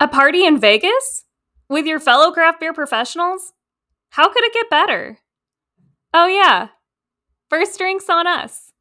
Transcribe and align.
A 0.00 0.06
party 0.06 0.46
in 0.46 0.60
Vegas? 0.60 1.24
With 1.68 1.84
your 1.84 1.98
fellow 1.98 2.30
craft 2.30 2.60
beer 2.60 2.72
professionals? 2.72 3.52
How 4.10 4.32
could 4.32 4.44
it 4.44 4.54
get 4.54 4.70
better? 4.70 5.18
Oh, 6.14 6.28
yeah. 6.28 6.68
First 7.50 7.76
drinks 7.78 8.08
on 8.08 8.28
us. 8.28 8.72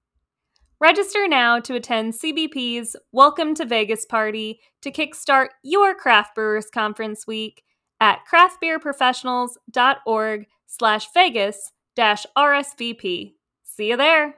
Register 0.79 1.27
now 1.27 1.59
to 1.59 1.73
attend 1.73 2.13
CBP's 2.13 2.95
Welcome 3.11 3.55
to 3.55 3.65
Vegas 3.65 4.05
party 4.05 4.59
to 4.83 4.91
kickstart 4.91 5.47
your 5.63 5.95
craft 5.95 6.35
brewers 6.35 6.67
conference 6.71 7.25
week 7.25 7.63
at 7.99 8.19
craftbeerprofessionals.org 8.31 10.45
slash 10.67 11.07
Vegas 11.15 11.71
dash 11.95 12.27
RSVP. 12.37 13.33
See 13.63 13.89
you 13.89 13.97
there. 13.97 14.35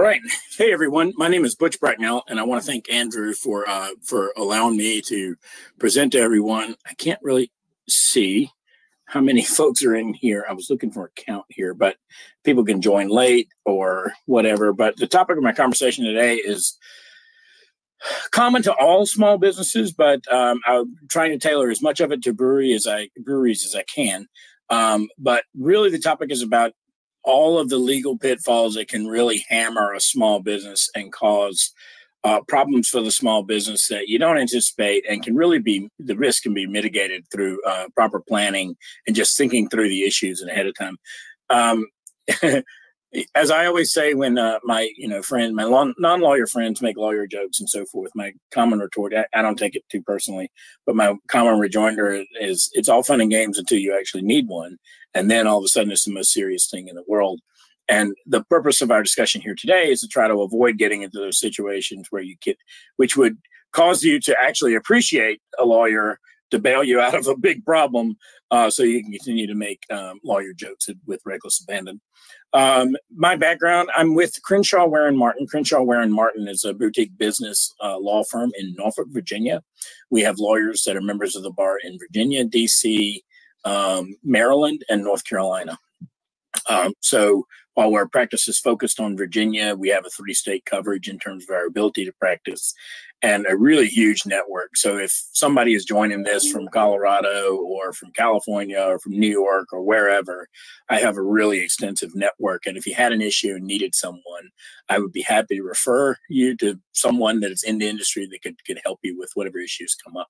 All 0.00 0.06
right. 0.06 0.22
Hey, 0.56 0.72
everyone. 0.72 1.12
My 1.18 1.28
name 1.28 1.44
is 1.44 1.54
Butch 1.54 1.78
Bracknell, 1.78 2.22
and 2.26 2.40
I 2.40 2.42
want 2.42 2.62
to 2.62 2.66
thank 2.66 2.90
Andrew 2.90 3.34
for 3.34 3.68
uh, 3.68 3.90
for 4.00 4.32
allowing 4.34 4.78
me 4.78 5.02
to 5.02 5.36
present 5.78 6.12
to 6.12 6.18
everyone. 6.18 6.74
I 6.86 6.94
can't 6.94 7.20
really 7.22 7.52
see 7.86 8.50
how 9.04 9.20
many 9.20 9.42
folks 9.58 9.84
are 9.84 9.94
in 9.94 10.14
here. 10.14 10.46
I 10.48 10.54
was 10.54 10.70
looking 10.70 10.90
for 10.90 11.04
a 11.04 11.22
count 11.22 11.44
here, 11.50 11.74
but 11.74 11.96
people 12.44 12.64
can 12.64 12.80
join 12.80 13.08
late 13.08 13.50
or 13.66 14.14
whatever. 14.24 14.72
But 14.72 14.96
the 14.96 15.06
topic 15.06 15.36
of 15.36 15.42
my 15.42 15.52
conversation 15.52 16.06
today 16.06 16.36
is 16.36 16.78
common 18.30 18.62
to 18.62 18.74
all 18.76 19.04
small 19.04 19.36
businesses, 19.36 19.92
but 19.92 20.22
um, 20.32 20.60
I'm 20.64 20.96
trying 21.10 21.32
to 21.32 21.38
tailor 21.38 21.68
as 21.68 21.82
much 21.82 22.00
of 22.00 22.10
it 22.10 22.22
to 22.22 22.32
brewery 22.32 22.72
as 22.72 22.86
I 22.86 23.10
breweries 23.18 23.66
as 23.66 23.74
I 23.74 23.82
can. 23.82 24.28
Um, 24.70 25.08
but 25.18 25.44
really, 25.54 25.90
the 25.90 25.98
topic 25.98 26.30
is 26.32 26.40
about 26.40 26.72
all 27.24 27.58
of 27.58 27.68
the 27.68 27.78
legal 27.78 28.16
pitfalls 28.16 28.74
that 28.74 28.88
can 28.88 29.06
really 29.06 29.44
hammer 29.48 29.92
a 29.92 30.00
small 30.00 30.40
business 30.40 30.88
and 30.94 31.12
cause 31.12 31.72
uh, 32.22 32.40
problems 32.48 32.88
for 32.88 33.00
the 33.00 33.10
small 33.10 33.42
business 33.42 33.88
that 33.88 34.08
you 34.08 34.18
don't 34.18 34.38
anticipate 34.38 35.04
and 35.08 35.22
can 35.22 35.34
really 35.34 35.58
be 35.58 35.88
the 35.98 36.16
risk 36.16 36.42
can 36.42 36.52
be 36.52 36.66
mitigated 36.66 37.24
through 37.32 37.60
uh, 37.66 37.86
proper 37.94 38.20
planning 38.20 38.76
and 39.06 39.16
just 39.16 39.36
thinking 39.38 39.68
through 39.68 39.88
the 39.88 40.04
issues 40.04 40.42
ahead 40.42 40.66
of 40.66 40.74
time. 40.76 40.98
Um, 41.48 41.86
as 43.34 43.50
I 43.50 43.66
always 43.66 43.92
say 43.92 44.14
when 44.14 44.38
uh, 44.38 44.60
my 44.62 44.90
you 44.96 45.08
know 45.08 45.22
friend 45.22 45.54
my 45.54 45.64
non-lawyer 45.98 46.46
friends 46.46 46.80
make 46.80 46.96
lawyer 46.96 47.26
jokes 47.26 47.58
and 47.58 47.68
so 47.68 47.84
forth, 47.86 48.10
my 48.14 48.32
common 48.52 48.78
retort 48.78 49.14
I, 49.14 49.26
I, 49.34 49.42
don't 49.42 49.58
take 49.58 49.74
it 49.74 49.84
too 49.90 50.02
personally, 50.02 50.50
but 50.86 50.94
my 50.96 51.14
common 51.28 51.58
rejoinder 51.58 52.24
is 52.40 52.70
it's 52.72 52.88
all 52.88 53.02
fun 53.02 53.20
and 53.20 53.30
games 53.30 53.58
until 53.58 53.78
you 53.78 53.96
actually 53.96 54.22
need 54.22 54.46
one, 54.48 54.78
and 55.14 55.30
then 55.30 55.46
all 55.46 55.58
of 55.58 55.64
a 55.64 55.68
sudden 55.68 55.90
it's 55.90 56.04
the 56.04 56.12
most 56.12 56.32
serious 56.32 56.68
thing 56.70 56.88
in 56.88 56.94
the 56.94 57.04
world. 57.08 57.40
And 57.88 58.14
the 58.26 58.44
purpose 58.44 58.82
of 58.82 58.92
our 58.92 59.02
discussion 59.02 59.40
here 59.40 59.56
today 59.56 59.90
is 59.90 60.00
to 60.02 60.08
try 60.08 60.28
to 60.28 60.42
avoid 60.42 60.78
getting 60.78 61.02
into 61.02 61.18
those 61.18 61.40
situations 61.40 62.06
where 62.10 62.22
you 62.22 62.36
get, 62.40 62.56
which 62.96 63.16
would 63.16 63.36
cause 63.72 64.04
you 64.04 64.20
to 64.20 64.36
actually 64.40 64.76
appreciate 64.76 65.40
a 65.58 65.64
lawyer 65.64 66.20
to 66.50 66.58
bail 66.58 66.82
you 66.82 67.00
out 67.00 67.14
of 67.14 67.26
a 67.26 67.36
big 67.36 67.64
problem 67.64 68.16
uh, 68.50 68.70
so 68.70 68.82
you 68.82 69.02
can 69.02 69.12
continue 69.12 69.46
to 69.46 69.54
make 69.54 69.84
um, 69.90 70.20
lawyer 70.24 70.52
jokes 70.52 70.88
with 71.06 71.20
reckless 71.24 71.60
abandon. 71.60 72.00
Um, 72.52 72.96
my 73.14 73.36
background, 73.36 73.90
I'm 73.94 74.14
with 74.14 74.42
Crenshaw, 74.42 74.86
Ware 74.86 75.12
Martin. 75.12 75.46
Crenshaw, 75.46 75.82
Ware 75.82 76.06
Martin 76.06 76.48
is 76.48 76.64
a 76.64 76.74
boutique 76.74 77.16
business 77.16 77.72
uh, 77.82 77.98
law 77.98 78.24
firm 78.24 78.50
in 78.58 78.74
Norfolk, 78.76 79.06
Virginia. 79.10 79.62
We 80.10 80.22
have 80.22 80.38
lawyers 80.38 80.82
that 80.84 80.96
are 80.96 81.02
members 81.02 81.36
of 81.36 81.44
the 81.44 81.52
bar 81.52 81.78
in 81.82 81.98
Virginia, 81.98 82.44
D.C., 82.44 83.22
um, 83.64 84.16
Maryland, 84.24 84.84
and 84.88 85.04
North 85.04 85.24
Carolina. 85.24 85.78
Um, 86.68 86.94
so 87.00 87.46
while 87.80 87.94
our 87.94 88.06
practice 88.06 88.46
is 88.46 88.60
focused 88.60 89.00
on 89.00 89.16
Virginia, 89.16 89.74
we 89.74 89.88
have 89.88 90.04
a 90.04 90.10
three 90.10 90.34
state 90.34 90.66
coverage 90.66 91.08
in 91.08 91.18
terms 91.18 91.44
of 91.44 91.54
our 91.54 91.64
ability 91.64 92.04
to 92.04 92.12
practice 92.12 92.74
and 93.22 93.46
a 93.48 93.56
really 93.56 93.86
huge 93.86 94.26
network. 94.26 94.76
So 94.76 94.98
if 94.98 95.10
somebody 95.32 95.72
is 95.72 95.86
joining 95.86 96.22
this 96.22 96.50
from 96.50 96.68
Colorado 96.68 97.56
or 97.56 97.94
from 97.94 98.12
California 98.12 98.78
or 98.78 98.98
from 98.98 99.18
New 99.18 99.30
York 99.30 99.72
or 99.72 99.82
wherever, 99.82 100.46
I 100.90 101.00
have 101.00 101.16
a 101.16 101.22
really 101.22 101.60
extensive 101.60 102.14
network. 102.14 102.66
And 102.66 102.76
if 102.76 102.86
you 102.86 102.94
had 102.94 103.12
an 103.12 103.22
issue 103.22 103.54
and 103.54 103.64
needed 103.64 103.94
someone, 103.94 104.50
I 104.90 104.98
would 104.98 105.12
be 105.12 105.22
happy 105.22 105.56
to 105.56 105.62
refer 105.62 106.16
you 106.28 106.58
to 106.58 106.78
someone 106.92 107.40
that 107.40 107.50
is 107.50 107.62
in 107.62 107.78
the 107.78 107.88
industry 107.88 108.28
that 108.30 108.42
could, 108.42 108.62
could 108.66 108.80
help 108.84 109.00
you 109.02 109.18
with 109.18 109.30
whatever 109.34 109.58
issues 109.58 109.94
come 109.94 110.18
up. 110.18 110.28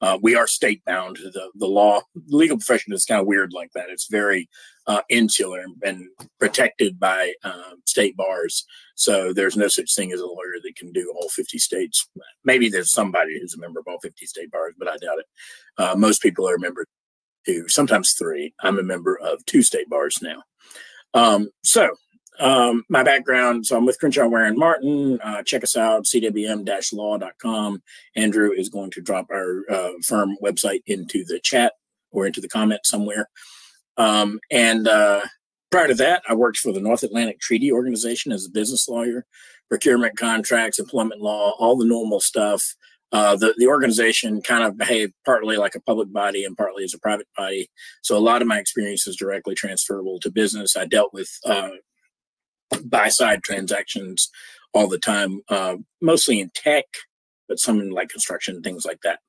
Uh, 0.00 0.18
we 0.20 0.34
are 0.34 0.46
state 0.46 0.84
bound. 0.84 1.16
The 1.16 1.50
the 1.54 1.66
law, 1.66 2.02
legal 2.26 2.58
profession 2.58 2.92
is 2.92 3.04
kind 3.04 3.20
of 3.20 3.26
weird 3.26 3.52
like 3.52 3.70
that. 3.74 3.90
It's 3.90 4.08
very 4.10 4.48
uh, 4.86 5.00
insular 5.08 5.64
and 5.82 6.08
protected 6.38 6.98
by 7.00 7.32
uh, 7.42 7.72
state 7.86 8.16
bars. 8.16 8.66
So 8.96 9.32
there's 9.32 9.56
no 9.56 9.68
such 9.68 9.94
thing 9.94 10.12
as 10.12 10.20
a 10.20 10.26
lawyer 10.26 10.56
that 10.62 10.76
can 10.76 10.92
do 10.92 11.12
all 11.16 11.28
50 11.28 11.58
states. 11.58 12.08
Maybe 12.44 12.68
there's 12.68 12.92
somebody 12.92 13.38
who's 13.38 13.54
a 13.54 13.60
member 13.60 13.80
of 13.80 13.86
all 13.88 13.98
50 14.00 14.26
state 14.26 14.50
bars, 14.50 14.74
but 14.78 14.88
I 14.88 14.96
doubt 14.96 15.18
it. 15.18 15.26
Uh, 15.78 15.96
most 15.96 16.22
people 16.22 16.48
are 16.48 16.56
a 16.56 16.60
member 16.60 16.86
two, 17.46 17.68
sometimes 17.68 18.12
three. 18.12 18.54
I'm 18.60 18.78
a 18.78 18.82
member 18.82 19.18
of 19.18 19.44
two 19.46 19.62
state 19.62 19.88
bars 19.88 20.18
now. 20.22 20.42
Um, 21.14 21.50
so 21.62 21.90
um, 22.40 22.84
my 22.88 23.02
background, 23.02 23.66
so 23.66 23.76
I'm 23.76 23.86
with 23.86 23.98
Crenshaw 23.98 24.26
Ware 24.26 24.52
Martin. 24.54 25.20
Uh, 25.22 25.42
check 25.42 25.62
us 25.62 25.76
out, 25.76 26.04
cwm-law.com. 26.04 27.82
Andrew 28.16 28.50
is 28.52 28.68
going 28.68 28.90
to 28.92 29.00
drop 29.00 29.26
our 29.30 29.62
uh, 29.70 29.90
firm 30.04 30.36
website 30.42 30.82
into 30.86 31.24
the 31.24 31.38
chat 31.40 31.74
or 32.10 32.26
into 32.26 32.40
the 32.40 32.48
comment 32.48 32.80
somewhere. 32.84 33.28
Um, 33.96 34.40
and 34.50 34.88
uh, 34.88 35.22
prior 35.70 35.88
to 35.88 35.94
that, 35.94 36.22
I 36.28 36.34
worked 36.34 36.58
for 36.58 36.72
the 36.72 36.80
North 36.80 37.02
Atlantic 37.02 37.40
Treaty 37.40 37.70
Organization 37.70 38.32
as 38.32 38.46
a 38.46 38.50
business 38.50 38.88
lawyer, 38.88 39.24
procurement 39.68 40.16
contracts, 40.16 40.78
employment 40.78 41.20
law, 41.20 41.54
all 41.58 41.76
the 41.76 41.86
normal 41.86 42.20
stuff. 42.20 42.62
Uh, 43.12 43.36
the, 43.36 43.54
the 43.58 43.68
organization 43.68 44.42
kind 44.42 44.64
of 44.64 44.76
behaved 44.76 45.12
partly 45.24 45.56
like 45.56 45.76
a 45.76 45.80
public 45.80 46.12
body 46.12 46.44
and 46.44 46.56
partly 46.56 46.82
as 46.82 46.94
a 46.94 46.98
private 46.98 47.28
body. 47.36 47.68
So 48.02 48.16
a 48.16 48.18
lot 48.18 48.42
of 48.42 48.48
my 48.48 48.58
experience 48.58 49.06
is 49.06 49.14
directly 49.14 49.54
transferable 49.54 50.18
to 50.20 50.32
business. 50.32 50.76
I 50.76 50.86
dealt 50.86 51.12
with 51.12 51.30
uh, 51.46 51.70
buy 52.84 53.08
side 53.08 53.44
transactions 53.44 54.30
all 54.72 54.88
the 54.88 54.98
time, 54.98 55.42
uh, 55.48 55.76
mostly 56.00 56.40
in 56.40 56.50
tech, 56.54 56.86
but 57.48 57.60
some 57.60 57.78
in 57.78 57.90
like 57.90 58.08
construction, 58.08 58.62
things 58.62 58.84
like 58.84 59.00
that. 59.04 59.20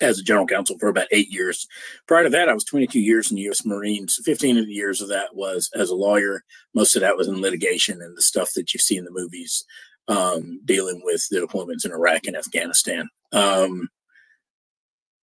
As 0.00 0.18
a 0.18 0.22
general 0.22 0.46
counsel 0.46 0.78
for 0.78 0.88
about 0.88 1.08
eight 1.10 1.28
years. 1.32 1.66
Prior 2.06 2.24
to 2.24 2.30
that, 2.30 2.48
I 2.48 2.54
was 2.54 2.64
22 2.64 3.00
years 3.00 3.30
in 3.30 3.36
the 3.36 3.42
U.S. 3.42 3.64
Marines. 3.64 4.20
15 4.24 4.58
of 4.58 4.66
the 4.66 4.72
years 4.72 5.00
of 5.00 5.08
that 5.08 5.34
was 5.34 5.70
as 5.74 5.90
a 5.90 5.94
lawyer. 5.94 6.44
Most 6.74 6.96
of 6.96 7.00
that 7.00 7.16
was 7.16 7.28
in 7.28 7.40
litigation 7.40 8.02
and 8.02 8.16
the 8.16 8.22
stuff 8.22 8.52
that 8.54 8.74
you 8.74 8.80
see 8.80 8.96
in 8.96 9.04
the 9.04 9.10
movies, 9.10 9.64
um, 10.08 10.60
dealing 10.64 11.00
with 11.04 11.26
the 11.30 11.38
deployments 11.38 11.84
in 11.84 11.92
Iraq 11.92 12.26
and 12.26 12.36
Afghanistan. 12.36 13.08
Um, 13.32 13.88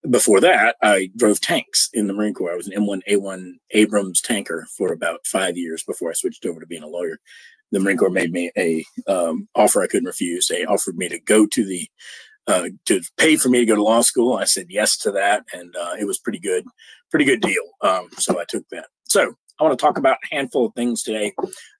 before 0.09 0.41
that, 0.41 0.75
I 0.81 1.09
drove 1.15 1.39
tanks 1.39 1.89
in 1.93 2.07
the 2.07 2.13
Marine 2.13 2.33
Corps. 2.33 2.51
I 2.51 2.57
was 2.57 2.67
an 2.67 2.77
M1A1 2.77 3.53
Abrams 3.71 4.21
tanker 4.21 4.67
for 4.77 4.91
about 4.91 5.25
five 5.25 5.57
years 5.57 5.83
before 5.83 6.09
I 6.09 6.13
switched 6.13 6.45
over 6.45 6.59
to 6.59 6.67
being 6.67 6.83
a 6.83 6.87
lawyer. 6.87 7.19
The 7.71 7.79
Marine 7.79 7.97
Corps 7.97 8.09
made 8.09 8.31
me 8.31 8.51
a 8.57 8.85
um, 9.07 9.47
offer 9.55 9.81
I 9.81 9.87
couldn't 9.87 10.07
refuse. 10.07 10.47
They 10.47 10.65
offered 10.65 10.97
me 10.97 11.07
to 11.09 11.19
go 11.19 11.47
to 11.47 11.65
the 11.65 11.87
uh, 12.47 12.69
to 12.85 13.01
pay 13.17 13.35
for 13.35 13.49
me 13.49 13.59
to 13.59 13.65
go 13.65 13.75
to 13.75 13.83
law 13.83 14.01
school. 14.01 14.35
I 14.35 14.45
said 14.45 14.67
yes 14.69 14.97
to 14.99 15.11
that, 15.11 15.43
and 15.53 15.75
uh, 15.75 15.93
it 15.99 16.05
was 16.05 16.19
pretty 16.19 16.39
good, 16.39 16.65
pretty 17.09 17.25
good 17.25 17.41
deal. 17.41 17.63
Um, 17.81 18.09
so 18.17 18.39
I 18.39 18.45
took 18.47 18.67
that. 18.69 18.87
So 19.05 19.33
I 19.59 19.63
want 19.63 19.77
to 19.77 19.83
talk 19.83 19.97
about 19.97 20.17
a 20.23 20.35
handful 20.35 20.65
of 20.65 20.73
things 20.73 21.03
today. 21.03 21.33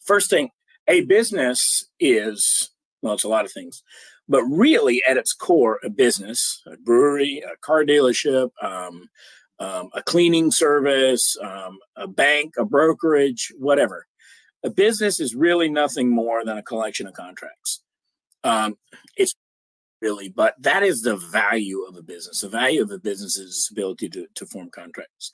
First 0.05 0.29
thing, 0.29 0.49
a 0.87 1.01
business 1.01 1.85
is 1.99 2.69
well, 3.01 3.13
it's 3.13 3.25
a 3.25 3.29
lot 3.29 3.45
of 3.45 3.51
things 3.51 3.83
but 4.27 4.43
really 4.43 5.01
at 5.07 5.17
its 5.17 5.33
core, 5.33 5.79
a 5.83 5.89
business, 5.89 6.61
a 6.65 6.77
brewery, 6.77 7.43
a 7.45 7.57
car 7.57 7.83
dealership, 7.83 8.49
um, 8.61 9.09
um, 9.59 9.89
a 9.93 10.01
cleaning 10.01 10.51
service, 10.51 11.37
um, 11.41 11.77
a 11.95 12.07
bank, 12.07 12.53
a 12.57 12.65
brokerage, 12.65 13.51
whatever. 13.57 14.07
A 14.63 14.69
business 14.69 15.19
is 15.19 15.35
really 15.35 15.69
nothing 15.69 16.09
more 16.09 16.43
than 16.45 16.57
a 16.57 16.63
collection 16.63 17.05
of 17.05 17.13
contracts. 17.13 17.83
Um, 18.45 18.77
it's 19.17 19.35
really, 20.03 20.27
but 20.27 20.53
that 20.59 20.83
is 20.83 21.01
the 21.01 21.15
value 21.15 21.83
of 21.83 21.95
a 21.95 22.03
business. 22.03 22.41
The 22.41 22.49
value 22.49 22.83
of 22.83 22.91
a 22.91 22.99
business 22.99 23.37
is 23.37 23.49
its 23.49 23.71
ability 23.71 24.09
to, 24.09 24.27
to 24.35 24.45
form 24.45 24.69
contracts. 24.69 25.31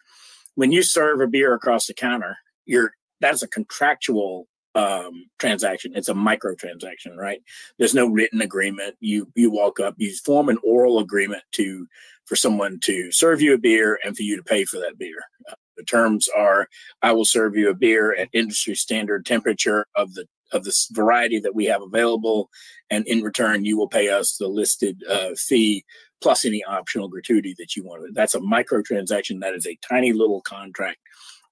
When 0.53 0.71
you 0.71 0.83
serve 0.83 1.19
a 1.19 1.27
beer 1.27 1.53
across 1.55 1.87
the 1.87 1.93
counter, 1.93 2.37
you're 2.65 2.93
that's 3.19 3.41
a 3.41 3.47
contractual 3.47 4.47
um, 4.75 5.25
transaction. 5.39 5.93
It's 5.95 6.07
a 6.09 6.13
micro 6.13 6.55
transaction, 6.55 7.17
right? 7.17 7.41
There's 7.77 7.95
no 7.95 8.07
written 8.07 8.41
agreement. 8.41 8.95
You 8.99 9.31
you 9.35 9.49
walk 9.49 9.79
up, 9.79 9.95
you 9.97 10.15
form 10.23 10.49
an 10.49 10.59
oral 10.63 10.99
agreement 10.99 11.43
to 11.53 11.87
for 12.25 12.35
someone 12.35 12.79
to 12.83 13.11
serve 13.11 13.41
you 13.41 13.55
a 13.55 13.57
beer 13.57 13.99
and 14.05 14.15
for 14.15 14.21
you 14.21 14.37
to 14.37 14.43
pay 14.43 14.63
for 14.65 14.77
that 14.77 14.99
beer. 14.99 15.19
Uh, 15.49 15.55
the 15.77 15.83
terms 15.83 16.29
are: 16.35 16.67
I 17.01 17.11
will 17.13 17.25
serve 17.25 17.55
you 17.55 17.69
a 17.69 17.73
beer 17.73 18.15
at 18.15 18.29
industry 18.33 18.75
standard 18.75 19.25
temperature 19.25 19.87
of 19.95 20.13
the 20.13 20.27
of 20.51 20.63
this 20.63 20.87
variety 20.91 21.39
that 21.39 21.55
we 21.55 21.65
have 21.65 21.81
available, 21.81 22.49
and 22.89 23.05
in 23.07 23.21
return, 23.21 23.65
you 23.65 23.77
will 23.77 23.87
pay 23.87 24.09
us 24.09 24.37
the 24.37 24.47
listed 24.47 25.01
uh, 25.09 25.31
fee 25.35 25.83
plus 26.21 26.45
any 26.45 26.63
optional 26.65 27.07
gratuity 27.07 27.55
that 27.57 27.75
you 27.75 27.83
want. 27.83 28.13
That's 28.13 28.35
a 28.35 28.41
micro 28.41 28.81
transaction. 28.81 29.39
That 29.39 29.53
is 29.53 29.65
a 29.65 29.77
tiny 29.87 30.13
little 30.13 30.41
contract. 30.41 30.99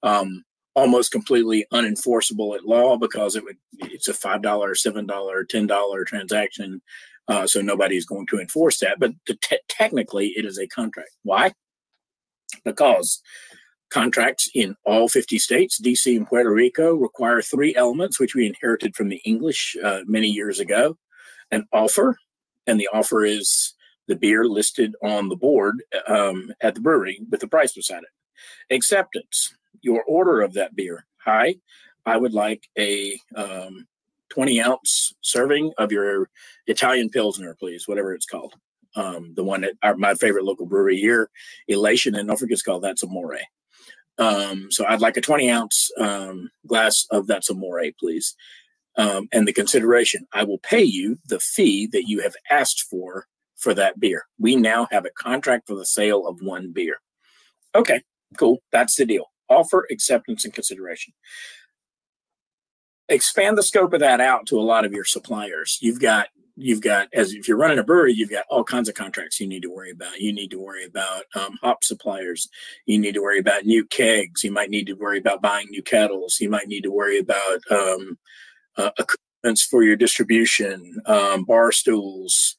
Um, 0.04 0.44
almost 0.76 1.12
completely 1.12 1.66
unenforceable 1.74 2.56
at 2.56 2.64
law 2.64 2.98
because 2.98 3.36
it 3.36 3.44
would 3.44 3.58
it's 3.80 4.08
a 4.08 4.14
five 4.14 4.42
dollar, 4.44 4.76
seven 4.76 5.06
dollar, 5.08 5.44
ten 5.44 5.66
dollar 5.66 6.06
transaction, 6.06 6.82
uh, 7.28 7.48
so 7.48 7.62
nobody's 7.62 8.06
going 8.06 8.28
to 8.28 8.40
enforce 8.40 8.80
that. 8.80 9.00
But 9.00 9.12
te- 9.26 9.60
technically, 9.68 10.28
it 10.36 10.46
is 10.46 10.60
a 10.60 10.68
contract. 10.68 11.10
Why? 11.24 11.54
Because 12.64 13.22
contracts 13.89 14.50
in 14.54 14.75
all 14.86 15.07
50 15.07 15.39
states, 15.39 15.80
DC 15.81 16.16
and 16.16 16.28
Puerto 16.28 16.51
Rico, 16.51 16.94
require 16.95 17.42
three 17.42 17.75
elements, 17.75 18.19
which 18.19 18.36
we 18.36 18.45
inherited 18.45 18.95
from 18.95 19.10
the 19.10 19.22
English 19.25 19.75
uh, 19.84 20.01
many 20.06 20.28
years 20.28 20.60
ago 20.60 20.98
an 21.51 21.68
offer, 21.72 22.18
and 22.66 22.80
the 22.80 22.89
offer 22.92 23.24
is 23.24 23.74
the 24.07 24.16
beer 24.16 24.45
listed 24.45 24.95
on 25.04 25.30
the 25.30 25.36
board 25.36 25.84
um, 26.07 26.51
at 26.62 26.75
the 26.75 26.81
brewery 26.81 27.19
with 27.30 27.42
the 27.42 27.48
price 27.48 27.74
beside 27.74 28.04
it. 28.04 28.74
Acceptance, 28.74 29.54
your 29.81 30.04
order 30.04 30.42
of 30.42 30.54
that 30.54 30.75
beer. 30.75 31.06
Hi, 31.24 31.56
I 32.06 32.18
would 32.18 32.33
like 32.33 32.68
a 32.78 33.19
um, 33.36 33.88
20 34.30 34.62
ounce 34.62 35.13
serving 35.22 35.74
of 35.78 35.92
your 35.92 36.30
Italian 36.68 37.10
Pilsner, 37.10 37.56
please, 37.60 37.88
whatever 37.88 38.13
it's 38.13 38.25
called. 38.25 38.54
Um, 38.95 39.33
the 39.36 39.44
one 39.44 39.62
that 39.62 39.74
our, 39.83 39.95
my 39.95 40.16
favorite 40.16 40.45
local 40.45 40.66
brewery 40.66 40.98
here, 40.98 41.30
Elation, 41.68 42.13
don't 42.13 42.38
forget 42.38 42.54
it's 42.54 42.63
called 42.63 42.83
That's 42.83 43.04
a 43.04 43.07
Amore. 43.07 43.38
Um, 44.18 44.68
so 44.72 44.86
I'd 44.88 45.02
like 45.02 45.18
a 45.18 45.22
20 45.22 45.50
ounce 45.50 45.92
um, 46.00 46.50
glass 46.66 47.06
of 47.12 47.28
That's 47.28 47.50
Amore, 47.50 47.92
please. 48.00 48.36
Um, 48.98 49.28
and 49.31 49.48
the 49.48 49.54
consideration, 49.54 50.25
I 50.34 50.44
will 50.44 50.58
pay 50.60 50.81
you 50.81 51.19
the 51.28 51.40
fee 51.40 51.88
that 51.88 52.08
you 52.08 52.22
have 52.22 52.36
asked 52.50 52.86
for 52.90 53.28
for 53.56 53.74
that 53.74 54.00
beer. 54.00 54.25
We 54.40 54.56
now 54.56 54.88
have 54.92 55.06
a 55.06 55.12
contract 55.12 55.68
for 55.68 55.75
the 55.75 55.86
sale 55.86 56.28
of 56.28 56.40
one 56.42 56.72
beer. 56.72 57.00
Okay, 57.75 58.02
cool. 58.38 58.62
That's 58.72 58.96
the 58.96 59.06
deal. 59.06 59.31
Offer, 59.50 59.88
acceptance, 59.92 60.46
and 60.46 60.54
consideration. 60.54 61.14
Expand 63.08 63.58
the 63.58 63.64
scope 63.64 63.94
of 63.94 64.00
that 64.00 64.19
out 64.19 64.48
to 64.48 64.60
a 64.60 64.62
lot 64.62 64.84
of 64.84 64.94
your 64.94 65.06
suppliers. 65.06 65.78
You've 65.80 66.02
got 66.02 66.28
you've 66.57 66.81
got 66.81 67.07
as 67.13 67.33
if 67.33 67.48
you're 67.48 67.57
running 67.57 67.77
a 67.80 67.83
brewery 67.83 68.12
you've 68.13 68.31
got 68.31 68.45
all 68.50 68.63
kinds 68.63 68.89
of 68.89 68.95
contracts 68.95 69.39
you 69.39 69.48
need 69.48 69.62
to 69.62 69.69
worry 69.69 69.92
about. 69.92 70.19
You 70.19 70.33
need 70.33 70.50
to 70.51 70.59
worry 70.59 70.86
about 70.86 71.24
um, 71.36 71.57
hop 71.62 71.83
suppliers. 71.83 72.50
You 72.86 72.98
need 73.00 73.13
to 73.13 73.21
worry 73.21 73.39
about 73.39 73.65
new 73.65 73.86
kegs. 73.86 74.44
You 74.44 74.51
might 74.51 74.69
need 74.69 74.88
to 74.88 74.94
worry 74.94 75.19
about 75.19 75.42
buying 75.42 75.68
new 75.69 75.83
kettles. 75.83 76.39
You 76.39 76.50
might 76.50 76.68
need 76.68 76.81
to 76.81 76.92
worry 76.92 77.19
about 77.19 77.59
um, 77.69 78.18
uh, 78.75 78.89
equipments 78.98 79.63
for 79.63 79.83
your 79.83 79.95
distribution 79.95 81.00
um, 81.06 81.45
bar 81.45 81.71
stools 81.71 82.56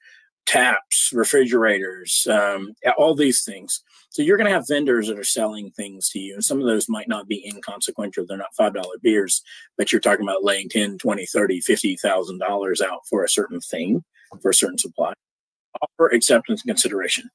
taps 0.46 1.10
refrigerators 1.12 2.26
um, 2.30 2.74
all 2.96 3.14
these 3.14 3.44
things 3.44 3.82
so 4.18 4.22
you're 4.22 4.36
going 4.36 4.48
to 4.48 4.52
have 4.52 4.66
vendors 4.68 5.06
that 5.06 5.16
are 5.16 5.22
selling 5.22 5.70
things 5.70 6.08
to 6.08 6.18
you 6.18 6.34
and 6.34 6.44
some 6.44 6.58
of 6.58 6.66
those 6.66 6.88
might 6.88 7.06
not 7.06 7.28
be 7.28 7.46
inconsequential 7.46 8.26
they're 8.26 8.36
not 8.36 8.54
five 8.56 8.74
dollar 8.74 8.96
beers 9.00 9.42
but 9.76 9.92
you're 9.92 10.00
talking 10.00 10.26
about 10.26 10.42
laying 10.42 10.68
10 10.68 10.98
20 10.98 11.24
30 11.24 11.60
50 11.60 11.96
thousand 11.96 12.38
dollars 12.38 12.80
out 12.80 13.06
for 13.08 13.22
a 13.22 13.28
certain 13.28 13.60
thing 13.60 14.02
for 14.42 14.50
a 14.50 14.54
certain 14.54 14.78
supply. 14.78 15.12
Offer 15.80 16.08
acceptance 16.08 16.62
and 16.62 16.68
consideration. 16.68 17.30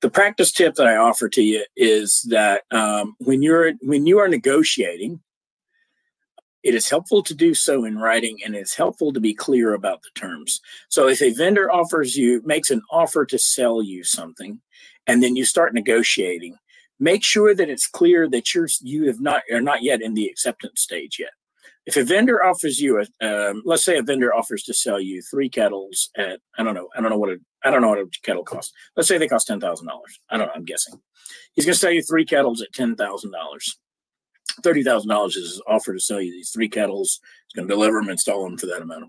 The 0.00 0.10
practice 0.10 0.52
tip 0.52 0.74
that 0.76 0.86
i 0.86 0.96
offer 0.96 1.28
to 1.28 1.42
you 1.42 1.64
is 1.76 2.26
that 2.30 2.62
um, 2.70 3.14
when 3.18 3.42
you're 3.42 3.72
when 3.82 4.06
you 4.06 4.18
are 4.18 4.28
negotiating 4.28 5.20
it 6.62 6.76
is 6.76 6.88
helpful 6.88 7.24
to 7.24 7.34
do 7.34 7.54
so 7.54 7.84
in 7.84 7.98
writing 7.98 8.38
and 8.44 8.54
it's 8.54 8.76
helpful 8.76 9.12
to 9.12 9.18
be 9.18 9.34
clear 9.34 9.74
about 9.74 10.00
the 10.02 10.10
terms. 10.14 10.60
So 10.88 11.08
if 11.08 11.20
a 11.20 11.32
vendor 11.32 11.72
offers 11.72 12.14
you 12.14 12.40
makes 12.44 12.70
an 12.70 12.82
offer 12.88 13.26
to 13.26 13.36
sell 13.36 13.82
you 13.82 14.04
something 14.04 14.60
and 15.06 15.22
then 15.22 15.36
you 15.36 15.44
start 15.44 15.74
negotiating. 15.74 16.56
Make 17.00 17.24
sure 17.24 17.54
that 17.54 17.68
it's 17.68 17.86
clear 17.86 18.28
that 18.30 18.54
you're 18.54 18.68
you 18.80 19.06
have 19.06 19.20
not 19.20 19.42
are 19.52 19.60
not 19.60 19.82
yet 19.82 20.02
in 20.02 20.14
the 20.14 20.26
acceptance 20.26 20.80
stage 20.80 21.18
yet. 21.18 21.32
If 21.84 21.96
a 21.96 22.04
vendor 22.04 22.44
offers 22.44 22.80
you 22.80 23.02
a 23.20 23.26
um, 23.26 23.62
let's 23.64 23.84
say 23.84 23.98
a 23.98 24.02
vendor 24.02 24.34
offers 24.34 24.62
to 24.64 24.74
sell 24.74 25.00
you 25.00 25.20
three 25.22 25.48
kettles 25.48 26.10
at 26.16 26.40
i 26.58 26.62
don't 26.62 26.74
know 26.74 26.88
i 26.96 27.00
don't 27.00 27.10
know 27.10 27.18
what 27.18 27.30
a 27.30 27.38
i 27.64 27.70
don't 27.70 27.82
know 27.82 27.88
what 27.88 27.98
a 27.98 28.08
kettle 28.22 28.44
costs. 28.44 28.72
Let's 28.96 29.08
say 29.08 29.18
they 29.18 29.28
cost 29.28 29.48
$10000 29.48 29.82
i 30.30 30.36
don't 30.36 30.46
know 30.46 30.52
i'm 30.54 30.64
guessing. 30.64 31.00
He's 31.54 31.64
going 31.64 31.74
to 31.74 31.78
sell 31.78 31.90
you 31.90 32.02
three 32.02 32.24
kettles 32.24 32.62
at 32.62 32.72
$10000 32.72 32.96
$30000 34.60 35.28
is 35.28 35.34
his 35.34 35.62
offer 35.66 35.94
to 35.94 36.00
sell 36.00 36.20
you 36.20 36.30
these 36.30 36.50
three 36.50 36.68
kettles. 36.68 37.20
He's 37.48 37.56
going 37.56 37.68
to 37.68 37.74
deliver 37.74 38.00
them 38.00 38.10
install 38.10 38.44
them 38.44 38.58
for 38.58 38.66
that 38.66 38.82
amount 38.82 39.04
of 39.04 39.08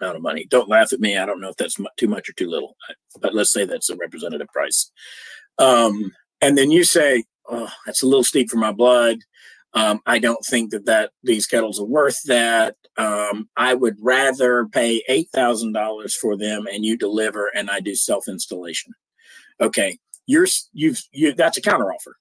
amount 0.00 0.16
of 0.16 0.22
money. 0.22 0.46
Don't 0.48 0.68
laugh 0.68 0.92
at 0.92 1.00
me. 1.00 1.16
I 1.16 1.26
don't 1.26 1.40
know 1.40 1.50
if 1.50 1.56
that's 1.56 1.76
too 1.96 2.08
much 2.08 2.28
or 2.28 2.32
too 2.32 2.48
little, 2.48 2.76
but 3.20 3.34
let's 3.34 3.52
say 3.52 3.64
that's 3.64 3.90
a 3.90 3.96
representative 3.96 4.48
price. 4.48 4.90
Um, 5.58 6.12
and 6.40 6.56
then 6.56 6.70
you 6.70 6.84
say, 6.84 7.24
"Oh, 7.48 7.70
that's 7.86 8.02
a 8.02 8.06
little 8.06 8.24
steep 8.24 8.50
for 8.50 8.58
my 8.58 8.72
blood. 8.72 9.18
Um, 9.74 10.00
I 10.06 10.18
don't 10.18 10.44
think 10.44 10.70
that 10.70 10.86
that 10.86 11.10
these 11.22 11.46
kettles 11.46 11.80
are 11.80 11.84
worth 11.86 12.22
that. 12.24 12.76
Um, 12.96 13.48
I 13.56 13.74
would 13.74 13.96
rather 14.00 14.66
pay 14.66 15.02
eight 15.08 15.28
thousand 15.32 15.72
dollars 15.72 16.16
for 16.16 16.36
them, 16.36 16.66
and 16.66 16.84
you 16.84 16.96
deliver, 16.96 17.50
and 17.54 17.70
I 17.70 17.80
do 17.80 17.94
self 17.94 18.28
installation." 18.28 18.92
Okay, 19.60 19.98
you're 20.26 20.46
you've 20.72 21.02
you 21.12 21.34
that's 21.34 21.58
a 21.58 21.62
counteroffer. 21.62 22.12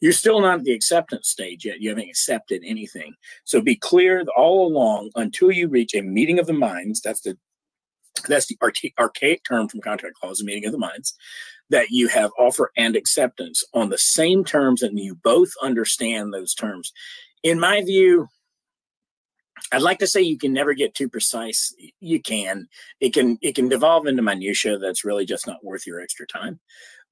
You're 0.00 0.12
still 0.12 0.40
not 0.40 0.60
at 0.60 0.64
the 0.64 0.72
acceptance 0.72 1.28
stage 1.28 1.64
yet. 1.64 1.80
You 1.80 1.90
haven't 1.90 2.08
accepted 2.08 2.62
anything. 2.64 3.14
So 3.44 3.60
be 3.60 3.76
clear 3.76 4.24
all 4.36 4.66
along 4.66 5.10
until 5.14 5.50
you 5.50 5.68
reach 5.68 5.94
a 5.94 6.02
meeting 6.02 6.38
of 6.38 6.46
the 6.46 6.52
minds. 6.52 7.00
That's 7.00 7.20
the 7.22 7.38
that's 8.28 8.46
the 8.46 8.58
archaic 8.98 9.42
term 9.44 9.68
from 9.68 9.80
contract 9.80 10.16
clause, 10.16 10.38
the 10.38 10.44
meeting 10.44 10.66
of 10.66 10.72
the 10.72 10.78
minds, 10.78 11.14
that 11.70 11.90
you 11.90 12.08
have 12.08 12.30
offer 12.38 12.70
and 12.76 12.94
acceptance 12.96 13.64
on 13.74 13.88
the 13.88 13.98
same 13.98 14.44
terms 14.44 14.82
and 14.82 14.98
you 14.98 15.16
both 15.16 15.50
understand 15.62 16.32
those 16.32 16.54
terms. 16.54 16.92
In 17.42 17.58
my 17.58 17.82
view, 17.82 18.28
I'd 19.72 19.82
like 19.82 19.98
to 20.00 20.06
say 20.06 20.20
you 20.20 20.38
can 20.38 20.52
never 20.52 20.74
get 20.74 20.94
too 20.94 21.08
precise. 21.08 21.74
You 22.00 22.20
can. 22.20 22.68
It 23.00 23.14
can 23.14 23.38
it 23.40 23.54
can 23.54 23.68
devolve 23.68 24.06
into 24.06 24.22
minutia 24.22 24.78
that's 24.78 25.04
really 25.04 25.24
just 25.24 25.46
not 25.46 25.64
worth 25.64 25.86
your 25.86 26.00
extra 26.00 26.26
time. 26.26 26.60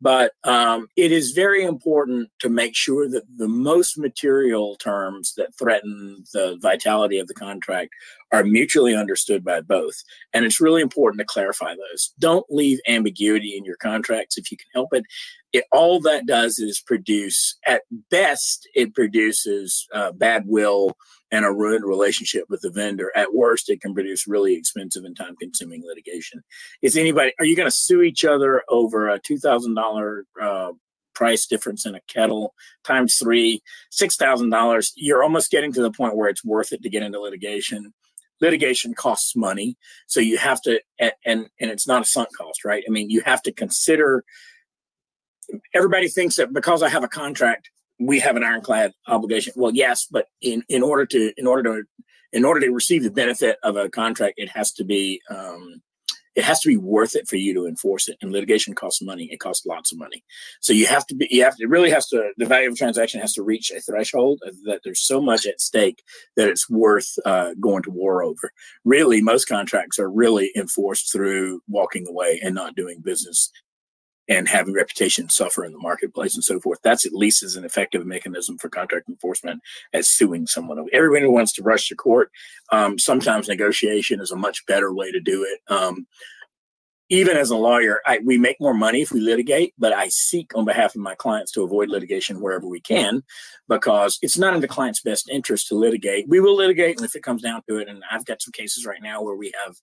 But 0.03 0.33
um, 0.43 0.89
it 0.97 1.13
is 1.13 1.31
very 1.31 1.63
important 1.63 2.29
to 2.41 2.49
make 2.49 2.75
sure 2.75 3.09
that 3.09 3.23
the 3.37 3.47
most 3.47 3.97
material 3.97 4.75
terms 4.75 5.35
that 5.37 5.57
threaten 5.57 6.25
the 6.33 6.59
vitality 6.61 7.21
of 7.21 7.29
the 7.29 7.35
contract 7.35 7.91
are 8.33 8.43
mutually 8.43 8.97
understood 8.97 9.45
by 9.45 9.61
both. 9.61 9.95
And 10.33 10.45
it's 10.45 10.61
really 10.61 10.83
important 10.83 11.21
to 11.21 11.25
clarify 11.25 11.75
those. 11.77 12.13
Don't 12.19 12.47
leave 12.51 12.81
ambiguity 12.89 13.57
in 13.57 13.65
your 13.65 13.77
contracts 13.77 14.37
if 14.37 14.51
you 14.51 14.57
can 14.57 14.67
help 14.75 14.93
it. 14.93 15.05
It 15.53 15.67
all 15.71 16.01
that 16.01 16.27
does 16.27 16.59
is 16.59 16.81
produce, 16.81 17.57
at 17.65 17.83
best, 18.11 18.69
it 18.75 18.95
produces 18.95 19.87
uh, 19.95 20.11
bad 20.11 20.45
will 20.47 20.97
and 21.33 21.47
a 21.47 21.53
ruined 21.53 21.85
relationship 21.87 22.45
with 22.51 22.61
the 22.61 22.71
vendor. 22.71 23.11
At 23.17 23.35
worst, 23.35 23.71
it 23.71 23.81
can 23.81 23.95
produce 23.95 24.29
really 24.29 24.55
expensive 24.55 25.05
and 25.05 25.17
time 25.17 25.35
consuming 25.41 25.83
litigation. 25.85 26.43
Is 26.83 26.97
anybody, 26.97 27.33
are 27.39 27.47
you 27.47 27.57
going 27.57 27.67
to 27.67 27.77
sue 27.77 28.03
each 28.03 28.25
other 28.25 28.63
over 28.69 29.09
a 29.09 29.19
$2,000 29.19 29.75
uh, 30.41 30.73
price 31.15 31.47
difference 31.47 31.87
in 31.87 31.95
a 31.95 32.01
kettle 32.09 32.55
times 32.85 33.17
three, 33.17 33.61
$6,000? 33.93 34.93
You're 34.97 35.23
almost 35.23 35.51
getting 35.51 35.73
to 35.73 35.83
the 35.83 35.91
point 35.91 36.17
where 36.17 36.29
it's 36.29 36.45
worth 36.45 36.73
it 36.73 36.83
to 36.83 36.91
get 36.91 37.03
into 37.03 37.21
litigation. 37.21 37.93
Litigation 38.41 38.95
costs 38.95 39.37
money. 39.37 39.77
So 40.07 40.21
you 40.21 40.39
have 40.39 40.61
to, 40.63 40.81
and, 40.99 41.13
and 41.25 41.47
it's 41.59 41.87
not 41.87 42.03
a 42.03 42.07
sunk 42.07 42.29
cost, 42.37 42.65
right? 42.65 42.83
I 42.87 42.91
mean, 42.91 43.11
you 43.11 43.21
have 43.23 43.43
to 43.43 43.53
consider 43.53 44.25
everybody 45.75 46.09
thinks 46.09 46.37
that 46.37 46.53
because 46.53 46.83
I 46.83 46.89
have 46.89 47.05
a 47.05 47.09
contract, 47.09 47.71
we 47.99 48.19
have 48.21 48.37
an 48.37 48.45
ironclad 48.45 48.93
obligation. 49.07 49.53
Well, 49.57 49.73
yes, 49.75 50.07
but 50.11 50.27
in 50.41 50.63
in 50.69 50.83
order 50.83 51.07
to 51.07 51.33
in 51.37 51.47
order 51.47 51.63
to 51.63 51.89
in 52.33 52.45
order 52.45 52.61
to 52.61 52.71
receive 52.71 53.03
the 53.03 53.11
benefit 53.11 53.59
of 53.63 53.77
a 53.77 53.89
contract, 53.89 54.35
it 54.39 54.49
has 54.51 54.73
to 54.73 54.85
be 54.85 55.21
um, 55.31 55.83
it 56.35 56.45
has 56.45 56.61
to 56.61 56.69
be 56.69 56.77
worth 56.77 57.15
it 57.15 57.29
for 57.29 57.37
you 57.37 57.53
to 57.55 57.67
enforce 57.67 58.09
it. 58.09 58.17
And 58.23 58.33
litigation 58.33 58.75
costs 58.75 59.03
money. 59.03 59.29
It 59.31 59.41
costs 59.41 59.67
lots 59.67 59.93
of 59.93 59.99
money. 59.99 60.25
So 60.61 60.73
you 60.73 60.87
have 60.87 61.07
to 61.09 61.15
be 61.15 61.29
you 61.31 61.45
have 61.45 61.57
to 61.57 61.65
it 61.65 61.69
really 61.69 61.91
has 61.91 62.09
to 62.09 62.31
the 62.37 62.47
value 62.47 62.69
of 62.69 62.75
a 62.75 62.77
transaction 62.77 63.21
has 63.21 63.33
to 63.35 63.43
reach 63.43 63.71
a 63.71 63.81
threshold 63.81 64.41
that 64.65 64.81
there's 64.85 65.01
so 65.01 65.21
much 65.21 65.47
at 65.47 65.61
stake 65.61 66.03
that 66.37 66.49
it's 66.49 66.69
worth 66.71 67.19
uh, 67.25 67.51
going 67.61 67.83
to 67.85 67.91
war 67.91 68.23
over. 68.23 68.53
Really, 68.85 69.23
most 69.23 69.47
contracts 69.47 69.99
are 69.99 70.11
really 70.11 70.51
enforced 70.57 71.13
through 71.13 71.61
walking 71.69 72.07
away 72.09 72.41
and 72.43 72.55
not 72.55 72.77
doing 72.77 73.01
business 73.01 73.51
and 74.37 74.49
having 74.49 74.75
reputation 74.75 75.29
suffer 75.29 75.65
in 75.65 75.73
the 75.73 75.79
marketplace 75.79 76.35
and 76.35 76.43
so 76.43 76.59
forth. 76.59 76.79
That's 76.83 77.05
at 77.05 77.13
least 77.13 77.43
as 77.43 77.57
an 77.57 77.65
effective 77.65 78.07
mechanism 78.07 78.57
for 78.59 78.69
contract 78.69 79.09
enforcement 79.09 79.61
as 79.93 80.09
suing 80.09 80.47
someone. 80.47 80.85
Everybody 80.93 81.27
wants 81.27 81.53
to 81.55 81.63
rush 81.63 81.89
to 81.89 81.95
court. 81.95 82.31
Um, 82.71 82.99
sometimes 82.99 83.49
negotiation 83.49 84.21
is 84.21 84.31
a 84.31 84.37
much 84.37 84.65
better 84.67 84.93
way 84.93 85.13
to 85.13 85.21
do 85.21 85.45
it. 85.45 85.73
Um, 85.73 86.07
even 87.11 87.37
as 87.37 87.51
a 87.51 87.57
lawyer, 87.57 88.01
I, 88.07 88.21
we 88.25 88.39
make 88.39 88.59
more 88.59 88.73
money 88.73 89.03
if 89.03 89.13
we 89.13 89.21
litigate, 89.21 89.75
but 89.77 89.93
I 89.93 90.09
seek 90.09 90.57
on 90.57 90.65
behalf 90.65 90.95
of 90.95 91.03
my 91.03 91.15
clients 91.15 91.53
to 91.53 91.63
avoid 91.63 91.91
litigation 91.91 92.41
wherever 92.41 92.67
we 92.67 92.81
can 92.81 93.23
because 93.69 94.19
it's 94.23 94.39
not 94.39 94.55
in 94.55 94.63
the 94.63 94.69
client's 94.69 95.03
best 95.03 95.29
interest 95.29 95.69
to 95.69 95.75
litigate. 95.75 96.27
We 96.27 96.41
will 96.41 96.57
litigate, 96.57 97.03
if 97.03 97.15
it 97.15 97.23
comes 97.23 97.43
down 97.43 97.61
to 97.69 97.77
it, 97.77 97.89
and 97.89 98.03
I've 98.11 98.25
got 98.25 98.41
some 98.41 98.53
cases 98.53 98.87
right 98.87 99.03
now 99.03 99.21
where 99.21 99.37
we 99.37 99.53
have 99.63 99.77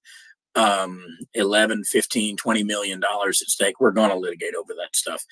um 0.55 1.05
11 1.35 1.83
15 1.83 2.35
20 2.35 2.63
million 2.63 2.99
dollars 2.99 3.41
at 3.41 3.49
stake 3.49 3.79
we're 3.79 3.91
going 3.91 4.09
to 4.09 4.17
litigate 4.17 4.55
over 4.55 4.73
that 4.73 4.95
stuff 4.95 5.23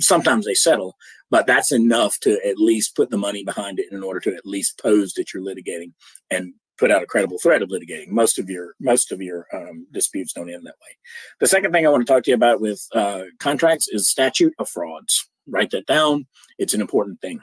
sometimes 0.00 0.46
they 0.46 0.54
settle, 0.54 0.96
but 1.30 1.46
that's 1.46 1.72
enough 1.72 2.18
to 2.20 2.38
at 2.46 2.58
least 2.58 2.96
put 2.96 3.10
the 3.10 3.18
money 3.18 3.44
behind 3.44 3.78
it 3.78 3.86
in 3.92 4.02
order 4.02 4.20
to 4.20 4.34
at 4.34 4.46
least 4.46 4.80
pose 4.80 5.12
that 5.14 5.32
you're 5.32 5.42
litigating 5.42 5.92
and 6.30 6.54
put 6.78 6.90
out 6.90 7.02
a 7.02 7.06
credible 7.06 7.38
threat 7.38 7.62
of 7.62 7.70
litigating. 7.70 8.08
Most 8.08 8.38
of 8.38 8.48
your 8.48 8.74
most 8.80 9.12
of 9.12 9.20
your 9.20 9.46
um, 9.52 9.86
disputes 9.92 10.32
don't 10.32 10.50
end 10.50 10.64
that 10.64 10.76
way. 10.82 10.96
The 11.40 11.48
second 11.48 11.72
thing 11.72 11.86
I 11.86 11.90
want 11.90 12.06
to 12.06 12.12
talk 12.12 12.22
to 12.24 12.30
you 12.30 12.36
about 12.36 12.60
with 12.60 12.86
uh, 12.94 13.22
contracts 13.38 13.88
is 13.88 14.08
statute 14.08 14.54
of 14.58 14.68
frauds. 14.68 15.28
Write 15.48 15.70
that 15.70 15.86
down. 15.86 16.26
It's 16.58 16.74
an 16.74 16.80
important 16.80 17.20
thing. 17.20 17.40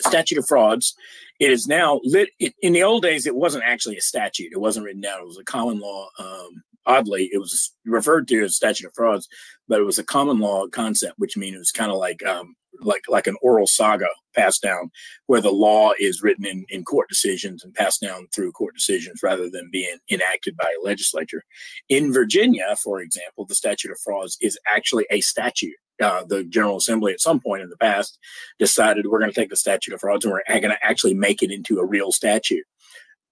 Statute 0.00 0.38
of 0.38 0.46
frauds. 0.46 0.94
It 1.38 1.50
is 1.50 1.66
now 1.66 2.00
lit. 2.04 2.30
It, 2.38 2.54
in 2.62 2.72
the 2.72 2.82
old 2.82 3.02
days, 3.02 3.26
it 3.26 3.36
wasn't 3.36 3.64
actually 3.64 3.96
a 3.96 4.02
statute. 4.02 4.52
It 4.52 4.60
wasn't 4.60 4.86
written 4.86 5.00
down. 5.00 5.20
It 5.20 5.26
was 5.26 5.38
a 5.38 5.44
common 5.44 5.80
law. 5.80 6.08
Um, 6.18 6.62
oddly, 6.86 7.30
it 7.32 7.38
was 7.38 7.74
referred 7.84 8.28
to 8.28 8.44
as 8.44 8.56
statute 8.56 8.86
of 8.86 8.94
frauds, 8.94 9.28
but 9.68 9.80
it 9.80 9.84
was 9.84 9.98
a 9.98 10.04
common 10.04 10.38
law 10.38 10.66
concept, 10.68 11.14
which 11.18 11.36
means 11.36 11.56
it 11.56 11.58
was 11.58 11.72
kind 11.72 11.90
of 11.90 11.98
like 11.98 12.24
um, 12.24 12.54
like 12.80 13.02
like 13.08 13.26
an 13.26 13.36
oral 13.42 13.66
saga 13.66 14.06
passed 14.34 14.62
down 14.62 14.90
where 15.26 15.40
the 15.40 15.50
law 15.50 15.92
is 15.98 16.22
written 16.22 16.46
in, 16.46 16.64
in 16.68 16.84
court 16.84 17.08
decisions 17.08 17.64
and 17.64 17.74
passed 17.74 18.00
down 18.00 18.26
through 18.34 18.52
court 18.52 18.74
decisions 18.74 19.22
rather 19.22 19.50
than 19.50 19.68
being 19.70 19.96
enacted 20.10 20.56
by 20.56 20.64
a 20.64 20.84
legislature 20.84 21.44
in 21.88 22.12
virginia 22.12 22.74
for 22.82 23.00
example 23.00 23.44
the 23.44 23.54
statute 23.54 23.90
of 23.90 24.00
frauds 24.00 24.36
is 24.40 24.58
actually 24.66 25.06
a 25.10 25.20
statute 25.20 25.74
uh, 26.02 26.24
the 26.24 26.44
general 26.44 26.76
assembly 26.76 27.12
at 27.12 27.20
some 27.20 27.40
point 27.40 27.62
in 27.62 27.70
the 27.70 27.76
past 27.76 28.18
decided 28.58 29.06
we're 29.06 29.18
going 29.18 29.30
to 29.30 29.40
take 29.40 29.50
the 29.50 29.56
statute 29.56 29.94
of 29.94 30.00
frauds 30.00 30.24
and 30.24 30.32
we're 30.32 30.60
going 30.60 30.70
to 30.70 30.86
actually 30.86 31.14
make 31.14 31.42
it 31.42 31.50
into 31.50 31.78
a 31.78 31.86
real 31.86 32.12
statute 32.12 32.64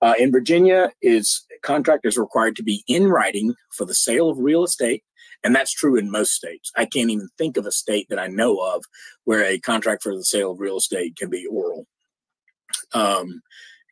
uh, 0.02 0.14
in 0.18 0.32
virginia 0.32 0.90
is 1.02 1.44
contractors 1.62 2.16
required 2.16 2.56
to 2.56 2.62
be 2.62 2.82
in 2.86 3.08
writing 3.08 3.54
for 3.76 3.84
the 3.84 3.94
sale 3.94 4.28
of 4.30 4.38
real 4.38 4.64
estate 4.64 5.02
and 5.42 5.54
that's 5.54 5.72
true 5.72 5.96
in 5.96 6.10
most 6.10 6.32
states. 6.32 6.70
I 6.76 6.84
can't 6.84 7.10
even 7.10 7.28
think 7.38 7.56
of 7.56 7.66
a 7.66 7.72
state 7.72 8.08
that 8.10 8.18
I 8.18 8.26
know 8.26 8.58
of 8.58 8.84
where 9.24 9.44
a 9.44 9.58
contract 9.58 10.02
for 10.02 10.14
the 10.14 10.24
sale 10.24 10.52
of 10.52 10.60
real 10.60 10.76
estate 10.76 11.16
can 11.16 11.30
be 11.30 11.46
oral. 11.46 11.86
Um, 12.92 13.42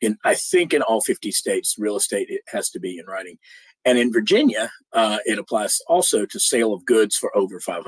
in 0.01 0.17
I 0.23 0.35
think 0.35 0.73
in 0.73 0.81
all 0.81 1.01
50 1.01 1.31
states, 1.31 1.75
real 1.77 1.97
estate 1.97 2.27
it 2.29 2.41
has 2.47 2.69
to 2.71 2.79
be 2.79 2.97
in 2.97 3.05
writing. 3.05 3.37
And 3.85 3.97
in 3.97 4.13
Virginia, 4.13 4.71
uh, 4.93 5.17
it 5.25 5.39
applies 5.39 5.79
also 5.87 6.25
to 6.25 6.39
sale 6.39 6.73
of 6.73 6.85
goods 6.85 7.15
for 7.15 7.35
over 7.35 7.59
$500. 7.59 7.83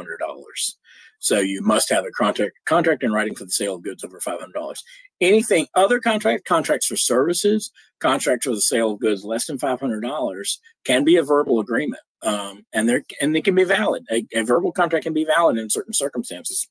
So 1.22 1.40
you 1.40 1.62
must 1.62 1.90
have 1.92 2.04
a 2.04 2.12
contract 2.12 2.54
contract 2.66 3.04
in 3.04 3.14
writing 3.14 3.36
for 3.36 3.46
the 3.46 3.52
sale 3.52 3.76
of 3.76 3.84
goods 3.84 4.04
over 4.04 4.20
$500. 4.20 4.76
Anything 5.22 5.68
other 5.76 6.00
contract, 6.00 6.46
contracts 6.46 6.88
for 6.88 6.98
services, 6.98 7.72
contracts 8.00 8.46
for 8.46 8.56
the 8.56 8.62
sale 8.62 8.92
of 8.92 9.00
goods 9.00 9.24
less 9.24 9.46
than 9.46 9.60
$500 9.60 10.58
can 10.84 11.04
be 11.04 11.18
a 11.18 11.24
verbal 11.24 11.60
agreement 11.60 12.02
um, 12.24 12.66
and 12.74 12.88
they 12.88 13.02
and 13.20 13.36
they 13.36 13.42
can 13.42 13.56
be 13.56 13.64
valid. 13.64 14.06
A, 14.12 14.26
a, 14.34 14.44
verbal 14.44 14.72
contract 14.72 15.04
can 15.04 15.14
be 15.14 15.26
valid 15.26 15.58
in 15.58 15.70
certain 15.70 15.94
circumstances. 15.94 16.68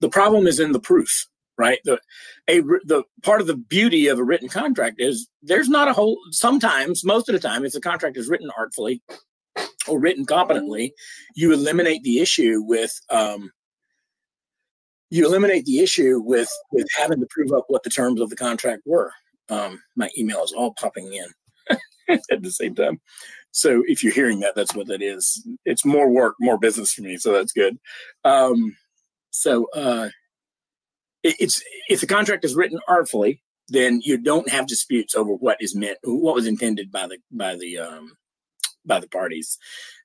The 0.00 0.08
problem 0.08 0.46
is 0.46 0.60
in 0.60 0.72
the 0.72 0.80
proof, 0.80 1.26
right? 1.58 1.78
The 1.84 2.00
a 2.48 2.60
the 2.60 3.04
part 3.22 3.40
of 3.40 3.46
the 3.46 3.56
beauty 3.56 4.08
of 4.08 4.18
a 4.18 4.24
written 4.24 4.48
contract 4.48 4.96
is 4.98 5.28
there's 5.42 5.68
not 5.68 5.88
a 5.88 5.92
whole. 5.92 6.18
Sometimes, 6.30 7.04
most 7.04 7.28
of 7.28 7.34
the 7.34 7.40
time, 7.40 7.64
if 7.64 7.72
the 7.72 7.80
contract 7.80 8.16
is 8.16 8.28
written 8.28 8.50
artfully 8.56 9.02
or 9.88 9.98
written 9.98 10.24
competently, 10.24 10.94
you 11.34 11.52
eliminate 11.52 12.02
the 12.02 12.20
issue 12.20 12.62
with. 12.62 12.92
Um, 13.10 13.50
you 15.10 15.24
eliminate 15.24 15.64
the 15.64 15.78
issue 15.78 16.20
with 16.24 16.50
with 16.72 16.86
having 16.96 17.20
to 17.20 17.26
prove 17.30 17.52
up 17.52 17.66
what 17.68 17.84
the 17.84 17.90
terms 17.90 18.20
of 18.20 18.30
the 18.30 18.36
contract 18.36 18.82
were. 18.84 19.12
Um, 19.48 19.80
my 19.94 20.10
email 20.18 20.42
is 20.42 20.52
all 20.52 20.74
popping 20.74 21.12
in 21.12 21.78
at 22.30 22.42
the 22.42 22.50
same 22.50 22.74
time. 22.74 23.00
So 23.50 23.84
if 23.86 24.02
you're 24.02 24.12
hearing 24.12 24.40
that, 24.40 24.56
that's 24.56 24.74
what 24.74 24.88
that 24.88 25.02
is. 25.02 25.46
It's 25.64 25.84
more 25.84 26.10
work, 26.10 26.34
more 26.40 26.58
business 26.58 26.92
for 26.92 27.02
me. 27.02 27.16
So 27.16 27.32
that's 27.32 27.52
good. 27.52 27.78
Um, 28.24 28.76
so 29.30 29.68
uh, 29.74 30.08
it, 31.22 31.36
it's 31.38 31.62
if 31.88 32.00
the 32.00 32.06
contract 32.06 32.44
is 32.44 32.56
written 32.56 32.80
artfully, 32.88 33.40
then 33.68 34.00
you 34.02 34.18
don't 34.18 34.48
have 34.48 34.66
disputes 34.66 35.14
over 35.14 35.34
what 35.34 35.58
is 35.60 35.74
meant, 35.74 35.98
what 36.02 36.34
was 36.34 36.46
intended 36.46 36.90
by 36.90 37.06
the 37.06 37.18
by 37.30 37.54
the 37.54 37.78
um, 37.78 38.16
by 38.84 39.00
the 39.00 39.08
parties. 39.08 39.58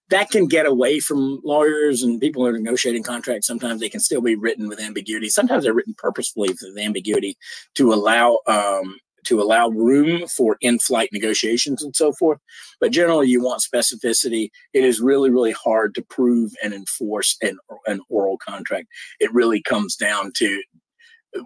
That 0.10 0.32
can 0.32 0.48
get 0.48 0.66
away 0.66 1.00
from 1.00 1.40
lawyers 1.44 2.02
and 2.02 2.20
people 2.20 2.42
who 2.42 2.50
are 2.50 2.58
negotiating 2.58 3.04
contracts. 3.04 3.46
Sometimes 3.46 3.80
they 3.80 3.90
can 3.90 4.00
still 4.00 4.22
be 4.22 4.36
written 4.36 4.68
with 4.68 4.80
ambiguity. 4.80 5.30
Sometimes 5.30 5.64
they're 5.64 5.74
written 5.74 5.96
purposefully 5.98 6.50
with 6.50 6.78
ambiguity 6.80 7.38
to 7.76 7.94
allow 7.94 8.40
um, 8.48 8.98
to 9.26 9.42
allow 9.42 9.70
room 9.70 10.28
for 10.28 10.58
in-flight 10.62 11.10
negotiations 11.12 11.84
and 11.84 11.96
so 11.96 12.12
forth. 12.14 12.40
But 12.80 12.92
generally, 12.92 13.28
you 13.28 13.44
want 13.44 13.62
specificity. 13.62 14.50
It 14.74 14.84
is 14.84 15.02
really, 15.02 15.30
really 15.30 15.52
hard 15.52 15.94
to 15.96 16.02
prove 16.02 16.54
and 16.64 16.74
enforce 16.74 17.38
an, 17.42 17.58
an 17.86 18.02
oral 18.10 18.38
contract. 18.38 18.88
It 19.20 19.34
really 19.34 19.62
comes 19.62 19.96
down 19.96 20.32
to 20.38 20.62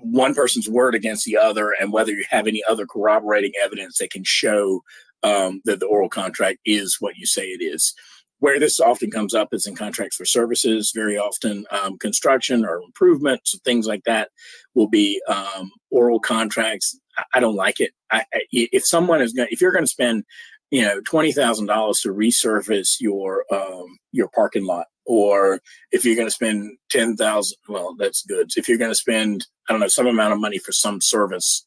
one 0.02 0.34
person's 0.34 0.70
word 0.70 0.96
against 0.96 1.25
the 1.25 1.38
other 1.38 1.75
and 1.80 1.92
whether 1.92 2.12
you 2.12 2.24
have 2.30 2.48
any 2.48 2.63
other 2.70 2.86
corroborating 2.86 3.52
evidence 3.62 3.98
that 3.98 4.12
can 4.12 4.24
show 4.24 4.82
um, 5.24 5.62
that 5.65 5.80
the 5.80 5.86
oral 5.86 6.10
contract 6.10 6.60
is 6.65 6.98
what 7.00 7.18
you 7.18 7.25
say 7.25 7.48
it 7.48 7.63
is. 7.63 7.94
Where 8.39 8.60
this 8.60 8.82
often 8.82 9.10
comes 9.10 9.34
up 9.34 9.53
is 9.53 9.68
in 9.68 9.75
contracts 9.75 10.18
for 10.18 10.25
services. 10.25 10.92
Very 10.94 11.18
often, 11.18 11.65
um, 11.72 11.98
construction 11.98 12.65
or 12.65 12.82
improvements, 12.82 13.58
things 13.63 13.88
like 13.88 14.03
that, 14.03 14.32
will 14.74 14.89
be 14.89 15.22
um, 15.30 15.72
oral 15.92 16.20
contracts. 16.20 17.00
I, 17.18 17.24
I, 17.36 17.39
don't 17.39 17.56
like 17.56 17.80
it. 17.80 17.92
I, 18.12 18.25
I, 18.34 18.42
if 18.51 18.86
someone 18.86 19.22
is 19.22 19.32
going, 19.32 19.48
if 19.50 19.62
you're 19.62 19.72
going 19.72 19.86
to 19.86 19.89
spend, 19.89 20.25
you 20.72 20.82
know, 20.82 21.00
twenty 21.06 21.32
thousand 21.32 21.68
dollars 21.68 22.01
to 22.01 22.10
resurface 22.10 23.00
your 23.00 23.46
um, 23.50 23.98
your 24.12 24.27
parking 24.36 24.65
lot, 24.65 24.88
or 25.06 25.62
if 25.94 26.03
you're 26.03 26.18
going 26.18 26.27
to 26.27 26.32
spend 26.32 26.77
ten 26.89 27.15
thousand, 27.15 27.58
well, 27.70 27.96
that's 27.98 28.25
good. 28.25 28.51
If 28.58 28.68
you're 28.68 28.77
going 28.77 28.92
to 28.92 28.96
spend, 28.96 29.48
I 29.70 29.74
don't 29.74 29.80
know, 29.80 29.88
some 29.88 30.08
amount 30.08 30.34
of 30.34 30.39
money 30.42 30.58
for 30.58 30.74
some 30.74 31.00
service, 31.00 31.63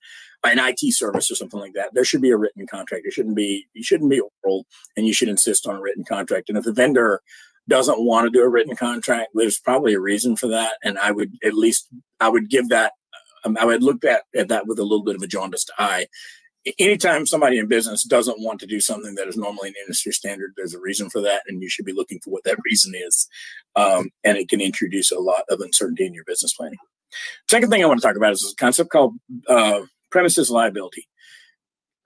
an 0.51 0.59
IT 0.59 0.93
service 0.93 1.31
or 1.31 1.35
something 1.35 1.61
like 1.61 1.75
that, 1.75 1.95
there 1.95 2.05
should 2.05 2.23
be 2.23 2.31
a 2.31 2.37
written 2.37 2.67
contract. 2.67 3.07
It 3.07 3.13
shouldn't 3.13 3.37
be 3.37 3.67
you 3.75 3.83
shouldn't 3.83 4.11
be 4.11 4.23
oral, 4.43 4.67
and 4.97 5.07
you 5.07 5.13
should 5.13 5.29
insist 5.29 5.67
on 5.67 5.77
a 5.77 5.81
written 5.81 6.05
contract. 6.05 6.49
And 6.49 6.59
if 6.59 6.65
the 6.65 6.73
vendor 6.73 7.23
doesn't 7.69 8.05
want 8.05 8.27
to 8.27 8.31
do 8.31 8.45
a 8.45 8.49
written 8.49 8.77
contract, 8.77 9.31
there's 9.35 9.59
probably 9.59 9.95
a 9.95 10.01
reason 10.01 10.37
for 10.37 10.47
that. 10.49 10.75
And 10.85 10.99
I 10.99 11.11
would 11.11 11.33
at 11.45 11.55
least 11.55 11.89
I 12.21 12.29
would 12.29 12.49
give 12.51 12.69
that 12.69 12.93
um, 13.45 13.57
I 13.61 13.65
would 13.65 13.83
look 13.83 14.05
at, 14.05 14.23
at 14.35 14.49
that 14.49 14.67
with 14.67 14.79
a 14.79 14.83
little 14.83 15.05
bit 15.05 15.17
of 15.17 15.23
a 15.23 15.27
jaundiced 15.27 15.71
eye. 15.79 16.07
Anytime 16.81 17.27
somebody 17.27 17.59
in 17.59 17.69
business 17.69 18.03
doesn't 18.03 18.43
want 18.43 18.59
to 18.59 18.67
do 18.67 18.81
something 18.81 19.15
that 19.15 19.29
is 19.29 19.37
normally 19.37 19.69
an 19.69 19.75
industry 19.81 20.11
standard, 20.11 20.53
there's 20.57 20.75
a 20.75 20.81
reason 20.81 21.09
for 21.09 21.21
that, 21.21 21.43
and 21.47 21.63
you 21.63 21.69
should 21.69 21.85
be 21.85 21.93
looking 21.93 22.19
for 22.25 22.31
what 22.31 22.43
that 22.43 22.59
reason 22.65 22.93
is. 22.97 23.29
Um, 23.77 24.11
and 24.25 24.37
it 24.37 24.49
can 24.49 24.61
introduce 24.61 25.13
a 25.13 25.21
lot 25.21 25.43
of 25.49 25.61
uncertainty 25.61 26.07
in 26.07 26.15
your 26.15 26.25
business 26.25 26.55
planning. 26.55 26.79
Second 27.49 27.71
thing 27.71 27.85
I 27.85 27.87
want 27.87 28.01
to 28.01 28.07
talk 28.07 28.17
about 28.17 28.33
is 28.33 28.53
a 28.53 28.57
concept 28.61 28.91
called 28.91 29.15
uh, 29.47 29.83
premises 30.17 30.51
liability. 30.51 31.07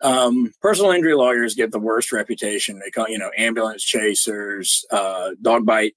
Um, 0.02 0.52
personal 0.61 0.90
injury 0.90 1.14
lawyers 1.14 1.55
get 1.55 1.71
the 1.71 1.79
worst 1.79 2.11
reputation. 2.11 2.81
They 2.81 2.90
call 2.90 3.09
you 3.09 3.19
know 3.19 3.31
ambulance 3.38 3.85
chasers, 3.85 4.85
uh, 4.90 5.31
dog 5.40 5.64
bite 5.64 5.95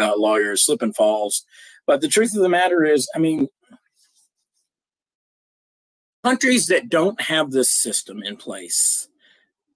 uh, 0.00 0.14
lawyers, 0.16 0.64
slip 0.64 0.82
and 0.82 0.96
falls. 0.96 1.44
But 1.86 2.00
the 2.00 2.08
truth 2.08 2.34
of 2.34 2.42
the 2.42 2.48
matter 2.48 2.84
is, 2.84 3.08
I 3.14 3.20
mean, 3.20 3.46
countries 6.24 6.66
that 6.66 6.88
don't 6.88 7.20
have 7.20 7.52
this 7.52 7.70
system 7.70 8.24
in 8.24 8.36
place, 8.36 9.06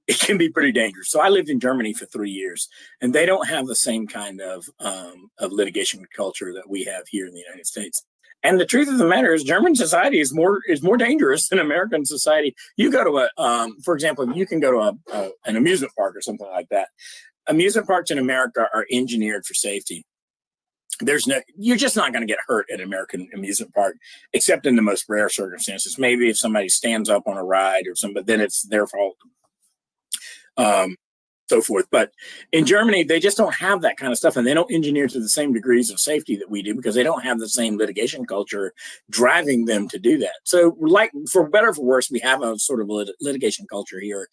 it 0.08 0.18
can 0.18 0.38
be 0.38 0.48
pretty 0.48 0.72
dangerous. 0.72 1.08
So 1.08 1.20
I 1.20 1.28
lived 1.28 1.50
in 1.50 1.60
Germany 1.60 1.92
for 1.92 2.06
three 2.06 2.30
years, 2.32 2.68
and 3.00 3.12
they 3.12 3.26
don't 3.26 3.48
have 3.48 3.68
the 3.68 3.76
same 3.76 4.08
kind 4.08 4.40
of 4.40 4.68
um, 4.80 5.30
of 5.38 5.52
litigation 5.52 6.04
culture 6.16 6.52
that 6.52 6.68
we 6.68 6.82
have 6.82 7.06
here 7.06 7.28
in 7.28 7.32
the 7.32 7.44
United 7.46 7.66
States. 7.66 8.04
And 8.46 8.60
the 8.60 8.64
truth 8.64 8.88
of 8.88 8.98
the 8.98 9.08
matter 9.08 9.34
is, 9.34 9.42
German 9.42 9.74
society 9.74 10.20
is 10.20 10.32
more 10.32 10.60
is 10.68 10.80
more 10.80 10.96
dangerous 10.96 11.48
than 11.48 11.58
American 11.58 12.04
society. 12.04 12.54
You 12.76 12.92
go 12.92 13.02
to 13.02 13.18
a, 13.18 13.42
um, 13.42 13.80
for 13.80 13.92
example, 13.92 14.32
you 14.36 14.46
can 14.46 14.60
go 14.60 14.70
to 14.70 14.78
a, 14.78 14.92
a, 15.12 15.30
an 15.46 15.56
amusement 15.56 15.92
park 15.96 16.14
or 16.14 16.22
something 16.22 16.46
like 16.46 16.68
that. 16.68 16.90
Amusement 17.48 17.88
parks 17.88 18.12
in 18.12 18.18
America 18.18 18.68
are 18.72 18.86
engineered 18.92 19.44
for 19.44 19.54
safety. 19.54 20.06
There's 21.00 21.26
no, 21.26 21.40
you're 21.56 21.76
just 21.76 21.96
not 21.96 22.12
going 22.12 22.24
to 22.24 22.32
get 22.32 22.38
hurt 22.46 22.66
at 22.72 22.78
an 22.78 22.86
American 22.86 23.28
amusement 23.34 23.74
park, 23.74 23.96
except 24.32 24.64
in 24.64 24.76
the 24.76 24.82
most 24.82 25.06
rare 25.08 25.28
circumstances. 25.28 25.98
Maybe 25.98 26.30
if 26.30 26.38
somebody 26.38 26.68
stands 26.68 27.10
up 27.10 27.24
on 27.26 27.36
a 27.36 27.44
ride 27.44 27.88
or 27.88 27.96
something, 27.96 28.14
but 28.14 28.26
then 28.26 28.40
it's 28.40 28.62
their 28.62 28.86
fault. 28.86 29.16
Um, 30.56 30.96
so 31.48 31.60
forth. 31.60 31.86
But 31.90 32.12
in 32.52 32.66
Germany, 32.66 33.04
they 33.04 33.20
just 33.20 33.36
don't 33.36 33.54
have 33.54 33.82
that 33.82 33.96
kind 33.96 34.12
of 34.12 34.18
stuff, 34.18 34.36
and 34.36 34.46
they 34.46 34.54
don't 34.54 34.70
engineer 34.72 35.06
to 35.08 35.20
the 35.20 35.28
same 35.28 35.52
degrees 35.52 35.90
of 35.90 36.00
safety 36.00 36.36
that 36.36 36.50
we 36.50 36.62
do 36.62 36.74
because 36.74 36.94
they 36.94 37.02
don't 37.02 37.22
have 37.22 37.38
the 37.38 37.48
same 37.48 37.76
litigation 37.76 38.24
culture 38.24 38.72
driving 39.10 39.64
them 39.64 39.88
to 39.88 39.98
do 39.98 40.18
that. 40.18 40.36
So, 40.44 40.76
like 40.80 41.12
for 41.30 41.48
better 41.48 41.68
or 41.68 41.74
for 41.74 41.84
worse, 41.84 42.10
we 42.10 42.20
have 42.20 42.42
a 42.42 42.58
sort 42.58 42.80
of 42.80 42.88
lit- 42.88 43.16
litigation 43.20 43.66
culture 43.68 44.00
here. 44.00 44.28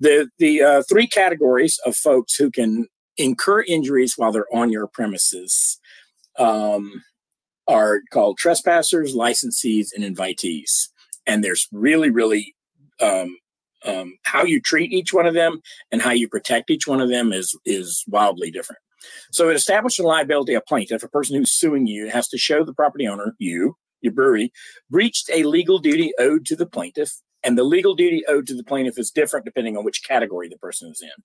The 0.00 0.28
the 0.38 0.62
uh, 0.62 0.82
three 0.88 1.06
categories 1.06 1.78
of 1.84 1.96
folks 1.96 2.34
who 2.36 2.50
can 2.50 2.88
incur 3.16 3.62
injuries 3.62 4.14
while 4.16 4.32
they're 4.32 4.54
on 4.54 4.70
your 4.70 4.86
premises 4.86 5.78
um, 6.38 7.02
are 7.68 8.00
called 8.12 8.38
trespassers, 8.38 9.14
licensees, 9.14 9.88
and 9.94 10.04
invitees. 10.04 10.88
And 11.26 11.44
there's 11.44 11.68
really, 11.70 12.10
really 12.10 12.54
um, 13.00 13.36
um, 13.84 14.18
how 14.22 14.44
you 14.44 14.60
treat 14.60 14.92
each 14.92 15.12
one 15.12 15.26
of 15.26 15.34
them 15.34 15.60
and 15.90 16.02
how 16.02 16.10
you 16.10 16.28
protect 16.28 16.70
each 16.70 16.86
one 16.86 17.00
of 17.00 17.08
them 17.08 17.32
is 17.32 17.56
is 17.64 18.04
wildly 18.08 18.50
different. 18.50 18.80
So 19.32 19.48
it 19.48 19.56
established 19.56 19.98
liability 20.00 20.54
of 20.54 20.66
plaintiff, 20.66 21.02
a 21.02 21.08
person 21.08 21.36
who's 21.36 21.52
suing 21.52 21.86
you, 21.86 22.08
has 22.10 22.28
to 22.28 22.38
show 22.38 22.64
the 22.64 22.74
property 22.74 23.08
owner, 23.08 23.34
you, 23.38 23.76
your 24.00 24.12
brewery, 24.12 24.52
breached 24.90 25.30
a 25.32 25.44
legal 25.44 25.78
duty 25.78 26.12
owed 26.18 26.44
to 26.46 26.56
the 26.56 26.66
plaintiff. 26.66 27.10
And 27.42 27.56
the 27.56 27.64
legal 27.64 27.94
duty 27.94 28.22
owed 28.28 28.46
to 28.48 28.54
the 28.54 28.64
plaintiff 28.64 28.98
is 28.98 29.10
different 29.10 29.46
depending 29.46 29.76
on 29.76 29.84
which 29.84 30.04
category 30.04 30.48
the 30.48 30.58
person 30.58 30.90
is 30.90 31.00
in. 31.02 31.22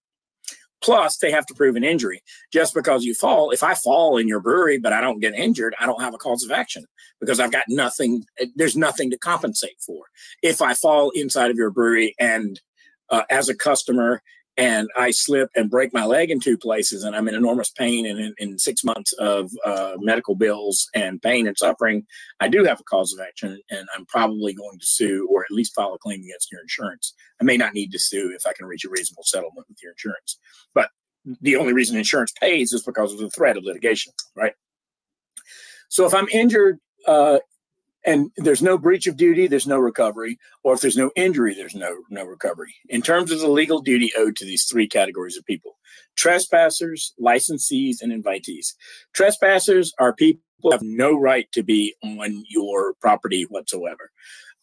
Plus, 0.86 1.18
they 1.18 1.32
have 1.32 1.48
to 1.48 1.56
prove 1.56 1.76
an 1.76 1.84
injury. 1.84 2.22
Just 2.54 2.76
because 2.76 3.04
you 3.04 3.16
fall, 3.16 3.50
if 3.50 3.64
I 3.64 3.74
fall 3.74 4.18
in 4.18 4.28
your 4.28 4.40
brewery, 4.40 4.78
but 4.78 4.94
I 4.94 5.02
don't 5.02 5.20
get 5.20 5.34
injured, 5.34 5.74
I 5.80 5.88
don't 5.88 6.00
have 6.00 6.14
a 6.14 6.20
cause 6.20 6.44
of 6.44 6.52
action 6.52 6.86
because 7.20 7.40
I've 7.40 7.52
got 7.52 7.66
nothing, 7.68 8.24
there's 8.56 8.78
nothing 8.78 9.10
to 9.10 9.18
compensate 9.18 9.78
for. 9.80 10.06
If 10.44 10.62
I 10.62 10.76
fall 10.76 11.10
inside 11.16 11.50
of 11.50 11.58
your 11.58 11.72
brewery 11.72 12.14
and 12.20 12.62
uh, 13.10 13.24
as 13.32 13.50
a 13.50 13.56
customer 13.56 14.22
and 14.58 14.88
I 14.96 15.12
slip 15.12 15.50
and 15.56 15.70
break 15.70 15.94
my 15.94 16.06
leg 16.06 16.32
in 16.32 16.40
two 16.40 16.58
places, 16.58 17.04
and 17.04 17.16
I'm 17.16 17.28
in 17.28 17.36
enormous 17.36 17.70
pain 17.72 18.06
and 18.06 18.20
in, 18.20 18.34
in 18.38 18.58
six 18.58 18.84
months 18.84 19.14
of 19.14 19.52
uh, 19.66 19.94
medical 20.00 20.36
bills 20.36 20.90
and 20.96 21.22
pain 21.22 21.48
and 21.48 21.58
suffering, 21.58 22.06
I 22.40 22.48
do 22.48 22.64
have 22.64 22.80
a 22.80 22.84
cause 22.84 23.14
of 23.14 23.20
action, 23.20 23.60
and 23.70 23.88
I'm 23.96 24.06
probably 24.06 24.54
going 24.54 24.80
to 24.80 24.86
sue 24.86 25.28
or 25.30 25.44
at 25.44 25.52
least 25.52 25.76
file 25.76 25.94
a 25.94 26.00
claim 26.00 26.22
against 26.22 26.52
your 26.52 26.62
insurance. 26.62 27.14
I 27.42 27.44
may 27.44 27.58
not 27.58 27.74
need 27.74 27.92
to 27.92 28.00
sue 28.00 28.34
if 28.36 28.46
I 28.46 28.54
can 28.54 28.66
reach 28.66 28.86
a 28.86 28.90
reasonable 28.90 29.24
settlement 29.24 29.68
with 29.68 29.82
your 29.84 29.92
insurance, 29.92 30.40
but 30.74 30.90
the 31.42 31.56
only 31.56 31.74
reason 31.74 31.98
insurance 31.98 32.32
pays 32.40 32.72
is 32.72 32.84
because 32.84 33.12
of 33.12 33.20
the 33.20 33.30
threat 33.32 33.58
of 33.58 33.64
litigation, 33.64 34.14
right? 34.36 34.54
So 35.90 36.06
if 36.06 36.14
I'm 36.14 36.28
injured 36.30 36.80
uh, 37.08 37.40
and 38.06 38.32
there's 38.38 38.62
no 38.62 38.78
breach 38.78 39.08
of 39.08 39.18
duty 39.18 39.48
there's 39.48 39.68
no 39.68 39.78
recovery 39.78 40.38
or 40.64 40.74
if 40.74 40.82
there's 40.82 40.98
no 40.98 41.12
injury 41.16 41.54
there's 41.54 41.76
no 41.76 42.04
no 42.10 42.24
recovery 42.24 42.76
in 42.90 43.02
terms 43.02 43.32
of 43.32 43.40
the 43.40 43.48
legal 43.48 43.82
duty 43.82 44.12
owed 44.18 44.36
to 44.36 44.46
these 44.46 44.66
three 44.66 44.88
categories 44.88 45.38
of 45.38 45.46
people 45.46 45.78
trespassers 46.16 47.14
licensees 47.22 47.98
and 48.02 48.12
invitees 48.12 48.74
trespassers 49.14 49.94
are 50.00 50.14
people 50.14 50.42
who 50.62 50.72
have 50.72 50.82
no 50.82 51.18
right 51.18 51.52
to 51.52 51.64
be 51.64 51.94
on 52.04 52.44
your 52.50 52.94
property 52.96 53.44
whatsoever 53.50 54.12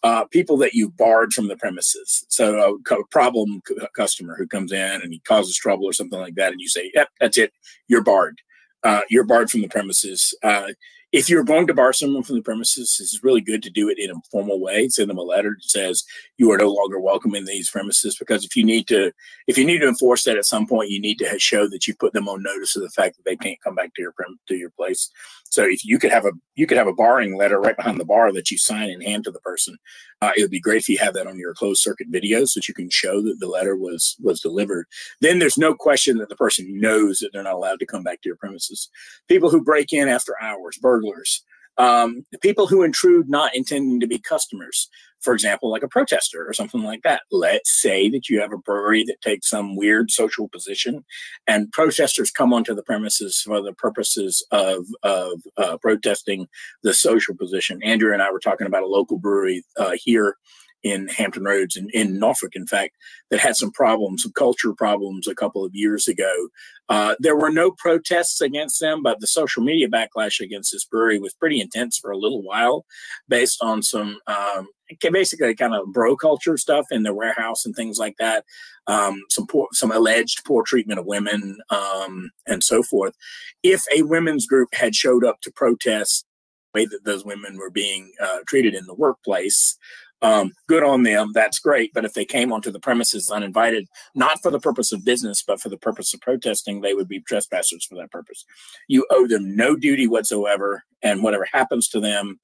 uh, 0.03 0.25
people 0.25 0.57
that 0.57 0.75
you 0.75 0.91
barred 0.91 1.33
from 1.33 1.49
the 1.49 1.57
premises. 1.57 2.25
So 2.29 2.81
a 2.91 2.97
problem 3.11 3.63
customer 3.95 4.35
who 4.37 4.47
comes 4.47 4.73
in 4.73 5.01
and 5.01 5.13
he 5.13 5.21
causes 5.21 5.57
trouble 5.57 5.85
or 5.85 5.93
something 5.93 6.19
like 6.19 6.35
that, 6.35 6.53
and 6.53 6.61
you 6.61 6.69
say, 6.69 6.91
"Yep, 6.95 7.09
that's 7.21 7.39
it, 7.39 7.53
you're 7.89 8.03
barred. 8.03 8.41
Uh, 8.83 9.03
you're 9.09 9.25
barred 9.25 9.51
from 9.51 9.63
the 9.63 9.69
premises." 9.69 10.35
Uh, 10.43 10.69
if 11.13 11.29
you're 11.29 11.45
going 11.45 11.67
to 11.67 11.75
bar 11.75 11.93
someone 11.93 12.23
from 12.23 12.37
the 12.37 12.43
premises, 12.43 12.99
it's 12.99 13.23
really 13.23 13.43
good 13.43 13.63
to 13.63 13.71
do 13.71 13.91
it 13.91 13.99
in 13.99 14.11
a 14.11 14.15
formal 14.31 14.59
way. 14.59 14.89
Send 14.89 15.11
them 15.11 15.19
a 15.19 15.23
letter 15.23 15.51
that 15.51 15.71
says 15.71 16.05
you 16.39 16.51
are 16.51 16.57
no 16.57 16.73
longer 16.73 16.99
welcome 16.99 17.35
in 17.35 17.45
these 17.45 17.71
premises. 17.71 18.17
Because 18.19 18.45
if 18.45 18.57
you 18.57 18.65
need 18.65 18.89
to, 18.89 19.13
if 19.47 19.59
you 19.59 19.65
need 19.67 19.81
to 19.81 19.89
enforce 19.89 20.25
that 20.25 20.39
at 20.39 20.47
some 20.47 20.67
point, 20.67 20.91
you 20.91 21.01
need 21.01 21.19
to 21.19 21.39
show 21.39 21.69
that 21.69 21.87
you 21.87 21.95
put 21.95 22.15
them 22.15 22.29
on 22.29 22.43
notice 22.43 22.77
of 22.77 22.83
the 22.83 22.91
fact 22.91 23.17
that 23.17 23.25
they 23.27 23.37
can't 23.37 23.61
come 23.63 23.75
back 23.75 23.93
to 23.95 24.03
your 24.03 24.15
to 24.49 24.55
your 24.55 24.71
place. 24.71 25.11
So 25.53 25.65
if 25.65 25.85
you 25.85 25.99
could 25.99 26.11
have 26.11 26.25
a 26.25 26.33
you 26.55 26.67
could 26.67 26.79
have 26.79 26.87
a 26.87 26.95
barring 26.95 27.37
letter 27.37 27.61
right 27.61 27.77
behind 27.77 28.01
the 28.01 28.07
bar 28.07 28.33
that 28.33 28.51
you 28.51 28.57
sign 28.57 28.89
and 28.89 29.03
hand 29.03 29.25
to 29.25 29.31
the 29.31 29.41
person. 29.41 29.77
Uh, 30.23 30.33
it 30.35 30.41
would 30.41 30.51
be 30.51 30.61
great 30.61 30.79
if 30.79 30.89
you 30.89 30.97
have 30.97 31.13
that 31.13 31.27
on 31.27 31.39
your 31.39 31.53
closed 31.53 31.83
circuit 31.83 32.07
video 32.11 32.47
so 32.47 32.59
that 32.59 32.69
you 32.69 32.75
can 32.75 32.89
show 32.89 33.21
that 33.21 33.37
the 33.39 33.47
letter 33.47 33.77
was 33.77 34.17
was 34.19 34.41
delivered. 34.41 34.87
Then 35.21 35.39
there's 35.39 35.59
no 35.59 35.75
question 35.75 36.17
that 36.19 36.31
the 36.31 36.37
person 36.37 36.81
knows 36.81 37.19
that 37.19 37.31
they're 37.35 37.43
not 37.43 37.53
allowed 37.53 37.81
to 37.81 37.87
come 37.87 38.03
back 38.03 38.23
to 38.23 38.31
your 38.31 38.37
premises. 38.37 38.89
People 39.29 39.51
who 39.51 39.63
break 39.63 39.93
in 39.93 40.09
after 40.09 40.35
hours, 40.41 40.79
burglars, 40.81 41.45
um, 41.79 42.25
people 42.41 42.67
who 42.67 42.83
intrude 42.83 43.29
not 43.29 43.55
intending 43.55 44.01
to 44.01 44.07
be 44.07 44.19
customers, 44.19 44.89
for 45.21 45.33
example, 45.33 45.71
like 45.71 45.83
a 45.83 45.89
protester 45.89 46.45
or 46.47 46.53
something 46.53 46.83
like 46.83 47.03
that. 47.03 47.23
Let's 47.31 47.81
say 47.81 48.09
that 48.11 48.29
you 48.29 48.41
have 48.41 48.53
a 48.53 48.59
brewery 48.59 49.05
that 49.05 49.21
takes 49.21 49.49
some 49.49 49.77
weird 49.77 50.11
social 50.11 50.49
position 50.49 51.05
and 51.47 51.71
protesters 51.73 52.31
come 52.31 52.53
onto 52.53 52.75
the 52.75 52.83
premises 52.83 53.41
for 53.41 53.63
the 53.63 53.73
purposes 53.73 54.45
of, 54.51 54.85
of 55.03 55.41
uh, 55.57 55.77
protesting 55.79 56.49
the 56.83 56.93
social 56.93 57.35
position. 57.35 57.83
Andrew 57.83 58.13
and 58.13 58.23
I 58.23 58.31
were 58.31 58.41
talking 58.41 58.67
about 58.67 58.83
a 58.83 58.87
local 58.89 59.19
brewery 59.19 59.65
uh, 59.79 59.93
here 59.95 60.37
in 60.83 61.09
Hampton 61.09 61.45
Roads 61.45 61.77
and 61.77 61.91
in, 61.93 62.09
in 62.09 62.19
Norfolk, 62.19 62.55
in 62.55 62.67
fact, 62.67 62.97
that 63.31 63.41
had 63.41 63.57
some 63.57 63.71
problems, 63.71 64.23
some 64.23 64.33
culture 64.33 64.73
problems 64.73 65.27
a 65.27 65.35
couple 65.35 65.65
of 65.65 65.75
years 65.75 66.09
ago. 66.09 66.49
Uh, 66.89 67.15
there 67.21 67.37
were 67.37 67.51
no 67.51 67.71
protests 67.71 68.41
against 68.41 68.81
them, 68.81 69.03
but 69.03 69.21
the 69.21 69.27
social 69.27 69.63
media 69.63 69.89
backlash 69.89 70.41
against 70.41 70.73
this 70.73 70.85
brewery 70.85 71.19
was 71.19 71.35
pretty 71.35 71.61
intense 71.61 71.97
for 71.97 72.11
a 72.11 72.19
little 72.19 72.43
while, 72.43 72.85
based 73.29 73.63
on 73.63 73.83
some 73.83 74.19
um, 74.27 74.69
basically 75.11 75.55
kind 75.55 75.75
of 75.75 75.93
bro 75.93 76.17
culture 76.17 76.57
stuff 76.57 76.87
in 76.91 77.03
the 77.03 77.15
warehouse 77.15 77.65
and 77.65 77.75
things 77.75 77.99
like 77.99 78.17
that. 78.19 78.45
Um, 78.87 79.23
some 79.31 79.47
poor, 79.47 79.69
some 79.73 79.93
alleged 79.93 80.45
poor 80.45 80.65
treatment 80.65 80.99
of 80.99 81.07
women 81.07 81.59
um, 81.71 82.31
and 82.47 82.63
so 82.63 82.83
forth. 82.83 83.15
If 83.63 83.85
a 83.95 84.03
women's 84.03 84.47
group 84.47 84.69
had 84.75 84.95
showed 84.95 85.25
up 85.25 85.41
to 85.43 85.53
protest 85.53 86.27
the 86.75 86.81
way 86.81 86.87
that 86.87 87.05
those 87.05 87.25
women 87.25 87.57
were 87.59 87.71
being 87.71 88.13
uh, 88.21 88.39
treated 88.47 88.75
in 88.75 88.87
the 88.87 88.95
workplace, 88.95 89.79
um, 90.23 90.53
good 90.69 90.85
on 90.85 91.03
them. 91.03 91.33
That's 91.35 91.59
great. 91.59 91.93
But 91.93 92.05
if 92.05 92.15
they 92.15 92.25
came 92.25 92.53
onto 92.53 92.71
the 92.71 92.81
premises 92.81 93.31
uninvited, 93.31 93.89
not 94.15 94.41
for 94.41 94.51
the 94.51 94.61
purpose 94.61 94.93
of 94.93 95.05
business, 95.05 95.43
but 95.47 95.61
for 95.61 95.69
the 95.69 95.77
purpose 95.77 96.15
of 96.15 96.21
protesting, 96.21 96.81
they 96.81 96.95
would 96.95 97.09
be 97.09 97.21
trespassers 97.21 97.85
for 97.85 97.97
that 97.97 98.11
purpose. 98.11 98.45
You 98.89 99.05
owe 99.11 99.27
them 99.27 99.57
no 99.57 99.77
duty 99.77 100.07
whatsoever. 100.07 100.85
And 101.03 101.23
whatever 101.23 101.47
happens 101.53 101.89
to 101.89 102.01
them, 102.01 102.39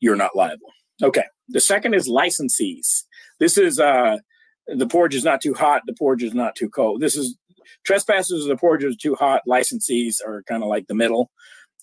you're 0.00 0.16
not 0.16 0.36
liable. 0.36 0.70
Okay. 1.02 1.24
The 1.48 1.60
second 1.60 1.94
is 1.94 2.08
licensees. 2.08 3.04
This 3.40 3.56
is 3.56 3.80
uh, 3.80 4.18
the 4.66 4.86
porridge 4.86 5.14
is 5.14 5.24
not 5.24 5.40
too 5.40 5.54
hot, 5.54 5.82
the 5.86 5.94
porridge 5.94 6.22
is 6.22 6.34
not 6.34 6.54
too 6.54 6.68
cold. 6.68 7.00
This 7.00 7.16
is 7.16 7.36
trespassers, 7.84 8.46
the 8.46 8.56
porridge 8.56 8.84
is 8.84 8.96
too 8.96 9.14
hot. 9.14 9.42
Licensees 9.48 10.16
are 10.24 10.42
kind 10.44 10.62
of 10.62 10.68
like 10.68 10.86
the 10.86 10.94
middle. 10.94 11.30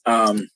Um, 0.06 0.48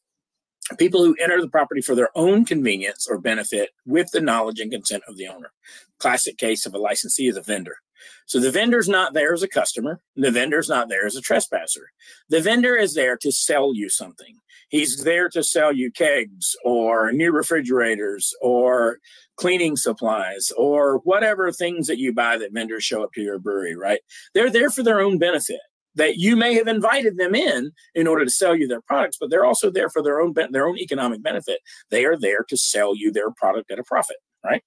people 0.77 1.03
who 1.03 1.15
enter 1.21 1.41
the 1.41 1.49
property 1.49 1.81
for 1.81 1.95
their 1.95 2.09
own 2.15 2.45
convenience 2.45 3.07
or 3.07 3.17
benefit 3.17 3.71
with 3.85 4.11
the 4.11 4.21
knowledge 4.21 4.59
and 4.59 4.71
consent 4.71 5.03
of 5.07 5.17
the 5.17 5.27
owner. 5.27 5.51
Classic 5.99 6.37
case 6.37 6.65
of 6.65 6.73
a 6.73 6.77
licensee 6.77 7.27
is 7.27 7.37
a 7.37 7.41
vendor. 7.41 7.77
So 8.25 8.39
the 8.39 8.51
vendor's 8.51 8.89
not 8.89 9.13
there 9.13 9.33
as 9.33 9.43
a 9.43 9.47
customer. 9.47 10.01
The 10.15 10.31
vendor's 10.31 10.69
not 10.69 10.89
there 10.89 11.05
as 11.05 11.15
a 11.15 11.21
trespasser. 11.21 11.91
The 12.29 12.41
vendor 12.41 12.75
is 12.75 12.95
there 12.95 13.17
to 13.17 13.31
sell 13.31 13.73
you 13.73 13.89
something. 13.89 14.37
He's 14.69 15.03
there 15.03 15.29
to 15.29 15.43
sell 15.43 15.71
you 15.71 15.91
kegs 15.91 16.55
or 16.65 17.11
new 17.11 17.31
refrigerators 17.31 18.33
or 18.41 18.97
cleaning 19.35 19.75
supplies 19.77 20.51
or 20.57 20.97
whatever 20.99 21.51
things 21.51 21.87
that 21.87 21.99
you 21.99 22.13
buy 22.13 22.37
that 22.37 22.53
vendors 22.53 22.83
show 22.83 23.03
up 23.03 23.11
to 23.13 23.21
your 23.21 23.39
brewery, 23.39 23.75
right? 23.75 23.99
They're 24.33 24.49
there 24.49 24.69
for 24.69 24.83
their 24.83 24.99
own 24.99 25.17
benefit 25.17 25.59
that 25.95 26.17
you 26.17 26.35
may 26.35 26.53
have 26.55 26.67
invited 26.67 27.17
them 27.17 27.35
in 27.35 27.71
in 27.95 28.07
order 28.07 28.25
to 28.25 28.31
sell 28.31 28.55
you 28.55 28.67
their 28.67 28.81
products, 28.81 29.17
but 29.19 29.29
they're 29.29 29.45
also 29.45 29.69
there 29.69 29.89
for 29.89 30.01
their 30.01 30.21
own 30.21 30.33
their 30.51 30.67
own 30.67 30.77
economic 30.77 31.21
benefit. 31.21 31.59
They 31.89 32.05
are 32.05 32.17
there 32.17 32.43
to 32.49 32.57
sell 32.57 32.95
you 32.95 33.11
their 33.11 33.31
product 33.31 33.71
at 33.71 33.79
a 33.79 33.83
profit, 33.83 34.17
right? 34.43 34.63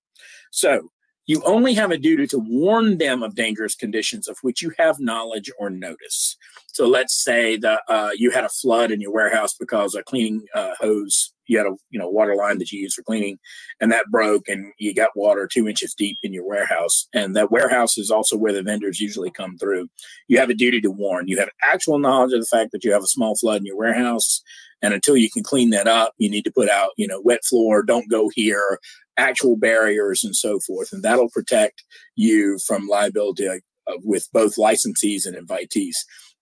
So 0.51 0.91
you 1.27 1.43
only 1.45 1.75
have 1.75 1.91
a 1.91 1.99
duty 1.99 2.27
to 2.29 2.39
warn 2.39 2.99
them 2.99 3.23
of 3.23 3.35
dangerous 3.35 3.75
conditions 3.75 4.29
of 4.29 4.39
which 4.43 4.63
you 4.63 4.73
have 4.79 5.01
knowledge 5.01 5.51
or 5.59 5.71
notice. 5.71 6.37
So 6.69 6.87
let's 6.87 7.15
say 7.15 7.57
that 7.59 7.83
uh, 7.89 8.11
you 8.15 8.31
had 8.31 8.45
a 8.45 8.49
flood 8.49 8.91
in 8.91 9.01
your 9.01 9.13
warehouse 9.13 9.55
because 9.59 9.95
a 9.95 10.03
cleaning 10.03 10.45
uh, 10.55 10.75
hose, 10.79 11.33
you 11.47 11.59
had 11.59 11.67
a 11.67 11.75
you 11.91 11.99
know 11.99 12.09
water 12.09 12.37
line 12.37 12.59
that 12.59 12.71
you 12.71 12.81
use 12.81 12.95
for 12.95 13.03
cleaning, 13.03 13.39
and 13.81 13.91
that 13.93 14.07
broke, 14.11 14.49
and 14.49 14.73
you 14.79 14.95
got 14.95 15.17
water 15.17 15.49
two 15.51 15.69
inches 15.69 15.95
deep 15.95 16.17
in 16.23 16.33
your 16.33 16.47
warehouse. 16.47 17.09
And 17.13 17.35
that 17.37 17.51
warehouse 17.51 17.99
is 17.99 18.11
also 18.11 18.37
where 18.37 18.53
the 18.53 18.63
vendors 18.63 19.01
usually 19.01 19.31
come 19.31 19.57
through. 19.59 19.89
You 20.29 20.39
have 20.39 20.51
a 20.51 20.55
duty 20.55 20.81
to 20.81 20.91
warn. 20.91 21.29
You 21.29 21.39
have 21.39 21.51
actual 21.63 21.99
knowledge 21.99 22.33
of 22.33 22.41
the 22.41 22.47
fact 22.47 22.73
that 22.73 22.85
you 22.85 22.93
have 22.93 23.03
a 23.03 23.09
small 23.09 23.37
flood 23.37 23.61
in 23.61 23.67
your 23.67 23.77
warehouse. 23.77 24.43
And 24.83 24.93
until 24.93 25.17
you 25.17 25.31
can 25.31 25.43
clean 25.43 25.71
that 25.71 25.89
up, 25.89 26.13
you 26.19 26.29
need 26.29 26.45
to 26.45 26.53
put 26.53 26.69
out, 26.69 26.91
you 26.99 27.07
know, 27.07 27.21
wet 27.23 27.45
floor, 27.45 27.83
don't 27.83 28.11
go 28.11 28.31
here, 28.35 28.79
actual 29.17 29.57
barriers 29.57 30.25
and 30.25 30.35
so 30.35 30.59
forth. 30.61 30.93
And 30.93 31.03
that'll 31.03 31.31
protect 31.31 31.85
you 32.15 32.59
from 32.67 32.89
liability 32.89 33.49
uh, 33.49 33.59
with 34.03 34.29
both 34.33 34.57
licensees 34.57 35.27
and 35.27 35.37
invitees. 35.37 35.97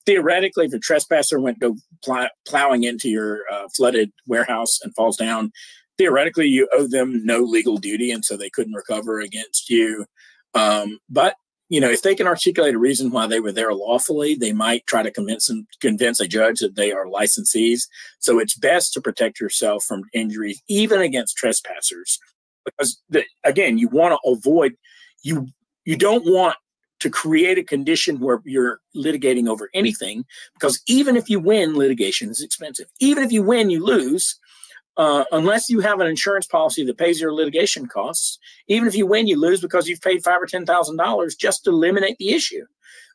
Theoretically, 0.07 0.67
if 0.67 0.73
a 0.75 0.79
trespasser 0.79 1.41
went 1.41 1.61
go 1.61 1.77
pl- 2.05 2.29
plowing 2.47 2.85
into 2.85 3.09
your 3.09 3.41
uh, 3.51 3.69
flooded 3.75 4.13
warehouse 4.27 4.79
and 4.83 4.95
falls 4.95 5.17
down, 5.17 5.51
theoretically 5.97 6.47
you 6.47 6.69
owe 6.73 6.87
them 6.87 7.25
no 7.25 7.41
legal 7.41 7.79
duty, 7.79 8.11
and 8.11 8.25
so 8.25 8.37
they 8.37 8.51
couldn't 8.51 8.75
recover 8.75 9.21
against 9.21 9.71
you. 9.71 10.05
Um, 10.55 10.99
but 11.09 11.37
you 11.71 11.81
know, 11.81 11.91
if 11.91 12.03
they 12.03 12.15
can 12.15 12.27
articulate 12.27 12.75
a 12.75 12.79
reason 12.79 13.11
why 13.11 13.27
they 13.27 13.41
were 13.41 13.53
there 13.53 13.73
lawfully, 13.73 14.35
they 14.35 14.53
might 14.53 14.87
try 14.87 15.03
to 15.03 15.11
convince 15.11 15.47
them, 15.47 15.67
convince 15.81 16.21
a 16.21 16.29
judge 16.29 16.61
that 16.61 16.77
they 16.77 16.93
are 16.93 17.07
licensees. 17.07 17.89
So 18.19 18.39
it's 18.39 18.57
best 18.57 18.93
to 18.93 19.01
protect 19.01 19.41
yourself 19.41 19.83
from 19.85 20.03
injuries, 20.13 20.63
even 20.69 21.01
against 21.01 21.37
trespassers, 21.37 22.19
because 22.65 23.03
the, 23.09 23.25
again, 23.45 23.79
you 23.79 23.89
want 23.89 24.13
to 24.13 24.31
avoid 24.31 24.77
you 25.23 25.49
you 25.85 25.97
don't 25.97 26.25
want 26.25 26.57
to 27.01 27.11
create 27.11 27.59
a 27.59 27.65
condition 27.65 28.21
where 28.21 28.41
you're 28.45 28.81
litigating 28.97 29.49
over 29.49 29.69
anything 29.75 30.25
because 30.55 30.81
even 30.87 31.17
if 31.17 31.29
you 31.29 31.41
win 31.41 31.77
litigation 31.77 32.31
is 32.31 32.43
expensive. 32.43 32.87
Even 33.01 33.25
if 33.25 33.33
you 33.33 33.43
win 33.43 33.71
you 33.71 33.85
lose 33.85 34.39
uh, 34.97 35.25
unless 35.33 35.69
you 35.69 35.81
have 35.81 35.99
an 35.99 36.07
insurance 36.07 36.47
policy 36.47 36.85
that 36.85 36.97
pays 36.97 37.21
your 37.21 37.33
litigation 37.33 37.87
costs. 37.87 38.39
Even 38.69 38.87
if 38.87 38.95
you 38.95 39.07
win 39.07 39.27
you 39.27 39.39
lose 39.39 39.61
because 39.61 39.89
you've 39.89 40.01
paid 40.01 40.23
five 40.23 40.41
or 40.41 40.47
ten 40.47 40.65
thousand 40.65 40.97
dollars 40.97 41.35
just 41.35 41.65
to 41.65 41.71
eliminate 41.71 42.17
the 42.19 42.31
issue 42.31 42.65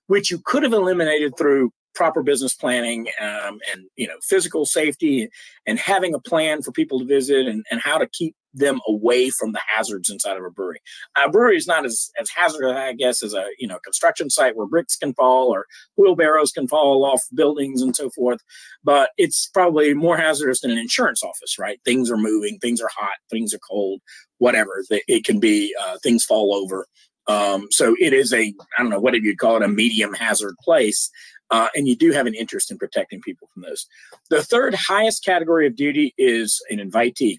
which 0.09 0.31
you 0.31 0.39
could 0.39 0.63
have 0.63 0.73
eliminated 0.73 1.37
through 1.37 1.71
proper 1.93 2.23
business 2.23 2.53
planning 2.53 3.07
um, 3.21 3.59
and 3.71 3.85
you 3.95 4.07
know 4.07 4.15
physical 4.21 4.65
safety 4.65 5.29
and 5.65 5.79
having 5.79 6.13
a 6.13 6.19
plan 6.19 6.61
for 6.61 6.71
people 6.71 6.99
to 6.99 7.05
visit 7.05 7.47
and, 7.47 7.63
and 7.71 7.79
how 7.79 7.97
to 7.97 8.07
keep 8.07 8.35
them 8.53 8.79
away 8.87 9.29
from 9.29 9.51
the 9.51 9.61
hazards 9.67 10.09
inside 10.09 10.37
of 10.37 10.43
a 10.43 10.49
brewery. 10.49 10.79
A 11.17 11.29
brewery 11.29 11.57
is 11.57 11.67
not 11.67 11.85
as, 11.85 12.09
as 12.19 12.29
hazardous, 12.35 12.75
I 12.75 12.93
guess, 12.93 13.23
as 13.23 13.33
a 13.33 13.45
you 13.59 13.67
know 13.67 13.79
construction 13.83 14.29
site 14.29 14.55
where 14.55 14.67
bricks 14.67 14.95
can 14.95 15.13
fall 15.13 15.49
or 15.49 15.65
wheelbarrows 15.97 16.51
can 16.51 16.67
fall 16.67 17.05
off 17.05 17.21
buildings 17.33 17.81
and 17.81 17.95
so 17.95 18.09
forth. 18.09 18.39
But 18.83 19.11
it's 19.17 19.47
probably 19.53 19.93
more 19.93 20.17
hazardous 20.17 20.61
than 20.61 20.71
an 20.71 20.77
insurance 20.77 21.23
office, 21.23 21.57
right? 21.59 21.79
Things 21.85 22.09
are 22.09 22.17
moving, 22.17 22.59
things 22.59 22.81
are 22.81 22.89
hot, 22.95 23.17
things 23.29 23.53
are 23.53 23.59
cold, 23.59 24.01
whatever. 24.37 24.83
It 24.89 25.25
can 25.25 25.39
be 25.39 25.75
uh, 25.81 25.97
things 26.01 26.25
fall 26.25 26.55
over. 26.55 26.87
Um, 27.27 27.67
so 27.69 27.95
it 27.99 28.13
is 28.13 28.33
a 28.33 28.53
I 28.77 28.81
don't 28.81 28.89
know 28.89 28.99
what 28.99 29.13
you'd 29.13 29.37
call 29.37 29.57
it 29.57 29.63
a 29.63 29.67
medium 29.67 30.13
hazard 30.13 30.55
place. 30.63 31.09
Uh, 31.51 31.67
and 31.73 31.87
you 31.87 31.95
do 31.95 32.11
have 32.11 32.27
an 32.27 32.35
interest 32.35 32.69
in 32.69 32.77
protecting 32.77 33.21
people 33.21 33.49
from 33.51 33.63
those. 33.63 33.87
The 34.29 34.43
third 34.43 34.75
highest 34.75 35.25
category 35.25 35.65
of 35.65 35.75
duty 35.75 36.13
is 36.15 36.61
an 36.69 36.77
invitee. 36.77 37.37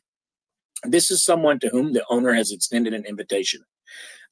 This 0.85 1.11
is 1.11 1.23
someone 1.23 1.59
to 1.61 1.69
whom 1.69 1.93
the 1.93 2.05
owner 2.09 2.33
has 2.33 2.51
extended 2.51 2.95
an 2.95 3.05
invitation. 3.05 3.63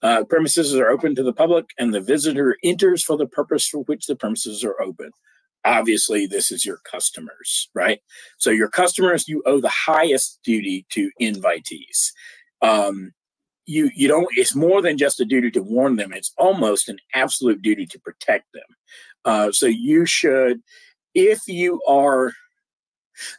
Uh, 0.03 0.25
premises 0.25 0.75
are 0.77 0.91
open 0.91 1.15
to 1.15 1.23
the 1.23 1.33
public, 1.33 1.67
and 1.79 1.93
the 1.93 2.01
visitor 2.01 2.57
enters 2.63 3.03
for 3.03 3.17
the 3.17 3.27
purpose 3.27 3.67
for 3.67 3.81
which 3.81 4.07
the 4.07 4.17
premises 4.17 4.63
are 4.65 4.81
open. 4.81 5.11
Obviously, 5.65 6.27
this 6.27 6.53
is 6.53 6.65
your 6.65 6.79
customers, 6.85 7.69
right? 7.75 8.01
So, 8.39 8.51
your 8.51 8.69
customers, 8.69 9.29
you 9.29 9.43
owe 9.45 9.61
the 9.61 9.69
highest 9.69 10.39
duty 10.45 10.87
to 10.91 11.11
invitees. 11.21 12.13
Um, 12.63 13.13
you 13.67 13.91
you 13.95 14.07
don't. 14.07 14.29
It's 14.37 14.55
more 14.55 14.81
than 14.81 14.97
just 14.97 15.21
a 15.21 15.25
duty 15.25 15.51
to 15.51 15.63
warn 15.63 15.97
them. 15.97 16.13
It's 16.13 16.33
almost 16.39 16.89
an 16.89 16.99
absolute 17.15 17.61
duty 17.61 17.87
to 17.87 17.99
protect 17.99 18.47
them. 18.55 18.63
Uh, 19.25 19.53
so, 19.53 19.67
you 19.67 20.07
should, 20.07 20.63
if 21.13 21.41
you 21.49 21.83
are 21.89 22.33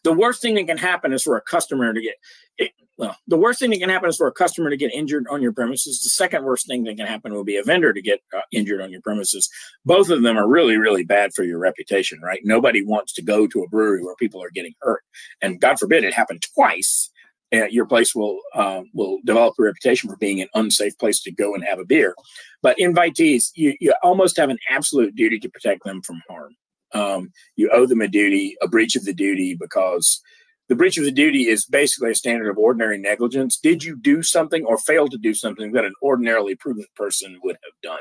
the 0.04 0.14
worst 0.14 0.42
thing 0.42 0.56
that 0.56 0.68
can 0.68 0.78
happen 0.78 1.14
is 1.14 1.24
for 1.24 1.38
a 1.38 1.42
customer 1.42 1.94
to 1.94 2.02
get 2.02 2.16
it, 2.58 2.72
well, 3.00 3.16
the 3.30 3.38
worst 3.38 3.62
thing 3.62 3.70
that 3.70 3.80
can 3.80 3.90
happen 3.90 4.10
is 4.10 4.18
for 4.18 4.28
a 4.28 4.32
customer 4.34 4.70
to 4.70 4.76
get 4.76 4.94
injured 4.94 5.26
on 5.32 5.42
your 5.42 5.54
premises. 5.54 6.02
The 6.02 6.10
second 6.10 6.44
worst 6.44 6.68
thing 6.68 6.84
that 6.84 6.98
can 6.98 7.08
happen 7.08 7.34
will 7.34 7.46
be 7.46 7.56
a 7.56 7.64
vendor 7.64 7.94
to 7.94 8.02
get 8.02 8.20
uh, 8.36 8.42
injured 8.52 8.82
on 8.82 8.92
your 8.92 9.00
premises. 9.00 9.50
Both 9.86 10.10
of 10.10 10.22
them 10.22 10.38
are 10.38 10.46
really, 10.46 10.76
really 10.76 11.06
bad 11.06 11.34
for 11.34 11.44
your 11.44 11.60
reputation, 11.60 12.20
right? 12.22 12.42
Nobody 12.44 12.84
wants 12.84 13.14
to 13.14 13.22
go 13.22 13.48
to 13.48 13.64
a 13.64 13.70
brewery 13.70 14.04
where 14.04 14.16
people 14.16 14.44
are 14.44 14.50
getting 14.50 14.74
hurt, 14.82 15.02
and 15.42 15.62
God 15.62 15.80
forbid 15.80 16.04
it 16.04 16.14
happened 16.14 16.44
twice. 16.54 17.10
Uh, 17.54 17.68
your 17.68 17.86
place 17.86 18.14
will 18.14 18.38
uh, 18.54 18.82
will 18.94 19.20
develop 19.24 19.56
a 19.58 19.64
reputation 19.64 20.10
for 20.10 20.18
being 20.18 20.42
an 20.42 20.50
unsafe 20.54 20.98
place 20.98 21.22
to 21.22 21.32
go 21.32 21.56
and 21.56 21.64
have 21.64 21.80
a 21.80 21.86
beer. 21.86 22.14
But 22.62 22.78
invitees, 22.80 23.52
you, 23.56 23.78
you 23.80 23.94
almost 24.04 24.36
have 24.36 24.50
an 24.50 24.60
absolute 24.70 25.16
duty 25.16 25.40
to 25.40 25.50
protect 25.50 25.86
them 25.86 26.02
from 26.02 26.22
harm. 26.30 26.54
Um, 26.94 27.32
you 27.56 27.70
owe 27.72 27.86
them 27.86 28.02
a 28.02 28.10
duty, 28.10 28.58
a 28.62 28.68
breach 28.68 28.98
of 28.98 29.06
the 29.06 29.14
duty, 29.14 29.56
because 29.56 30.22
the 30.70 30.76
breach 30.76 30.98
of 30.98 31.04
the 31.04 31.12
duty 31.12 31.48
is 31.48 31.66
basically 31.66 32.12
a 32.12 32.16
standard 32.16 32.50
of 32.50 32.58
ordinary 32.58 32.98
negligence. 32.98 33.58
Did 33.58 33.84
you 33.84 33.96
do 33.96 34.24
something 34.24 34.64
or 34.64 34.78
fail 34.78 35.08
to 35.08 35.18
do 35.18 35.34
something 35.34 35.72
that 35.74 35.84
an 35.84 35.94
ordinarily 36.02 36.56
prudent 36.56 36.88
person 36.96 37.40
would 37.44 37.58
have 37.64 37.82
done? 37.82 38.00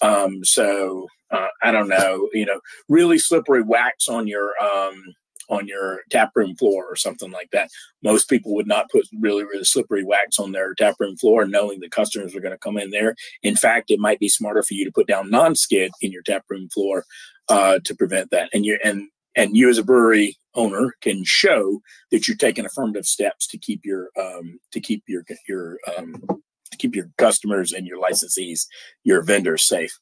Um, 0.00 0.44
so 0.44 1.08
uh, 1.30 1.48
I 1.62 1.72
don't 1.72 1.88
know, 1.88 2.28
you 2.32 2.46
know, 2.46 2.60
really 2.88 3.18
slippery 3.18 3.62
wax 3.62 4.08
on 4.08 4.26
your 4.26 4.52
um, 4.62 5.02
on 5.48 5.66
your 5.66 6.00
tap 6.10 6.30
room 6.34 6.56
floor 6.56 6.84
or 6.88 6.96
something 6.96 7.30
like 7.30 7.50
that. 7.52 7.70
Most 8.02 8.28
people 8.28 8.54
would 8.54 8.66
not 8.66 8.90
put 8.90 9.06
really, 9.20 9.44
really 9.44 9.64
slippery 9.64 10.04
wax 10.04 10.38
on 10.38 10.52
their 10.52 10.74
tap 10.74 10.96
room 10.98 11.16
floor, 11.16 11.46
knowing 11.46 11.80
the 11.80 11.88
customers 11.88 12.34
are 12.34 12.40
going 12.40 12.54
to 12.54 12.58
come 12.58 12.76
in 12.76 12.90
there. 12.90 13.14
In 13.42 13.56
fact, 13.56 13.90
it 13.90 14.00
might 14.00 14.18
be 14.18 14.28
smarter 14.28 14.62
for 14.62 14.74
you 14.74 14.84
to 14.84 14.92
put 14.92 15.06
down 15.06 15.30
non-skid 15.30 15.92
in 16.00 16.12
your 16.12 16.22
tap 16.22 16.44
room 16.48 16.68
floor 16.68 17.04
uh, 17.48 17.78
to 17.84 17.94
prevent 17.94 18.30
that. 18.30 18.50
And 18.52 18.64
you 18.64 18.78
and 18.84 19.08
and 19.36 19.56
you 19.56 19.68
as 19.68 19.78
a 19.78 19.84
brewery 19.84 20.36
owner 20.56 20.94
can 21.00 21.22
show 21.24 21.80
that 22.10 22.26
you're 22.26 22.36
taking 22.36 22.64
affirmative 22.64 23.06
steps 23.06 23.46
to 23.48 23.58
keep 23.58 23.82
your 23.84 24.08
um, 24.20 24.58
to 24.72 24.80
keep 24.80 25.04
your 25.06 25.22
your 25.48 25.78
um, 25.96 26.22
to 26.70 26.76
keep 26.78 26.96
your 26.96 27.10
customers 27.18 27.72
and 27.72 27.86
your 27.86 28.02
licensees, 28.02 28.66
your 29.04 29.22
vendors 29.22 29.66
safe. 29.66 29.98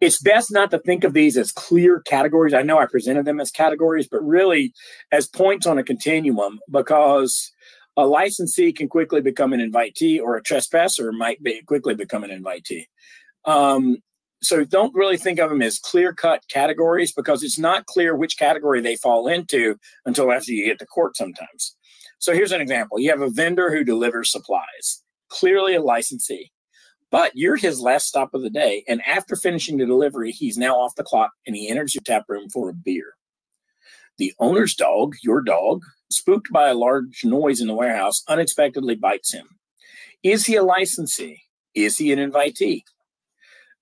It's 0.00 0.20
best 0.20 0.50
not 0.50 0.70
to 0.70 0.78
think 0.78 1.04
of 1.04 1.12
these 1.12 1.36
as 1.36 1.52
clear 1.52 2.00
categories. 2.00 2.54
I 2.54 2.62
know 2.62 2.78
I 2.78 2.86
presented 2.86 3.26
them 3.26 3.40
as 3.40 3.50
categories, 3.50 4.08
but 4.10 4.24
really 4.24 4.72
as 5.12 5.26
points 5.26 5.66
on 5.66 5.78
a 5.78 5.84
continuum 5.84 6.58
because 6.70 7.52
a 7.96 8.06
licensee 8.06 8.72
can 8.72 8.88
quickly 8.88 9.20
become 9.20 9.52
an 9.52 9.60
invitee 9.60 10.20
or 10.20 10.36
a 10.36 10.42
trespasser 10.42 11.12
might 11.12 11.42
be 11.42 11.60
quickly 11.62 11.94
become 11.94 12.24
an 12.24 12.30
invitee. 12.30 12.86
Um, 13.44 13.98
so 14.42 14.64
don't 14.64 14.94
really 14.94 15.18
think 15.18 15.38
of 15.38 15.50
them 15.50 15.62
as 15.62 15.78
clear 15.78 16.14
cut 16.14 16.42
categories 16.48 17.12
because 17.12 17.42
it's 17.42 17.58
not 17.58 17.86
clear 17.86 18.16
which 18.16 18.38
category 18.38 18.80
they 18.80 18.96
fall 18.96 19.28
into 19.28 19.76
until 20.06 20.32
after 20.32 20.52
you 20.52 20.64
get 20.64 20.78
to 20.78 20.86
court 20.86 21.16
sometimes. 21.16 21.76
So 22.18 22.32
here's 22.32 22.52
an 22.52 22.60
example 22.60 22.98
you 22.98 23.10
have 23.10 23.22
a 23.22 23.30
vendor 23.30 23.70
who 23.70 23.84
delivers 23.84 24.30
supplies, 24.30 25.02
clearly 25.28 25.74
a 25.74 25.82
licensee, 25.82 26.52
but 27.10 27.32
you're 27.34 27.56
his 27.56 27.80
last 27.80 28.06
stop 28.06 28.34
of 28.34 28.42
the 28.42 28.50
day. 28.50 28.84
And 28.88 29.02
after 29.06 29.36
finishing 29.36 29.76
the 29.76 29.86
delivery, 29.86 30.32
he's 30.32 30.56
now 30.56 30.76
off 30.76 30.94
the 30.96 31.04
clock 31.04 31.32
and 31.46 31.54
he 31.54 31.68
enters 31.68 31.94
your 31.94 32.02
tap 32.02 32.24
room 32.28 32.48
for 32.48 32.70
a 32.70 32.74
beer. 32.74 33.14
The 34.18 34.32
owner's 34.38 34.74
dog, 34.74 35.16
your 35.22 35.40
dog, 35.42 35.82
spooked 36.10 36.52
by 36.52 36.68
a 36.68 36.74
large 36.74 37.24
noise 37.24 37.60
in 37.60 37.68
the 37.68 37.74
warehouse, 37.74 38.22
unexpectedly 38.28 38.94
bites 38.94 39.32
him. 39.32 39.46
Is 40.22 40.44
he 40.44 40.56
a 40.56 40.62
licensee? 40.62 41.42
Is 41.74 41.96
he 41.96 42.12
an 42.12 42.18
invitee? 42.18 42.82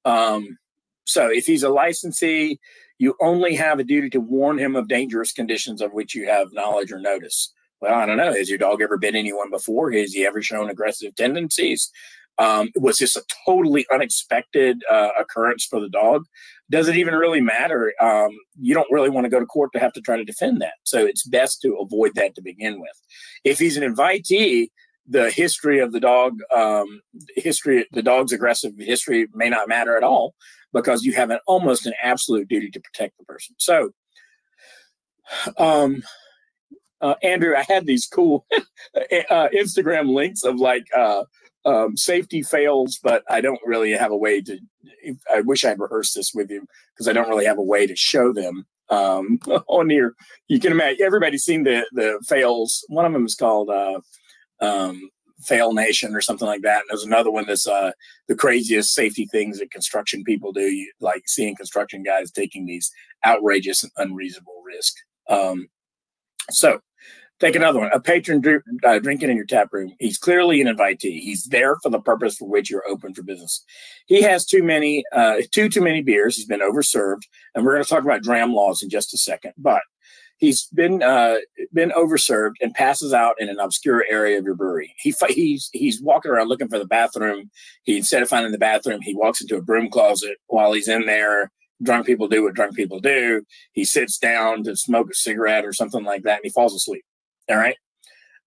Um, 0.05 0.59
so 1.05 1.29
if 1.29 1.47
he's 1.47 1.63
a 1.63 1.69
licensee, 1.69 2.59
you 2.99 3.15
only 3.21 3.55
have 3.55 3.79
a 3.79 3.85
duty 3.85 4.11
to 4.11 4.21
warn 4.21 4.59
him 4.59 4.77
of 4.77 4.89
dangerous 4.89 5.33
conditions 5.33 5.81
of 5.81 5.93
which 5.93 6.15
you 6.15 6.27
have 6.27 6.53
knowledge 6.53 6.93
or 6.93 6.99
notice. 6.99 7.53
Well, 7.81 7.95
I 7.95 8.07
don't 8.07 8.17
know. 8.17 8.33
Has 8.33 8.49
your 8.49 8.59
dog 8.59 8.83
ever 8.83 8.99
bit 8.99 9.15
anyone 9.15 9.51
before? 9.51 9.93
Has 9.93 10.13
he 10.13 10.27
ever 10.27 10.43
shown 10.43 10.69
aggressive 10.69 11.15
tendencies? 11.15 11.91
Um, 12.39 12.71
was 12.77 12.99
this 12.99 13.17
a 13.17 13.23
totally 13.47 13.87
unexpected 13.93 14.83
uh, 14.91 15.11
occurrence 15.19 15.65
for 15.65 15.81
the 15.81 15.89
dog? 15.89 16.25
Does 16.71 16.89
it 16.89 16.97
even 16.97 17.15
really 17.15 17.41
matter? 17.41 17.93
Um, 18.01 18.31
you 18.61 18.75
don't 18.75 18.91
really 18.91 19.11
want 19.11 19.25
to 19.25 19.31
go 19.31 19.41
to 19.41 19.47
court 19.47 19.73
to 19.73 19.81
have 19.81 19.93
to 19.95 20.01
try 20.01 20.17
to 20.17 20.25
defend 20.25 20.61
that. 20.61 20.75
So 20.85 21.05
it's 21.05 21.27
best 21.27 21.61
to 21.63 21.77
avoid 21.77 22.13
that 22.15 22.35
to 22.37 22.43
begin 22.43 22.81
with. 22.81 23.01
If 23.45 23.59
he's 23.59 23.77
an 23.77 23.95
invitee, 23.95 24.69
the 25.09 25.31
history 25.31 25.79
of 25.81 25.93
the 25.93 26.01
dog, 26.01 26.39
um, 26.55 27.01
history, 27.37 27.87
the 27.93 28.03
dog's 28.03 28.33
aggressive 28.33 28.73
history 28.79 29.27
may 29.35 29.49
not 29.49 29.69
matter 29.69 29.97
at 29.97 30.03
all 30.03 30.35
because 30.73 31.03
you 31.03 31.15
have 31.15 31.31
an 31.31 31.39
almost 31.47 31.87
an 31.87 31.95
absolute 32.03 32.49
duty 32.49 32.71
to 32.71 32.81
protect 32.81 33.17
the 33.19 33.25
person. 33.25 33.55
So, 33.59 33.91
um, 35.57 36.03
uh, 37.01 37.15
Andrew, 37.23 37.55
I 37.57 37.63
had 37.63 37.87
these 37.87 38.07
cool 38.07 38.47
uh, 38.53 39.49
Instagram 39.55 40.13
links 40.13 40.43
of 40.43 40.57
like 40.57 40.87
uh, 40.97 41.25
um, 41.65 41.97
safety 41.97 42.43
fails, 42.43 42.99
but 43.03 43.23
I 43.31 43.41
don't 43.41 43.61
really 43.65 43.93
have 43.93 44.11
a 44.11 44.17
way 44.17 44.41
to. 44.43 44.59
I 45.33 45.41
wish 45.41 45.65
i 45.65 45.69
had 45.69 45.81
rehearsed 45.81 46.15
this 46.15 46.33
with 46.35 46.51
you 46.51 46.67
because 46.95 47.09
I 47.09 47.13
don't 47.13 47.29
really 47.29 47.45
have 47.45 47.59
a 47.59 47.63
way 47.63 47.87
to 47.87 47.95
show 47.95 48.33
them 48.33 48.67
um, 48.91 49.39
on 49.69 49.91
here. 49.91 50.15
You 50.49 50.61
can 50.61 50.73
imagine 50.73 51.03
everybody's 51.05 51.45
seen 51.45 51.65
the 51.65 51.87
the 51.93 52.21
fails. 52.27 52.85
One 52.89 53.05
of 53.05 53.13
them 53.13 53.27
is 53.27 53.35
called 53.35 53.71
uh, 53.71 54.01
um, 54.61 55.11
Fail 55.43 55.73
Nation 55.73 56.15
or 56.15 56.21
something 56.21 56.49
like 56.49 56.63
that. 56.63 56.81
And 56.81 56.91
there's 56.91 57.05
another 57.05 57.31
one 57.31 57.47
that's 57.47 57.67
uh, 57.67 57.93
the 58.27 58.35
craziest 58.35 58.93
safety 58.93 59.27
things 59.27 59.59
that 59.59 59.71
construction 59.71 60.25
people 60.25 60.53
do, 60.53 60.63
you, 60.63 60.91
like 61.01 61.23
seeing 61.27 61.55
construction 61.55 62.03
guys 62.03 62.31
taking 62.31 62.67
these 62.67 62.91
outrageous 63.25 63.83
and 63.85 63.93
unreasonable 63.97 64.63
risk. 64.67 64.95
Um, 65.29 65.69
so 66.51 66.81
take 67.39 67.55
another 67.55 67.79
one. 67.79 67.91
A 67.93 68.01
patron 68.01 68.41
dr- 68.41 68.63
uh, 68.85 68.99
drinking 68.99 69.31
in 69.31 69.37
your 69.37 69.47
tap 69.47 69.69
room. 69.73 69.95
He's 70.01 70.19
clearly 70.19 70.61
an 70.61 70.67
invitee. 70.67 71.21
He's 71.21 71.45
there 71.45 71.77
for 71.83 71.91
the 71.91 72.01
purpose 72.01 72.37
for 72.37 72.49
which 72.49 72.71
you're 72.71 72.89
open 72.89 73.15
for 73.15 73.23
business. 73.23 73.65
He 74.07 74.23
has 74.23 74.45
too 74.45 74.63
many, 74.63 75.05
uh, 75.13 75.43
too 75.53 75.69
too 75.69 75.83
many 75.83 76.03
beers. 76.03 76.37
He's 76.37 76.47
been 76.47 76.61
overserved, 76.61 77.23
and 77.55 77.65
we're 77.65 77.75
going 77.75 77.85
to 77.85 77.89
talk 77.89 78.03
about 78.03 78.23
dram 78.23 78.55
laws 78.55 78.83
in 78.83 78.91
just 78.91 79.15
a 79.15 79.19
second. 79.19 79.53
But 79.57 79.83
he's 80.39 80.67
been 80.69 81.03
uh, 81.03 81.37
been 81.73 81.91
overserved 81.91 82.55
and 82.63 82.73
passes 82.73 83.13
out 83.13 83.37
in 83.39 83.49
an 83.49 83.59
obscure 83.59 84.05
area 84.11 84.39
of 84.39 84.45
your 84.45 84.55
brewery. 84.55 84.95
He 84.99 85.15
he's 85.29 85.69
he's 85.73 86.01
walking 86.01 86.31
around 86.31 86.49
looking 86.49 86.69
for 86.69 86.79
the 86.79 86.87
bathroom. 86.87 87.51
He 87.83 87.99
instead 87.99 88.23
of 88.23 88.29
finding 88.29 88.53
the 88.53 88.59
bathroom, 88.59 89.01
he 89.03 89.15
walks 89.15 89.41
into 89.41 89.57
a 89.57 89.63
broom 89.63 89.91
closet 89.91 90.39
while 90.47 90.73
he's 90.73 90.89
in 90.89 91.07
there. 91.07 91.51
Drunk 91.83 92.07
people 92.07 92.27
do 92.27 92.43
what 92.43 92.55
drunk 92.55 92.75
people 92.75 92.99
do. 92.99 93.43
He 93.73 93.85
sits 93.85 94.19
down 94.19 94.65
to 94.65 94.75
smoke 94.75 95.11
a 95.11 95.15
cigarette 95.15 95.65
or 95.65 95.73
something 95.73 96.05
like 96.05 96.23
that, 96.23 96.37
and 96.37 96.45
he 96.45 96.51
falls 96.51 96.75
asleep. 96.75 97.05
All 97.49 97.57
right. 97.57 97.77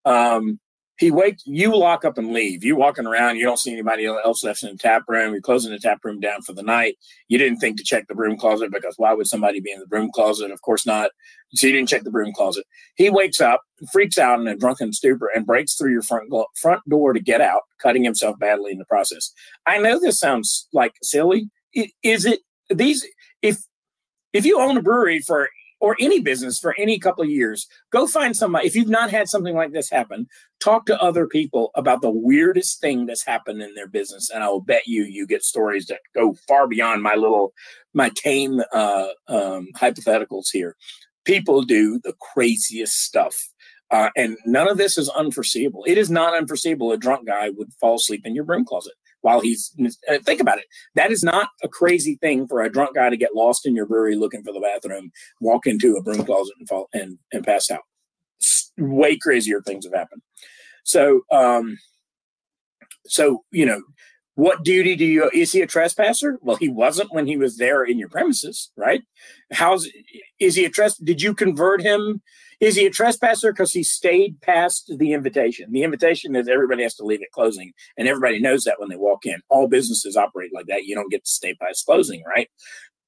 Um, 0.04 0.60
he 1.02 1.10
wakes 1.10 1.42
you 1.48 1.76
lock 1.76 2.06
up 2.06 2.20
and 2.20 2.32
leave. 2.32 2.64
You 2.64 2.76
walking 2.76 3.08
around 3.08 3.38
you 3.38 3.44
don't 3.44 3.58
see 3.58 3.74
anybody 3.74 4.06
else 4.06 4.44
left 4.44 4.62
in 4.62 4.70
the 4.70 4.78
tap 4.78 5.04
room. 5.08 5.34
You're 5.34 5.42
closing 5.42 5.72
the 5.72 5.80
tap 5.80 6.06
room 6.06 6.20
down 6.20 6.44
for 6.44 6.54
the 6.54 6.62
night. 6.62 6.98
You 7.28 7.40
didn't 7.40 7.58
think 7.58 7.78
to 7.78 7.84
check 7.84 8.08
the 8.08 8.14
broom 8.14 8.38
closet 8.38 8.72
because 8.72 8.94
why 8.98 9.12
would 9.14 9.26
somebody 9.26 9.60
be 9.60 9.72
in 9.72 9.80
the 9.80 9.88
broom 9.88 10.12
closet? 10.14 10.52
Of 10.52 10.62
course 10.62 10.86
not. 10.86 11.10
So 11.56 11.66
you 11.66 11.74
didn't 11.74 11.90
check 11.90 12.04
the 12.04 12.12
broom 12.12 12.34
closet. 12.34 12.66
He 12.96 13.10
wakes 13.10 13.42
up 13.42 13.62
freaks 13.92 14.20
out 14.20 14.40
in 14.40 14.48
a 14.48 14.56
drunken 14.56 14.94
stupor 14.94 15.32
and 15.36 15.46
breaks 15.46 15.74
through 15.74 15.92
your 15.92 16.04
front 16.04 16.32
front 16.56 16.88
door 16.88 17.14
to 17.14 17.20
get 17.20 17.42
out 17.42 17.64
cutting 17.82 18.04
himself 18.04 18.38
badly 18.38 18.72
in 18.72 18.78
the 18.78 18.86
process. 18.86 19.34
I 19.66 19.80
know 19.80 20.00
this 20.00 20.20
sounds 20.20 20.68
like 20.72 20.94
silly. 21.02 21.50
Is 22.04 22.26
it 22.26 22.42
these 22.70 23.06
if 23.42 23.58
If 24.34 24.46
you 24.46 24.62
own 24.62 24.78
a 24.78 24.82
brewery 24.84 25.20
for 25.20 25.50
or 25.82 25.98
any 26.00 26.22
business 26.22 26.60
for 26.60 26.76
any 26.78 26.98
couple 27.00 27.24
of 27.24 27.30
years, 27.30 27.68
go 27.92 28.08
find 28.08 28.38
somebody. 28.38 28.68
If 28.68 28.76
you've 28.76 28.88
not 28.88 29.10
had 29.10 29.28
something 29.28 29.56
like 29.56 29.74
this 29.74 29.90
happen, 29.90 30.28
talk 30.60 30.86
to 30.86 31.02
other 31.02 31.28
people 31.28 31.72
about 31.76 32.02
the 32.02 32.12
weirdest 32.12 32.80
thing 32.80 33.08
that's 33.08 33.26
happened 33.26 33.62
in 33.62 33.74
their 33.74 33.88
business, 33.88 34.30
and 34.30 34.44
I 34.44 34.50
will 34.50 34.62
bet 34.62 34.86
you 34.86 35.04
you 35.04 35.28
get 35.28 35.44
stories 35.44 35.88
that 35.88 36.00
go 36.16 36.36
far 36.48 36.68
beyond 36.68 37.04
my 37.04 37.16
little 37.16 37.54
my 37.94 38.10
tame 38.16 38.62
uh, 38.72 39.08
um, 39.28 39.70
hypotheticals 39.76 40.50
here. 40.54 40.78
People 41.26 41.64
do 41.64 42.00
the 42.04 42.14
craziest 42.22 43.04
stuff. 43.04 43.38
Uh, 43.90 44.10
and 44.16 44.38
none 44.46 44.70
of 44.70 44.78
this 44.78 44.98
is 44.98 45.10
unforeseeable. 45.10 45.84
It 45.86 45.98
is 45.98 46.10
not 46.10 46.34
unforeseeable. 46.34 46.94
A 46.94 46.98
drunk 46.98 47.28
guy 47.28 47.50
would 47.50 47.74
fall 47.74 47.96
asleep 47.96 48.22
in 48.26 48.34
your 48.34 48.46
broom 48.46 48.64
closet 48.64 48.94
while 49.22 49.40
he's 49.40 49.74
uh, 50.10 50.18
think 50.24 50.42
about 50.42 50.58
it. 50.58 50.66
That 50.96 51.12
is 51.12 51.24
not 51.24 51.50
a 51.64 51.68
crazy 51.68 52.16
thing 52.16 52.48
for 52.48 52.62
a 52.62 52.72
drunk 52.72 52.96
guy 52.96 53.10
to 53.10 53.18
get 53.18 53.36
lost 53.36 53.66
in 53.66 53.76
your 53.76 53.86
brewery 53.86 54.16
looking 54.16 54.44
for 54.44 54.54
the 54.54 54.60
bathroom 54.60 55.12
walk 55.40 55.68
into 55.68 55.96
a 55.96 56.04
broom 56.04 56.26
closet 56.26 56.56
and 56.60 56.68
fall 56.68 56.90
and, 56.94 57.18
and 57.32 57.46
pass 57.46 57.72
out. 57.72 57.82
Way 58.78 59.18
crazier 59.18 59.62
things 59.62 59.86
have 59.86 59.94
happened. 59.94 60.22
So 60.84 61.22
um 61.32 61.78
so 63.06 63.44
you 63.52 63.66
know 63.66 63.82
what 64.36 64.64
duty 64.64 64.96
do 64.96 65.06
you 65.06 65.30
is 65.34 65.52
he 65.52 65.62
a 65.62 65.68
trespasser? 65.68 66.40
Well 66.42 66.56
he 66.56 66.70
wasn't 66.70 67.14
when 67.14 67.28
he 67.28 67.38
was 67.38 67.58
there 67.58 67.84
in 67.84 68.00
your 68.00 68.10
premises 68.10 68.72
right? 68.76 69.02
How's 69.52 69.88
is 70.40 70.56
he 70.56 70.66
a 70.66 70.70
tres 70.70 70.96
did 70.98 71.22
you 71.22 71.34
convert 71.34 71.82
him 71.82 72.22
is 72.62 72.76
he 72.76 72.86
a 72.86 72.92
trespasser 72.92 73.52
because 73.52 73.74
he 73.74 73.82
stayed 73.82 74.40
past 74.42 74.94
the 74.98 75.14
invitation? 75.14 75.72
The 75.72 75.82
invitation 75.82 76.36
is 76.36 76.48
everybody 76.48 76.84
has 76.84 76.94
to 76.96 77.04
leave 77.04 77.22
at 77.22 77.32
closing, 77.32 77.74
and 77.98 78.08
everybody 78.08 78.40
knows 78.40 78.64
that 78.64 78.80
when 78.80 78.90
they 78.90 78.96
walk 78.96 79.26
in. 79.26 79.42
All 79.50 79.68
businesses 79.68 80.16
operate 80.16 80.54
like 80.54 80.68
that. 80.68 80.86
You 80.86 80.94
don't 80.94 81.12
get 81.12 81.26
to 81.26 81.32
stay 81.32 81.56
past 81.56 81.86
closing, 81.86 82.24
right? 82.26 82.48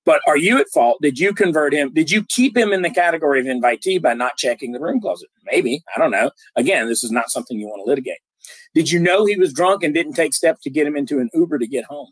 But 0.05 0.21
are 0.27 0.37
you 0.37 0.57
at 0.57 0.69
fault? 0.73 0.97
Did 1.01 1.19
you 1.19 1.33
convert 1.33 1.71
him? 1.71 1.93
Did 1.93 2.11
you 2.11 2.25
keep 2.25 2.57
him 2.57 2.73
in 2.73 2.81
the 2.81 2.89
category 2.89 3.39
of 3.39 3.45
invitee 3.45 4.01
by 4.01 4.15
not 4.15 4.37
checking 4.37 4.71
the 4.71 4.81
room 4.81 4.99
closet? 4.99 5.29
Maybe. 5.45 5.83
I 5.95 5.99
don't 5.99 6.11
know. 6.11 6.31
Again, 6.55 6.87
this 6.87 7.03
is 7.03 7.11
not 7.11 7.29
something 7.29 7.57
you 7.57 7.67
want 7.67 7.85
to 7.85 7.89
litigate. 7.89 8.17
Did 8.73 8.91
you 8.91 8.99
know 8.99 9.25
he 9.25 9.37
was 9.37 9.53
drunk 9.53 9.83
and 9.83 9.93
didn't 9.93 10.13
take 10.13 10.33
steps 10.33 10.63
to 10.63 10.69
get 10.69 10.87
him 10.87 10.97
into 10.97 11.19
an 11.19 11.29
Uber 11.33 11.59
to 11.59 11.67
get 11.67 11.85
home? 11.85 12.09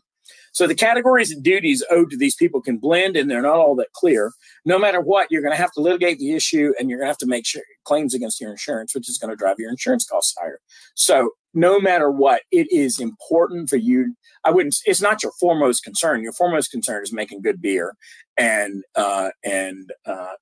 So 0.52 0.66
the 0.66 0.74
categories 0.74 1.30
and 1.30 1.42
duties 1.42 1.82
owed 1.90 2.10
to 2.10 2.16
these 2.16 2.34
people 2.34 2.60
can 2.60 2.76
blend 2.76 3.16
and 3.16 3.30
they're 3.30 3.42
not 3.42 3.56
all 3.56 3.74
that 3.76 3.92
clear. 3.92 4.32
No 4.64 4.78
matter 4.78 5.00
what, 5.00 5.28
you're 5.30 5.42
going 5.42 5.54
to 5.54 5.60
have 5.60 5.72
to 5.72 5.80
litigate 5.80 6.18
the 6.18 6.34
issue 6.34 6.72
and 6.78 6.88
you're 6.88 6.98
going 6.98 7.06
to 7.06 7.10
have 7.10 7.18
to 7.18 7.26
make 7.26 7.46
sure 7.46 7.62
claims 7.84 8.14
against 8.14 8.40
your 8.40 8.50
insurance, 8.50 8.94
which 8.94 9.08
is 9.08 9.18
going 9.18 9.30
to 9.30 9.36
drive 9.36 9.56
your 9.58 9.70
insurance 9.70 10.04
costs 10.04 10.34
higher. 10.38 10.60
So 10.94 11.30
no 11.54 11.80
matter 11.80 12.10
what, 12.10 12.42
it 12.50 12.70
is 12.70 13.00
important 13.00 13.68
for 13.68 13.76
you. 13.76 14.14
I 14.44 14.50
wouldn't. 14.50 14.76
It's 14.84 15.02
not 15.02 15.22
your 15.22 15.32
foremost 15.38 15.84
concern. 15.84 16.22
Your 16.22 16.32
foremost 16.32 16.70
concern 16.70 17.02
is 17.02 17.12
making 17.12 17.42
good 17.42 17.60
beer 17.60 17.94
and 18.36 18.84
uh, 18.94 19.30
and 19.44 19.92
uh, 20.06 20.34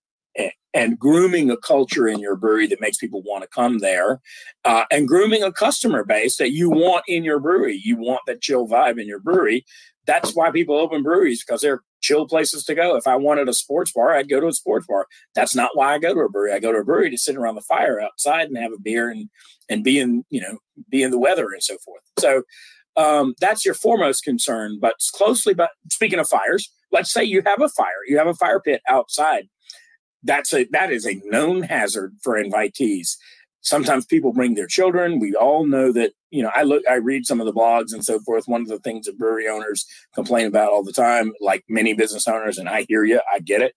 and, 0.75 0.99
grooming 0.99 1.51
a 1.51 1.57
culture 1.57 2.07
in 2.07 2.21
your 2.21 2.37
brewery 2.37 2.67
that 2.69 2.81
makes 2.81 2.99
people 2.99 3.23
want 3.23 3.43
to 3.43 3.49
come 3.49 3.79
there, 3.79 4.21
uh, 4.65 4.85
and 4.91 5.09
grooming 5.09 5.43
a 5.43 5.53
customer 5.53 6.05
base 6.05 6.37
that 6.37 6.53
you 6.53 6.71
want 6.71 7.05
in 7.09 7.25
your 7.25 7.41
brewery. 7.41 7.81
You 7.83 7.97
want 7.97 8.21
that 8.27 8.41
chill 8.41 8.69
vibe 8.69 9.01
in 9.01 9.09
your 9.09 9.19
brewery, 9.19 9.65
that's 10.07 10.35
why 10.35 10.51
people 10.51 10.77
open 10.77 11.03
breweries 11.03 11.45
because 11.45 11.61
they're 11.61 11.83
chill 12.01 12.27
places 12.27 12.65
to 12.65 12.75
go. 12.75 12.97
If 12.97 13.07
I 13.07 13.17
wanted 13.17 13.49
a 13.49 13.53
sports 13.53 13.93
bar, 13.93 14.15
I'd 14.15 14.29
go 14.29 14.41
to 14.41 14.49
a 14.49 14.53
sports 14.53 14.87
bar. 14.89 15.07
That's 15.35 15.55
not 15.55 15.71
why 15.75 15.95
I 15.95 15.99
go 15.99 16.15
to 16.15 16.21
a 16.21 16.29
brewery. 16.29 16.53
I 16.53 16.59
go 16.59 16.73
to 16.73 16.79
a 16.79 16.85
brewery 16.85 17.11
to 17.11 17.19
sit 17.19 17.37
around 17.37 17.55
the 17.55 17.61
fire 17.63 18.01
outside 18.01 18.49
and 18.49 18.59
have 18.59 18.73
a 18.73 18.81
beer 18.81 19.11
and 19.11 19.29
and 19.69 19.85
be 19.85 19.99
in 19.99 20.25
you 20.31 20.41
know 20.41 20.59
be 20.89 21.03
in 21.03 21.11
the 21.11 21.19
weather 21.19 21.49
and 21.53 21.63
so 21.63 21.77
forth. 21.85 22.03
So 22.19 22.43
um, 22.97 23.35
that's 23.41 23.65
your 23.65 23.75
foremost 23.75 24.25
concern. 24.25 24.79
But 24.81 24.97
closely, 25.15 25.55
but 25.55 25.71
speaking 25.91 26.19
of 26.19 26.29
fires, 26.29 26.71
let's 26.91 27.13
say 27.13 27.23
you 27.23 27.43
have 27.47 27.63
a 27.63 27.69
fire, 27.69 28.03
you 28.07 28.19
have 28.19 28.27
a 28.27 28.35
fire 28.35 28.61
pit 28.61 28.83
outside. 28.89 29.49
That's 30.23 30.53
a 30.53 30.65
that 30.73 30.93
is 30.93 31.07
a 31.07 31.21
known 31.25 31.63
hazard 31.63 32.15
for 32.23 32.43
invitees. 32.43 33.17
Sometimes 33.63 34.07
people 34.07 34.33
bring 34.33 34.55
their 34.55 34.67
children. 34.67 35.19
We 35.19 35.35
all 35.35 35.67
know 35.67 35.93
that 35.93 36.13
you 36.31 36.43
know 36.43 36.51
i 36.55 36.63
look 36.63 36.83
i 36.89 36.95
read 36.95 37.27
some 37.27 37.41
of 37.41 37.47
the 37.47 37.53
blogs 37.53 37.93
and 37.93 38.05
so 38.05 38.21
forth. 38.21 38.49
One 38.49 38.63
of 38.63 38.69
the 38.69 38.79
things 38.79 39.07
that 39.07 39.19
brewery 39.19 39.49
owners 39.49 39.87
complain 40.15 40.47
about 40.47 40.71
all 40.73 40.85
the 40.85 40.93
time 40.93 41.33
like 41.41 41.65
many 41.69 41.95
business 41.95 42.29
owners 42.29 42.59
and 42.59 42.69
i 42.69 42.83
hear 42.89 43.05
you 43.05 43.21
i 43.33 43.39
get 43.41 43.63
it. 43.63 43.75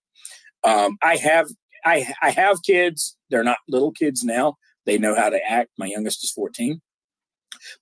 Um, 0.64 0.98
i 1.02 1.16
have 1.16 1.48
i 1.84 2.06
i 2.22 2.30
have 2.30 2.62
kids. 2.62 3.16
They're 3.30 3.44
not 3.44 3.58
little 3.68 3.92
kids 3.92 4.22
now. 4.24 4.56
They 4.86 4.98
know 4.98 5.14
how 5.14 5.30
to 5.30 5.40
act. 5.42 5.70
My 5.78 5.86
youngest 5.86 6.24
is 6.24 6.30
14 6.32 6.80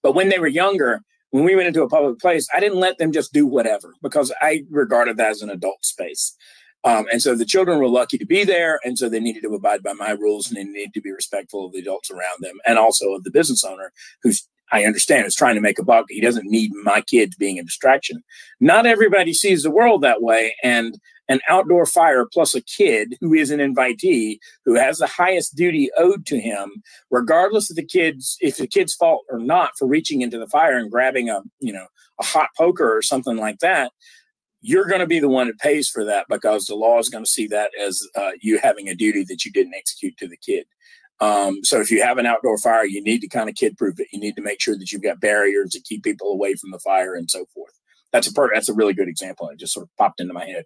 but 0.03 0.15
when 0.15 0.29
they 0.29 0.39
were 0.39 0.47
younger 0.47 1.01
when 1.31 1.45
we 1.45 1.55
went 1.55 1.69
into 1.69 1.83
a 1.83 1.89
public 1.89 2.19
place 2.19 2.49
i 2.55 2.61
didn't 2.61 2.79
let 2.79 2.99
them 2.99 3.13
just 3.13 3.33
do 3.33 3.47
whatever 3.47 3.95
because 4.03 4.33
i 4.41 4.65
regarded 4.71 5.17
that 5.17 5.31
as 5.31 5.43
an 5.43 5.51
adult 5.51 5.85
space 5.85 6.37
um, 6.85 7.07
and 7.13 7.23
so 7.23 7.35
the 7.35 7.45
children 7.45 7.79
were 7.79 7.89
lucky 7.89 8.19
to 8.19 8.27
be 8.27 8.45
there. 8.45 8.81
And 8.85 8.99
so 8.99 9.09
they 9.09 9.21
needed 9.21 9.43
to 9.43 9.55
abide 9.55 9.83
by 9.83 9.93
my 9.93 10.11
rules 10.11 10.49
and 10.49 10.57
they 10.57 10.65
needed 10.65 10.95
to 10.95 11.01
be 11.01 11.13
respectful 11.13 11.67
of 11.67 11.73
the 11.73 11.79
adults 11.79 12.11
around 12.11 12.41
them 12.41 12.59
and 12.67 12.79
also 12.79 13.13
of 13.13 13.25
the 13.25 13.31
business 13.31 13.65
owner 13.65 13.93
who's, 14.23 14.49
I 14.73 14.85
understand, 14.85 15.27
is 15.27 15.35
trying 15.35 15.55
to 15.55 15.61
make 15.61 15.79
a 15.79 15.85
buck. 15.85 16.07
He 16.09 16.21
doesn't 16.21 16.51
need 16.51 16.73
my 16.83 17.03
kids 17.03 17.37
being 17.37 17.59
a 17.59 17.63
distraction. 17.63 18.25
Not 18.59 18.87
everybody 18.87 19.33
sees 19.33 19.63
the 19.63 19.71
world 19.71 20.03
that 20.03 20.23
way. 20.23 20.57
And 20.63 20.99
an 21.29 21.41
outdoor 21.49 21.87
fire 21.87 22.27
plus 22.27 22.55
a 22.55 22.61
kid 22.61 23.17
who 23.21 23.33
is 23.33 23.51
an 23.51 23.61
invitee 23.61 24.39
who 24.65 24.75
has 24.75 24.99
the 24.99 25.07
highest 25.07 25.55
duty 25.55 25.89
owed 25.97 26.27
to 26.27 26.41
him, 26.41 26.83
regardless 27.11 27.71
of 27.71 27.77
the 27.77 27.85
kids, 27.85 28.37
if 28.41 28.57
the 28.57 28.67
kid's 28.67 28.95
fault 28.95 29.25
or 29.31 29.39
not 29.39 29.71
for 29.79 29.87
reaching 29.87 30.21
into 30.21 30.39
the 30.39 30.49
fire 30.49 30.77
and 30.77 30.91
grabbing 30.91 31.31
a, 31.31 31.43
you 31.61 31.73
know, 31.73 31.87
a 32.19 32.25
hot 32.25 32.49
poker 32.57 32.95
or 32.95 33.03
something 33.03 33.37
like 33.37 33.61
that 33.61 33.93
you're 34.63 34.87
going 34.87 35.01
to 35.01 35.07
be 35.07 35.19
the 35.19 35.29
one 35.29 35.49
that 35.49 35.59
pays 35.59 35.89
for 35.89 36.05
that 36.05 36.27
because 36.29 36.67
the 36.67 36.77
law 36.77 36.99
is 36.99 37.09
going 37.09 37.25
to 37.25 37.31
see 37.31 37.49
that 37.49 37.73
as 37.85 38.01
uh, 38.17 38.31
you 38.41 38.59
having 38.59 38.89
a 38.89 38.95
duty 38.95 39.25
that 39.29 39.45
you 39.45 39.53
didn't 39.53 39.75
execute 39.75 40.17
to 40.19 40.29
the 40.29 40.37
kid. 40.37 40.65
Um, 41.21 41.63
so 41.63 41.81
if 41.81 41.91
you 41.91 42.03
have 42.03 42.19
an 42.19 42.27
outdoor 42.27 42.59
fire, 42.59 42.85
you 42.85 43.03
need 43.03 43.21
to 43.21 43.29
kind 43.29 43.49
of 43.49 43.57
kid 43.57 43.77
proof 43.77 44.01
it. 44.01 44.09
You 44.13 44.21
need 44.21 44.37
to 44.37 44.43
make 44.43 44.61
sure 44.61 44.79
that 44.79 44.91
you've 44.91 45.03
got 45.03 45.21
barriers 45.21 45.71
to 45.73 45.81
keep 45.81 46.05
people 46.05 46.33
away 46.33 46.55
from 46.55 46.71
the 46.71 46.79
fire 46.79 47.15
and 47.15 47.31
so 47.31 47.45
forth. 47.55 47.73
That's 48.13 48.27
a 48.27 48.33
part. 48.33 48.53
That's 48.55 48.69
a 48.69 48.75
really 48.75 48.95
good 48.95 49.09
example. 49.09 49.49
It 49.49 49.59
just 49.59 49.73
sort 49.73 49.85
of 49.85 49.97
popped 49.99 50.21
into 50.21 50.35
my 50.35 50.45
head. 50.45 50.65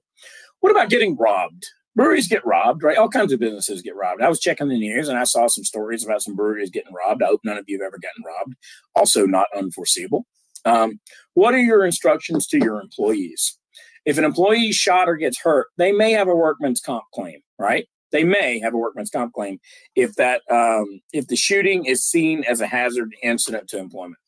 What 0.60 0.70
about 0.70 0.90
getting 0.90 1.16
robbed? 1.16 1.64
Breweries 1.94 2.28
get 2.28 2.44
robbed, 2.44 2.82
right? 2.82 2.98
All 2.98 3.08
kinds 3.08 3.32
of 3.32 3.40
businesses 3.40 3.80
get 3.80 3.96
robbed. 3.96 4.20
I 4.20 4.28
was 4.28 4.40
checking 4.40 4.68
the 4.68 4.78
news 4.78 5.08
and 5.08 5.18
I 5.18 5.24
saw 5.24 5.46
some 5.46 5.64
stories 5.64 6.04
about 6.04 6.22
some 6.22 6.36
breweries 6.36 6.70
getting 6.70 6.92
robbed. 6.92 7.22
I 7.22 7.26
hope 7.26 7.40
none 7.44 7.56
of 7.56 7.64
you 7.68 7.78
have 7.78 7.86
ever 7.86 7.98
gotten 7.98 8.22
robbed. 8.26 8.54
Also, 8.94 9.24
not 9.24 9.46
unforeseeable. 9.56 10.26
Um, 10.66 11.00
what 11.34 11.54
are 11.54 11.62
your 11.62 11.86
instructions 11.86 12.46
to 12.48 12.58
your 12.58 12.80
employees? 12.80 13.58
If 14.06 14.18
an 14.18 14.24
employee 14.24 14.68
is 14.68 14.76
shot 14.76 15.08
or 15.08 15.16
gets 15.16 15.40
hurt, 15.40 15.66
they 15.76 15.92
may 15.92 16.12
have 16.12 16.28
a 16.28 16.34
workman's 16.34 16.80
comp 16.80 17.04
claim, 17.12 17.40
right? 17.58 17.86
They 18.12 18.22
may 18.22 18.60
have 18.60 18.72
a 18.72 18.78
workman's 18.78 19.10
comp 19.10 19.34
claim 19.34 19.58
if 19.96 20.14
that 20.14 20.42
um, 20.50 21.00
if 21.12 21.26
the 21.26 21.36
shooting 21.36 21.84
is 21.84 22.04
seen 22.04 22.44
as 22.44 22.60
a 22.60 22.66
hazard 22.68 23.14
incident 23.22 23.68
to 23.70 23.78
employment. 23.78 24.20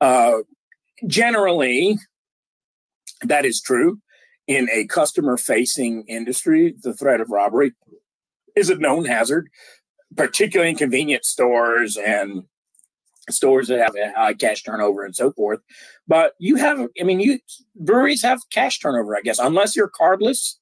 Uh, 0.00 0.38
generally, 1.06 1.98
that 3.22 3.44
is 3.44 3.60
true 3.60 4.00
in 4.46 4.68
a 4.72 4.86
customer 4.86 5.36
facing 5.36 6.04
industry. 6.08 6.74
The 6.82 6.94
threat 6.94 7.20
of 7.20 7.30
robbery 7.30 7.72
is 8.56 8.70
a 8.70 8.76
known 8.76 9.04
hazard, 9.04 9.50
particularly 10.16 10.70
in 10.70 10.76
convenience 10.76 11.28
stores 11.28 11.98
and 11.98 12.44
stores 13.32 13.68
that 13.68 13.78
have 13.78 13.94
a 13.96 14.12
high 14.16 14.34
cash 14.34 14.62
turnover 14.62 15.04
and 15.04 15.14
so 15.14 15.32
forth. 15.32 15.60
But 16.08 16.34
you 16.38 16.56
have, 16.56 16.88
I 17.00 17.04
mean, 17.04 17.20
you 17.20 17.38
breweries 17.76 18.22
have 18.22 18.40
cash 18.50 18.78
turnover, 18.78 19.16
I 19.16 19.20
guess, 19.20 19.38
unless 19.38 19.76
you're 19.76 19.90
cardless. 19.90 20.56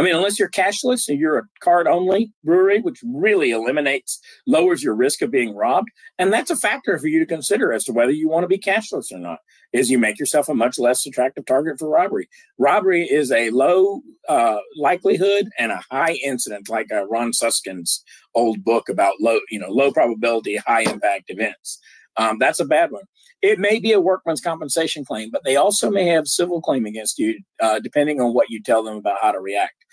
I 0.00 0.04
mean, 0.04 0.14
unless 0.14 0.38
you're 0.38 0.48
cashless 0.48 1.08
and 1.08 1.18
you're 1.18 1.38
a 1.38 1.48
card 1.58 1.88
only 1.88 2.32
brewery, 2.44 2.80
which 2.80 3.00
really 3.04 3.50
eliminates, 3.50 4.20
lowers 4.46 4.80
your 4.80 4.94
risk 4.94 5.22
of 5.22 5.32
being 5.32 5.56
robbed. 5.56 5.88
And 6.20 6.32
that's 6.32 6.52
a 6.52 6.56
factor 6.56 6.96
for 7.00 7.08
you 7.08 7.18
to 7.18 7.26
consider 7.26 7.72
as 7.72 7.82
to 7.86 7.92
whether 7.92 8.12
you 8.12 8.28
want 8.28 8.44
to 8.44 8.48
be 8.48 8.58
cashless 8.58 9.10
or 9.10 9.18
not, 9.18 9.40
is 9.72 9.90
you 9.90 9.98
make 9.98 10.20
yourself 10.20 10.48
a 10.48 10.54
much 10.54 10.78
less 10.78 11.04
attractive 11.04 11.46
target 11.46 11.80
for 11.80 11.88
robbery. 11.88 12.28
Robbery 12.58 13.10
is 13.10 13.32
a 13.32 13.50
low 13.50 14.02
uh, 14.28 14.58
likelihood 14.76 15.48
and 15.58 15.72
a 15.72 15.82
high 15.90 16.16
incident, 16.24 16.68
like 16.68 16.92
uh, 16.92 17.04
Ron 17.08 17.32
Suskind's 17.32 18.04
old 18.36 18.62
book 18.62 18.88
about 18.88 19.14
low, 19.20 19.40
you 19.50 19.58
know, 19.58 19.68
low 19.68 19.90
probability, 19.90 20.58
high 20.58 20.82
impact 20.82 21.24
events. 21.26 21.80
Um, 22.18 22.38
that's 22.38 22.60
a 22.60 22.64
bad 22.64 22.90
one. 22.90 23.04
It 23.40 23.58
may 23.58 23.78
be 23.78 23.92
a 23.92 24.00
workman's 24.00 24.40
compensation 24.40 25.04
claim, 25.04 25.30
but 25.30 25.44
they 25.44 25.56
also 25.56 25.90
may 25.90 26.06
have 26.06 26.26
civil 26.26 26.60
claim 26.60 26.84
against 26.84 27.18
you, 27.18 27.40
uh, 27.60 27.78
depending 27.78 28.20
on 28.20 28.34
what 28.34 28.50
you 28.50 28.60
tell 28.60 28.82
them 28.82 28.96
about 28.96 29.18
how 29.22 29.32
to 29.32 29.40
react. 29.40 29.84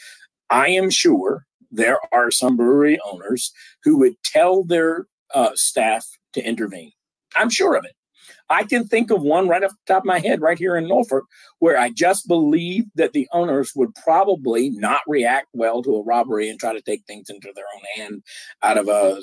I 0.50 0.70
am 0.70 0.90
sure 0.90 1.46
there 1.72 2.00
are 2.12 2.32
some 2.32 2.58
brewery 2.58 3.00
owners 3.10 3.52
who 3.84 3.98
would 4.00 4.16
tell 4.24 4.64
their 4.64 5.06
uh, 5.34 5.52
staff 5.54 6.06
to 6.34 6.42
intervene. 6.44 6.92
I'm 7.36 7.50
sure 7.50 7.76
of 7.76 7.86
it. 7.86 7.94
I 8.50 8.64
can 8.64 8.88
think 8.88 9.12
of 9.12 9.22
one 9.22 9.48
right 9.48 9.64
off 9.64 9.72
the 9.72 9.94
top 9.94 10.04
of 10.04 10.08
my 10.08 10.20
head, 10.20 10.42
right 10.42 10.58
here 10.58 10.76
in 10.76 10.88
Norfolk, 10.88 11.26
where 11.60 11.78
I 11.78 11.90
just 11.90 12.28
believe 12.28 12.86
that 12.96 13.14
the 13.14 13.28
owners 13.32 13.74
would 13.76 13.94
probably 14.04 14.70
not 14.70 15.02
react 15.08 15.48
well 15.54 15.82
to 15.84 15.96
a 15.96 16.04
robbery 16.04 16.50
and 16.50 16.60
try 16.60 16.74
to 16.74 16.82
take 16.82 17.04
things 17.06 17.30
into 17.30 17.52
their 17.56 17.66
own 17.76 17.82
hand 17.96 18.24
out 18.62 18.78
of 18.78 18.88
a 18.88 19.20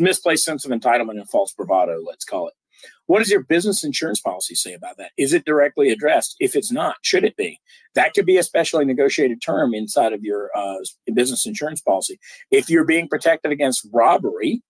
misplaced 0.00 0.44
sense 0.44 0.64
of 0.64 0.70
entitlement 0.70 1.18
and 1.18 1.28
false 1.28 1.52
bravado, 1.52 2.00
let's 2.06 2.24
call 2.24 2.48
it. 2.48 2.54
What 3.06 3.18
does 3.18 3.30
your 3.30 3.42
business 3.42 3.84
insurance 3.84 4.20
policy 4.20 4.54
say 4.54 4.72
about 4.72 4.96
that? 4.96 5.10
Is 5.18 5.32
it 5.32 5.44
directly 5.44 5.90
addressed? 5.90 6.36
If 6.40 6.56
it's 6.56 6.72
not, 6.72 6.96
should 7.02 7.24
it 7.24 7.36
be? 7.36 7.60
That 7.94 8.14
could 8.14 8.24
be 8.24 8.38
a 8.38 8.42
specially 8.42 8.84
negotiated 8.84 9.42
term 9.42 9.74
inside 9.74 10.12
of 10.12 10.22
your 10.22 10.50
uh, 10.56 10.76
business 11.12 11.44
insurance 11.46 11.80
policy. 11.80 12.18
If 12.50 12.70
you're 12.70 12.84
being 12.84 13.08
protected 13.08 13.52
against 13.52 13.86
robbery, 13.92 14.62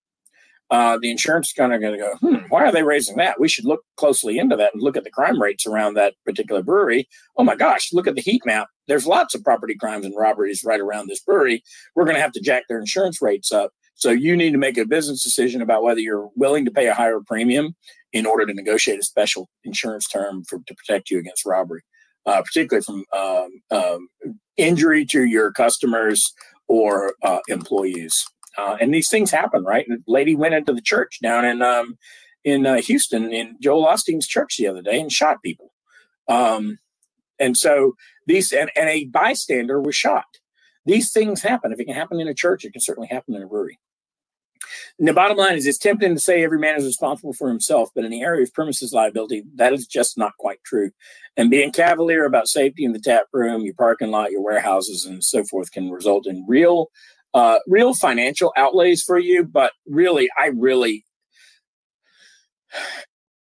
uh, 0.71 0.99
the 1.03 1.11
insurance 1.11 1.53
kind 1.53 1.75
of 1.75 1.81
going 1.81 1.95
to 1.95 1.99
go, 1.99 2.15
hmm, 2.21 2.47
why 2.49 2.65
are 2.65 2.71
they 2.71 2.85
raising 2.85 3.17
that? 3.17 3.41
We 3.41 3.49
should 3.49 3.65
look 3.65 3.81
closely 3.97 4.39
into 4.39 4.57
that 4.57 4.73
and 4.73 4.83
look 4.83 4.97
at 4.97 5.03
the 5.03 5.11
crime 5.11 5.43
rates 5.43 5.67
around 5.67 5.95
that 5.95 6.15
particular 6.25 6.63
brewery. 6.63 7.09
Oh 7.37 7.43
my 7.43 7.57
gosh, 7.57 7.93
look 7.93 8.07
at 8.07 8.15
the 8.15 8.21
heat 8.21 8.43
map. 8.47 8.69
There's 8.87 9.07
lots 9.07 9.35
of 9.35 9.43
property 9.43 9.75
crimes 9.75 10.07
and 10.07 10.17
robberies 10.17 10.63
right 10.65 10.81
around 10.81 11.09
this 11.09 11.21
brewery. 11.21 11.65
We're 11.97 12.05
going 12.05 12.15
to 12.17 12.23
have 12.23 12.33
to 12.33 12.41
jack 12.41 12.65
their 12.69 12.79
insurance 12.79 13.21
rates 13.21 13.51
up. 13.51 13.73
So 14.01 14.11
you 14.11 14.35
need 14.35 14.53
to 14.53 14.59
make 14.59 14.79
a 14.79 14.87
business 14.87 15.23
decision 15.23 15.61
about 15.61 15.83
whether 15.83 16.01
you're 16.01 16.31
willing 16.35 16.65
to 16.65 16.71
pay 16.71 16.89
a 16.89 16.95
higher 16.95 17.21
premium 17.21 17.77
in 18.15 18.25
order 18.25 18.47
to 18.47 18.55
negotiate 18.55 18.99
a 18.99 19.05
special 19.05 19.51
insurance 19.63 20.09
term 20.09 20.43
for, 20.45 20.59
to 20.67 20.75
protect 20.75 21.11
you 21.11 21.19
against 21.19 21.45
robbery, 21.45 21.83
uh, 22.25 22.41
particularly 22.41 22.83
from 22.83 23.05
um, 23.13 23.61
um, 23.71 24.09
injury 24.57 25.05
to 25.05 25.25
your 25.25 25.53
customers 25.53 26.33
or 26.67 27.15
uh, 27.23 27.41
employees. 27.49 28.27
Uh, 28.57 28.79
and 28.81 28.93
these 28.93 29.11
things 29.11 29.31
happen, 29.31 29.65
right? 29.65 29.87
And 29.87 30.03
lady 30.07 30.35
went 30.35 30.55
into 30.55 30.73
the 30.73 30.81
church 30.81 31.19
down 31.23 31.45
in 31.45 31.61
um, 31.61 31.99
in 32.43 32.65
uh, 32.65 32.81
Houston 32.81 33.31
in 33.31 33.57
Joel 33.61 33.87
Osteen's 33.87 34.27
church 34.27 34.57
the 34.57 34.67
other 34.67 34.81
day 34.81 34.99
and 34.99 35.13
shot 35.13 35.43
people. 35.43 35.73
Um, 36.27 36.79
and 37.39 37.55
so 37.55 37.97
these 38.27 38.51
and, 38.51 38.71
and 38.75 38.89
a 38.89 39.05
bystander 39.05 39.79
was 39.79 39.95
shot. 39.95 40.25
These 40.87 41.13
things 41.13 41.43
happen. 41.43 41.71
If 41.71 41.81
it 41.81 41.85
can 41.85 41.95
happen 41.95 42.19
in 42.19 42.29
a 42.29 42.35
church, 42.35 42.65
it 42.65 42.73
can 42.73 42.81
certainly 42.81 43.09
happen 43.09 43.35
in 43.35 43.43
a 43.43 43.47
brewery. 43.47 43.79
And 45.01 45.09
the 45.09 45.15
bottom 45.15 45.39
line 45.39 45.57
is 45.57 45.67
it's 45.67 45.79
tempting 45.79 46.13
to 46.13 46.21
say 46.21 46.45
every 46.45 46.59
man 46.59 46.77
is 46.77 46.85
responsible 46.85 47.33
for 47.33 47.49
himself, 47.49 47.89
but 47.95 48.05
in 48.05 48.11
the 48.11 48.21
area 48.21 48.43
of 48.43 48.53
premises 48.53 48.93
liability, 48.93 49.45
that 49.55 49.73
is 49.73 49.87
just 49.87 50.19
not 50.19 50.37
quite 50.39 50.63
true. 50.63 50.91
And 51.39 51.51
being 51.51 51.73
cavalier 51.73 52.27
about 52.27 52.49
safety 52.49 52.85
in 52.85 52.93
the 52.93 52.99
tap 52.99 53.25
room, 53.33 53.63
your 53.63 53.73
parking 53.73 54.11
lot, 54.11 54.31
your 54.31 54.43
warehouses, 54.43 55.07
and 55.07 55.25
so 55.25 55.43
forth 55.43 55.73
can 55.73 55.91
result 55.91 56.27
in 56.27 56.45
real, 56.47 56.89
uh, 57.33 57.61
real 57.67 57.95
financial 57.95 58.53
outlays 58.59 59.03
for 59.03 59.19
you. 59.19 59.43
But 59.43 59.73
really, 59.87 60.29
I 60.39 60.49
really, 60.49 61.07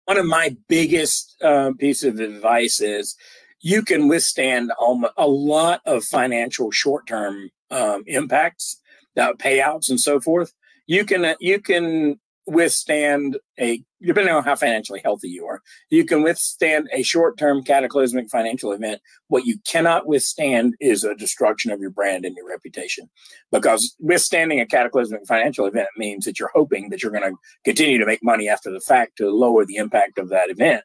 one 0.03 0.17
of 0.17 0.25
my 0.25 0.57
biggest 0.67 1.41
uh, 1.41 1.71
piece 1.79 2.03
of 2.03 2.19
advice 2.19 2.81
is 2.81 3.15
you 3.61 3.83
can 3.83 4.09
withstand 4.09 4.73
a 5.17 5.27
lot 5.27 5.79
of 5.85 6.03
financial 6.03 6.71
short-term 6.71 7.51
um, 7.71 8.03
impacts, 8.05 8.81
uh, 9.15 9.31
payouts, 9.31 9.89
and 9.89 10.01
so 10.01 10.19
forth 10.19 10.53
you 10.87 11.05
can 11.05 11.35
you 11.39 11.59
can 11.59 12.19
withstand 12.47 13.37
a 13.59 13.83
depending 14.01 14.33
on 14.33 14.43
how 14.43 14.55
financially 14.55 15.01
healthy 15.03 15.27
you 15.27 15.45
are 15.45 15.61
you 15.89 16.05
can 16.05 16.23
withstand 16.23 16.87
a 16.93 17.03
short-term 17.03 17.61
cataclysmic 17.61 18.29
financial 18.29 18.71
event. 18.71 19.01
What 19.27 19.45
you 19.45 19.57
cannot 19.67 20.07
withstand 20.07 20.75
is 20.79 21.03
a 21.03 21.13
destruction 21.13 21.71
of 21.71 21.81
your 21.81 21.89
brand 21.89 22.23
and 22.23 22.35
your 22.35 22.47
reputation 22.47 23.09
because 23.51 23.95
withstanding 23.99 24.61
a 24.61 24.65
cataclysmic 24.65 25.27
financial 25.27 25.65
event 25.65 25.89
means 25.97 26.23
that 26.23 26.39
you're 26.39 26.51
hoping 26.53 26.89
that 26.89 27.03
you're 27.03 27.11
going 27.11 27.29
to 27.29 27.37
continue 27.65 27.97
to 27.97 28.05
make 28.05 28.23
money 28.23 28.47
after 28.47 28.71
the 28.71 28.79
fact 28.79 29.17
to 29.17 29.29
lower 29.29 29.65
the 29.65 29.75
impact 29.75 30.17
of 30.17 30.29
that 30.29 30.49
event. 30.49 30.83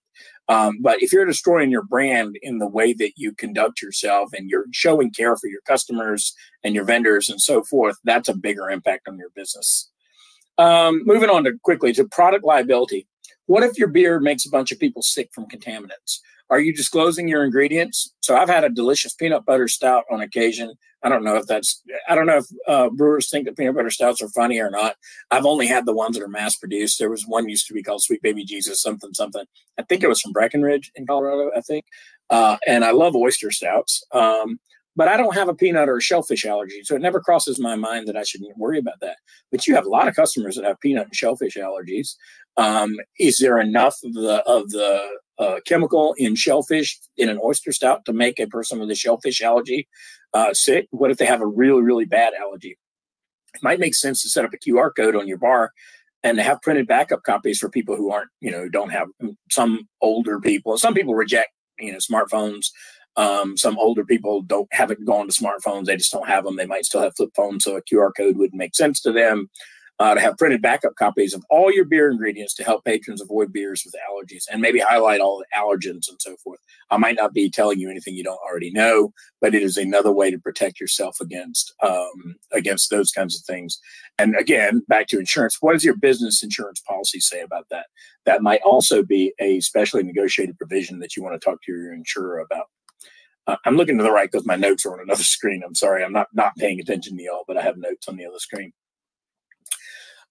Um, 0.48 0.78
but 0.82 1.00
if 1.00 1.12
you're 1.12 1.24
destroying 1.24 1.70
your 1.70 1.84
brand 1.84 2.36
in 2.42 2.58
the 2.58 2.68
way 2.68 2.92
that 2.94 3.12
you 3.16 3.32
conduct 3.32 3.80
yourself 3.80 4.30
and 4.32 4.50
you're 4.50 4.66
showing 4.72 5.12
care 5.12 5.36
for 5.36 5.46
your 5.46 5.60
customers 5.66 6.34
and 6.64 6.74
your 6.74 6.84
vendors 6.84 7.30
and 7.30 7.40
so 7.40 7.62
forth 7.62 7.96
that's 8.04 8.28
a 8.28 8.36
bigger 8.36 8.68
impact 8.68 9.08
on 9.08 9.16
your 9.18 9.30
business 9.34 9.91
um, 10.58 11.02
moving 11.04 11.30
on 11.30 11.44
to 11.44 11.52
quickly 11.62 11.92
to 11.94 12.04
product 12.04 12.44
liability. 12.44 13.06
What 13.46 13.62
if 13.62 13.78
your 13.78 13.88
beer 13.88 14.20
makes 14.20 14.46
a 14.46 14.50
bunch 14.50 14.72
of 14.72 14.78
people 14.78 15.02
sick 15.02 15.30
from 15.34 15.46
contaminants? 15.46 16.20
Are 16.50 16.60
you 16.60 16.74
disclosing 16.74 17.28
your 17.28 17.44
ingredients? 17.44 18.12
So 18.20 18.36
I've 18.36 18.48
had 18.48 18.62
a 18.62 18.68
delicious 18.68 19.14
peanut 19.14 19.46
butter 19.46 19.68
stout 19.68 20.04
on 20.10 20.20
occasion. 20.20 20.74
I 21.02 21.08
don't 21.08 21.24
know 21.24 21.36
if 21.36 21.46
that's, 21.46 21.82
I 22.08 22.14
don't 22.14 22.26
know 22.26 22.38
if 22.38 22.46
uh, 22.68 22.90
brewers 22.90 23.30
think 23.30 23.46
that 23.46 23.56
peanut 23.56 23.74
butter 23.74 23.90
stouts 23.90 24.22
are 24.22 24.28
funny 24.28 24.60
or 24.60 24.70
not. 24.70 24.96
I've 25.30 25.46
only 25.46 25.66
had 25.66 25.86
the 25.86 25.94
ones 25.94 26.16
that 26.16 26.22
are 26.22 26.28
mass 26.28 26.56
produced. 26.56 26.98
There 26.98 27.10
was 27.10 27.26
one 27.26 27.48
used 27.48 27.66
to 27.68 27.74
be 27.74 27.82
called 27.82 28.02
Sweet 28.02 28.22
Baby 28.22 28.44
Jesus, 28.44 28.82
something, 28.82 29.14
something. 29.14 29.44
I 29.78 29.82
think 29.82 30.02
it 30.02 30.08
was 30.08 30.20
from 30.20 30.32
Breckenridge 30.32 30.92
in 30.94 31.06
Colorado, 31.06 31.50
I 31.56 31.62
think. 31.62 31.86
Uh, 32.28 32.58
and 32.66 32.84
I 32.84 32.90
love 32.90 33.16
oyster 33.16 33.50
stouts. 33.50 34.04
Um, 34.12 34.60
but 34.94 35.08
I 35.08 35.16
don't 35.16 35.34
have 35.34 35.48
a 35.48 35.54
peanut 35.54 35.88
or 35.88 35.96
a 35.96 36.02
shellfish 36.02 36.44
allergy, 36.44 36.82
so 36.84 36.94
it 36.94 37.02
never 37.02 37.20
crosses 37.20 37.58
my 37.58 37.76
mind 37.76 38.08
that 38.08 38.16
I 38.16 38.24
shouldn't 38.24 38.56
worry 38.58 38.78
about 38.78 39.00
that. 39.00 39.16
But 39.50 39.66
you 39.66 39.74
have 39.74 39.86
a 39.86 39.90
lot 39.90 40.08
of 40.08 40.14
customers 40.14 40.56
that 40.56 40.64
have 40.64 40.80
peanut 40.80 41.06
and 41.06 41.14
shellfish 41.14 41.56
allergies. 41.56 42.14
Um, 42.56 42.96
is 43.18 43.38
there 43.38 43.58
enough 43.58 43.96
of 44.04 44.12
the 44.12 44.42
of 44.46 44.70
the 44.70 45.02
uh, 45.38 45.60
chemical 45.66 46.14
in 46.18 46.34
shellfish 46.34 46.98
in 47.16 47.28
an 47.28 47.40
oyster 47.42 47.72
stout 47.72 48.04
to 48.04 48.12
make 48.12 48.38
a 48.38 48.46
person 48.46 48.78
with 48.78 48.90
a 48.90 48.94
shellfish 48.94 49.40
allergy 49.42 49.88
uh, 50.34 50.52
sick? 50.52 50.88
What 50.90 51.10
if 51.10 51.16
they 51.16 51.26
have 51.26 51.40
a 51.40 51.46
really 51.46 51.82
really 51.82 52.04
bad 52.04 52.34
allergy? 52.34 52.76
It 53.54 53.62
might 53.62 53.80
make 53.80 53.94
sense 53.94 54.22
to 54.22 54.28
set 54.28 54.44
up 54.44 54.52
a 54.52 54.58
QR 54.58 54.90
code 54.94 55.16
on 55.16 55.28
your 55.28 55.38
bar 55.38 55.72
and 56.22 56.38
have 56.38 56.62
printed 56.62 56.86
backup 56.86 57.22
copies 57.22 57.58
for 57.58 57.68
people 57.68 57.96
who 57.96 58.12
aren't 58.12 58.30
you 58.40 58.50
know 58.50 58.68
don't 58.68 58.90
have 58.90 59.08
some 59.50 59.88
older 60.02 60.38
people. 60.38 60.76
Some 60.76 60.92
people 60.92 61.14
reject 61.14 61.48
you 61.78 61.92
know 61.92 61.98
smartphones 61.98 62.66
um, 63.16 63.56
some 63.56 63.78
older 63.78 64.04
people 64.04 64.42
don't 64.42 64.68
haven't 64.72 65.04
gone 65.04 65.28
to 65.28 65.32
smartphones; 65.32 65.84
they 65.84 65.96
just 65.96 66.12
don't 66.12 66.28
have 66.28 66.44
them. 66.44 66.56
They 66.56 66.66
might 66.66 66.84
still 66.84 67.02
have 67.02 67.16
flip 67.16 67.30
phones, 67.34 67.64
so 67.64 67.76
a 67.76 67.82
QR 67.82 68.10
code 68.16 68.36
wouldn't 68.36 68.58
make 68.58 68.74
sense 68.74 69.00
to 69.02 69.12
them. 69.12 69.50
Uh, 69.98 70.14
to 70.14 70.20
have 70.20 70.36
printed 70.38 70.60
backup 70.60 70.96
copies 70.96 71.32
of 71.32 71.44
all 71.48 71.72
your 71.72 71.84
beer 71.84 72.10
ingredients 72.10 72.54
to 72.54 72.64
help 72.64 72.84
patrons 72.84 73.20
avoid 73.20 73.52
beers 73.52 73.84
with 73.84 73.94
allergies 74.10 74.44
and 74.50 74.60
maybe 74.60 74.80
highlight 74.80 75.20
all 75.20 75.38
the 75.38 75.56
allergens 75.56 76.08
and 76.08 76.18
so 76.18 76.34
forth. 76.42 76.58
I 76.90 76.96
might 76.96 77.14
not 77.14 77.32
be 77.32 77.48
telling 77.48 77.78
you 77.78 77.88
anything 77.88 78.14
you 78.14 78.24
don't 78.24 78.40
already 78.44 78.72
know, 78.72 79.12
but 79.40 79.54
it 79.54 79.62
is 79.62 79.76
another 79.76 80.10
way 80.10 80.28
to 80.32 80.40
protect 80.40 80.80
yourself 80.80 81.18
against 81.20 81.72
um, 81.82 82.34
against 82.50 82.90
those 82.90 83.12
kinds 83.12 83.38
of 83.38 83.44
things. 83.44 83.78
And 84.18 84.34
again, 84.34 84.82
back 84.88 85.06
to 85.08 85.20
insurance. 85.20 85.58
What 85.60 85.74
does 85.74 85.84
your 85.84 85.96
business 85.96 86.42
insurance 86.42 86.80
policy 86.80 87.20
say 87.20 87.40
about 87.40 87.66
that? 87.70 87.86
That 88.24 88.42
might 88.42 88.62
also 88.64 89.04
be 89.04 89.34
a 89.38 89.60
specially 89.60 90.02
negotiated 90.02 90.58
provision 90.58 90.98
that 90.98 91.16
you 91.16 91.22
want 91.22 91.40
to 91.40 91.44
talk 91.44 91.62
to 91.62 91.72
your 91.72 91.92
insurer 91.92 92.40
about. 92.40 92.66
I'm 93.64 93.76
looking 93.76 93.98
to 93.98 94.04
the 94.04 94.12
right 94.12 94.30
because 94.30 94.46
my 94.46 94.56
notes 94.56 94.86
are 94.86 94.92
on 94.92 95.00
another 95.00 95.22
screen. 95.22 95.62
I'm 95.64 95.74
sorry, 95.74 96.04
I'm 96.04 96.12
not 96.12 96.28
not 96.32 96.56
paying 96.56 96.80
attention 96.80 97.16
to 97.16 97.22
y'all, 97.22 97.44
but 97.46 97.56
I 97.56 97.62
have 97.62 97.76
notes 97.76 98.08
on 98.08 98.16
the 98.16 98.26
other 98.26 98.38
screen. 98.38 98.72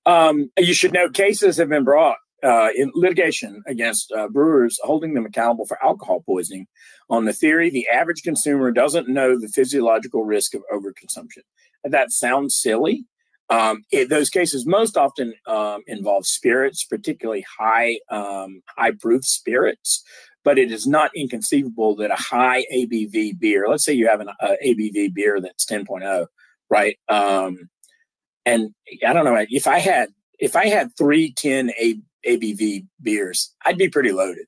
Um, 0.06 0.50
you 0.58 0.74
should 0.74 0.94
note 0.94 1.14
cases 1.14 1.58
have 1.58 1.70
been 1.70 1.84
brought 1.84 2.18
uh, 2.44 2.70
in 2.76 2.92
litigation 2.96 3.62
against 3.68 4.12
uh, 4.12 4.28
brewers 4.28 4.80
holding 4.84 5.14
them 5.14 5.26
accountable 5.26 5.66
for 5.66 5.84
alcohol 5.84 6.24
poisoning 6.26 6.68
on 7.10 7.26
the 7.26 7.34
theory 7.34 7.70
the 7.70 7.88
average 7.88 8.24
consumer 8.24 8.72
doesn't 8.72 9.08
know 9.08 9.40
the 9.40 9.48
physiological 9.50 10.24
risk 10.24 10.56
of 10.56 10.64
overconsumption. 10.74 11.44
That 11.84 12.12
sounds 12.12 12.56
silly. 12.56 13.06
Um, 13.50 13.84
it, 13.92 14.10
those 14.10 14.30
cases 14.30 14.66
most 14.66 14.96
often 14.96 15.34
um, 15.46 15.82
involve 15.86 16.26
spirits, 16.26 16.86
particularly 16.86 17.46
high 17.60 18.00
um, 18.10 18.62
high 18.78 18.92
proof 18.92 19.26
spirits, 19.26 20.04
but 20.44 20.58
it 20.58 20.72
is 20.72 20.88
not 20.88 21.16
inconceivable 21.16 21.96
that 21.98 22.12
a 22.12 22.16
high 22.16 22.66
ABV 22.74 23.40
beer, 23.40 23.68
let's 23.68 23.86
say 23.86 23.94
you 23.94 24.08
have 24.08 24.22
an 24.22 24.30
uh, 24.30 24.56
ABV 24.66 25.14
beer 25.14 25.40
that's 25.40 25.66
10.0, 25.66 26.28
right? 26.70 26.98
Um, 27.10 27.70
and 28.46 28.74
I 29.06 29.14
don't 29.14 29.26
know 29.26 29.46
if 29.50 29.68
I 29.68 29.80
had 29.80 30.10
if 30.40 30.56
I 30.56 30.66
had 30.66 30.96
three 30.98 31.32
10 31.34 31.72
A, 31.80 32.00
ABV 32.28 32.88
beers, 33.02 33.54
I'd 33.64 33.78
be 33.78 33.90
pretty 33.90 34.12
loaded. 34.12 34.46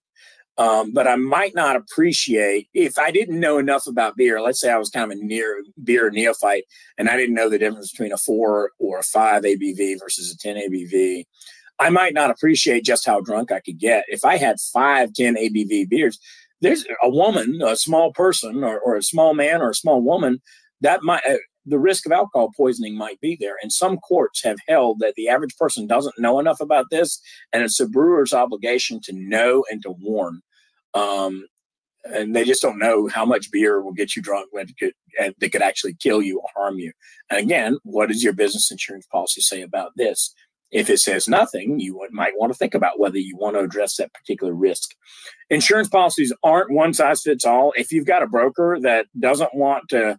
Um, 0.58 0.94
but 0.94 1.08
I 1.08 1.16
might 1.16 1.56
not 1.56 1.76
appreciate 1.76 2.68
if 2.76 3.00
I 3.00 3.10
didn't 3.10 3.40
know 3.40 3.58
enough 3.58 3.88
about 3.88 4.16
beer. 4.16 4.40
Let's 4.40 4.62
say 4.62 4.72
I 4.72 4.78
was 4.78 4.90
kind 4.90 5.12
of 5.12 5.18
a 5.18 5.22
near 5.22 5.64
beer 5.84 6.12
neophyte, 6.12 6.66
and 6.98 7.10
I 7.10 7.18
didn't 7.18 7.36
know 7.36 7.50
the 7.50 7.58
difference 7.58 7.92
between 7.92 8.12
a 8.12 8.18
four 8.18 8.72
or 8.78 9.00
a 9.00 9.04
five 9.04 9.44
ABV 9.44 10.00
versus 10.00 10.32
a 10.32 10.38
10 10.38 10.56
ABV. 10.58 11.26
I 11.80 11.90
might 11.90 12.14
not 12.14 12.30
appreciate 12.30 12.86
just 12.86 13.06
how 13.06 13.22
drunk 13.22 13.52
I 13.52 13.60
could 13.60 13.80
get. 13.80 14.06
If 14.08 14.26
I 14.26 14.38
had 14.38 14.60
five, 14.60 15.14
10 15.14 15.36
ABV 15.36 15.90
beers, 15.90 16.20
there's 16.62 16.86
a 17.02 17.10
woman, 17.10 17.62
a 17.62 17.76
small 17.76 18.14
person, 18.14 18.64
or, 18.64 18.80
or 18.80 18.96
a 18.96 19.04
small 19.04 19.34
man 19.34 19.62
or 19.62 19.72
a 19.72 19.76
small 19.76 20.02
woman, 20.02 20.42
that 20.82 21.04
might, 21.04 21.26
uh, 21.28 21.38
the 21.66 21.80
risk 21.80 22.06
of 22.06 22.12
alcohol 22.12 22.52
poisoning 22.56 22.98
might 22.98 23.20
be 23.22 23.38
there. 23.40 23.56
And 23.62 23.72
some 23.72 23.98
courts 23.98 24.44
have 24.44 24.58
held 24.68 25.00
that 25.00 25.16
the 25.16 25.30
average 25.30 25.56
person 25.58 25.88
doesn't 25.88 26.20
know 26.20 26.40
enough 26.40 26.60
about 26.60 26.90
this, 26.90 27.22
and 27.52 27.64
it's 27.64 27.80
a 27.80 27.88
brewer's 27.88 28.34
obligation 28.34 29.00
to 29.02 29.14
know 29.14 29.66
and 29.70 29.82
to 29.84 29.91
warn. 29.91 30.41
Um, 30.93 31.47
and 32.06 32.36
they 32.36 32.43
just 32.43 32.62
don't 32.62 32.80
know 32.80 33.08
how 33.08 33.26
much 33.26 33.50
beer 33.50 33.82
will 33.82 33.93
get 33.93 34.16
you 34.16 34.22
drunk 34.22 34.50
when 34.52 34.68
it 34.68 34.78
could, 34.78 34.93
and 35.20 35.34
that 35.39 35.52
could 35.52 35.62
actually 35.62 35.95
kill 35.95 36.22
you 36.22 36.39
or 36.39 36.50
harm 36.56 36.78
you. 36.78 36.91
And 37.30 37.39
again, 37.39 37.78
what 37.84 38.10
does 38.10 38.24
your 38.24 38.34
business 38.34 38.72
insurance 38.72 39.06
policy 39.06 39.41
say 39.41 39.62
about 39.62 39.91
this? 39.95 40.34
If 40.74 40.89
it 40.89 40.97
says 40.97 41.28
nothing, 41.28 41.80
you 41.80 42.05
might 42.11 42.34
want 42.36 42.51
to 42.51 42.57
think 42.57 42.74
about 42.74 42.99
whether 42.99 43.19
you 43.19 43.38
want 43.38 43.55
to 43.55 43.61
address 43.61 43.97
that 43.97 44.13
particular 44.13 44.53
risk. 44.53 44.89
Insurance 45.51 45.88
policies 45.88 46.34
aren't 46.43 46.71
one 46.71 46.93
size 46.93 47.21
fits 47.21 47.45
all. 47.45 47.74
If 47.78 47.91
you've 47.91 48.07
got 48.07 48.24
a 48.24 48.28
broker 48.28 48.80
that 48.82 49.05
doesn't 49.19 49.53
want 49.53 49.88
to 49.89 50.17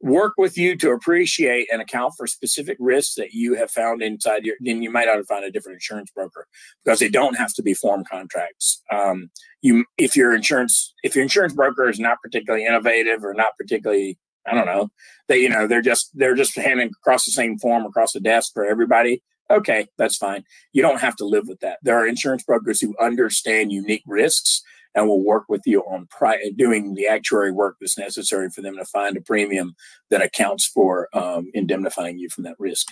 work 0.00 0.32
with 0.36 0.58
you 0.58 0.76
to 0.76 0.90
appreciate 0.90 1.68
and 1.70 1.80
account 1.80 2.12
for 2.16 2.26
specific 2.26 2.76
risks 2.80 3.14
that 3.14 3.32
you 3.32 3.54
have 3.54 3.70
found 3.70 4.02
inside 4.02 4.44
your 4.44 4.56
then 4.60 4.82
you 4.82 4.90
might 4.90 5.08
ought 5.08 5.14
to 5.14 5.24
find 5.24 5.44
a 5.44 5.50
different 5.50 5.76
insurance 5.76 6.10
broker 6.10 6.48
because 6.84 6.98
they 6.98 7.08
don't 7.08 7.36
have 7.36 7.54
to 7.54 7.62
be 7.62 7.72
form 7.72 8.02
contracts 8.10 8.82
um, 8.90 9.30
you 9.60 9.84
if 9.98 10.16
your 10.16 10.34
insurance 10.34 10.92
if 11.04 11.14
your 11.14 11.22
insurance 11.22 11.54
broker 11.54 11.88
is 11.88 12.00
not 12.00 12.18
particularly 12.20 12.66
innovative 12.66 13.24
or 13.24 13.32
not 13.32 13.56
particularly 13.56 14.18
i 14.44 14.52
don't 14.52 14.66
know 14.66 14.90
they 15.28 15.38
you 15.38 15.48
know 15.48 15.68
they're 15.68 15.80
just 15.80 16.10
they're 16.14 16.34
just 16.34 16.56
handing 16.56 16.88
across 16.88 17.24
the 17.24 17.30
same 17.30 17.56
form 17.56 17.86
across 17.86 18.12
the 18.12 18.20
desk 18.20 18.52
for 18.52 18.64
everybody 18.64 19.22
okay 19.52 19.86
that's 19.98 20.16
fine 20.16 20.44
you 20.72 20.82
don't 20.82 21.00
have 21.00 21.16
to 21.16 21.24
live 21.24 21.46
with 21.46 21.60
that 21.60 21.78
there 21.82 21.96
are 21.96 22.06
insurance 22.06 22.42
brokers 22.42 22.80
who 22.80 22.94
understand 23.00 23.70
unique 23.70 24.02
risks 24.06 24.62
and 24.94 25.06
will 25.06 25.24
work 25.24 25.44
with 25.48 25.62
you 25.64 25.80
on 25.82 26.06
pri- 26.06 26.52
doing 26.56 26.94
the 26.94 27.06
actuary 27.06 27.50
work 27.50 27.76
that's 27.80 27.98
necessary 27.98 28.50
for 28.50 28.62
them 28.62 28.76
to 28.76 28.84
find 28.84 29.16
a 29.16 29.20
premium 29.20 29.74
that 30.10 30.22
accounts 30.22 30.66
for 30.66 31.08
um, 31.14 31.50
indemnifying 31.54 32.18
you 32.18 32.28
from 32.28 32.44
that 32.44 32.56
risk. 32.58 32.88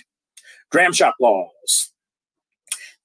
Dram 0.71 0.93
shop 0.93 1.15
laws. 1.19 1.91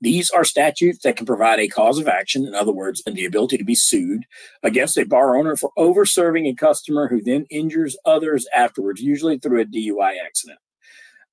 These 0.01 0.31
are 0.31 0.45
statutes 0.45 1.01
that 1.03 1.17
can 1.17 1.25
provide 1.25 1.59
a 1.59 1.69
cause 1.69 1.99
of 1.99 2.07
action, 2.07 2.47
in 2.47 2.55
other 2.55 2.73
words, 2.73 3.03
and 3.07 3.17
the 3.17 3.25
ability 3.25 3.57
to 3.57 3.65
be 3.65 3.75
sued 3.75 4.25
against 4.63 4.99
a 4.99 5.07
bar 5.07 5.37
owner 5.37 5.57
for 5.57 5.71
over 5.77 6.05
serving 6.05 6.47
a 6.47 6.55
customer 6.55 7.09
who 7.09 7.23
then 7.23 7.47
injures 7.49 7.97
others 8.05 8.47
afterwards, 8.55 9.01
usually 9.01 9.39
through 9.39 9.63
a 9.63 9.65
DUI 9.65 10.17
accident. 10.23 10.59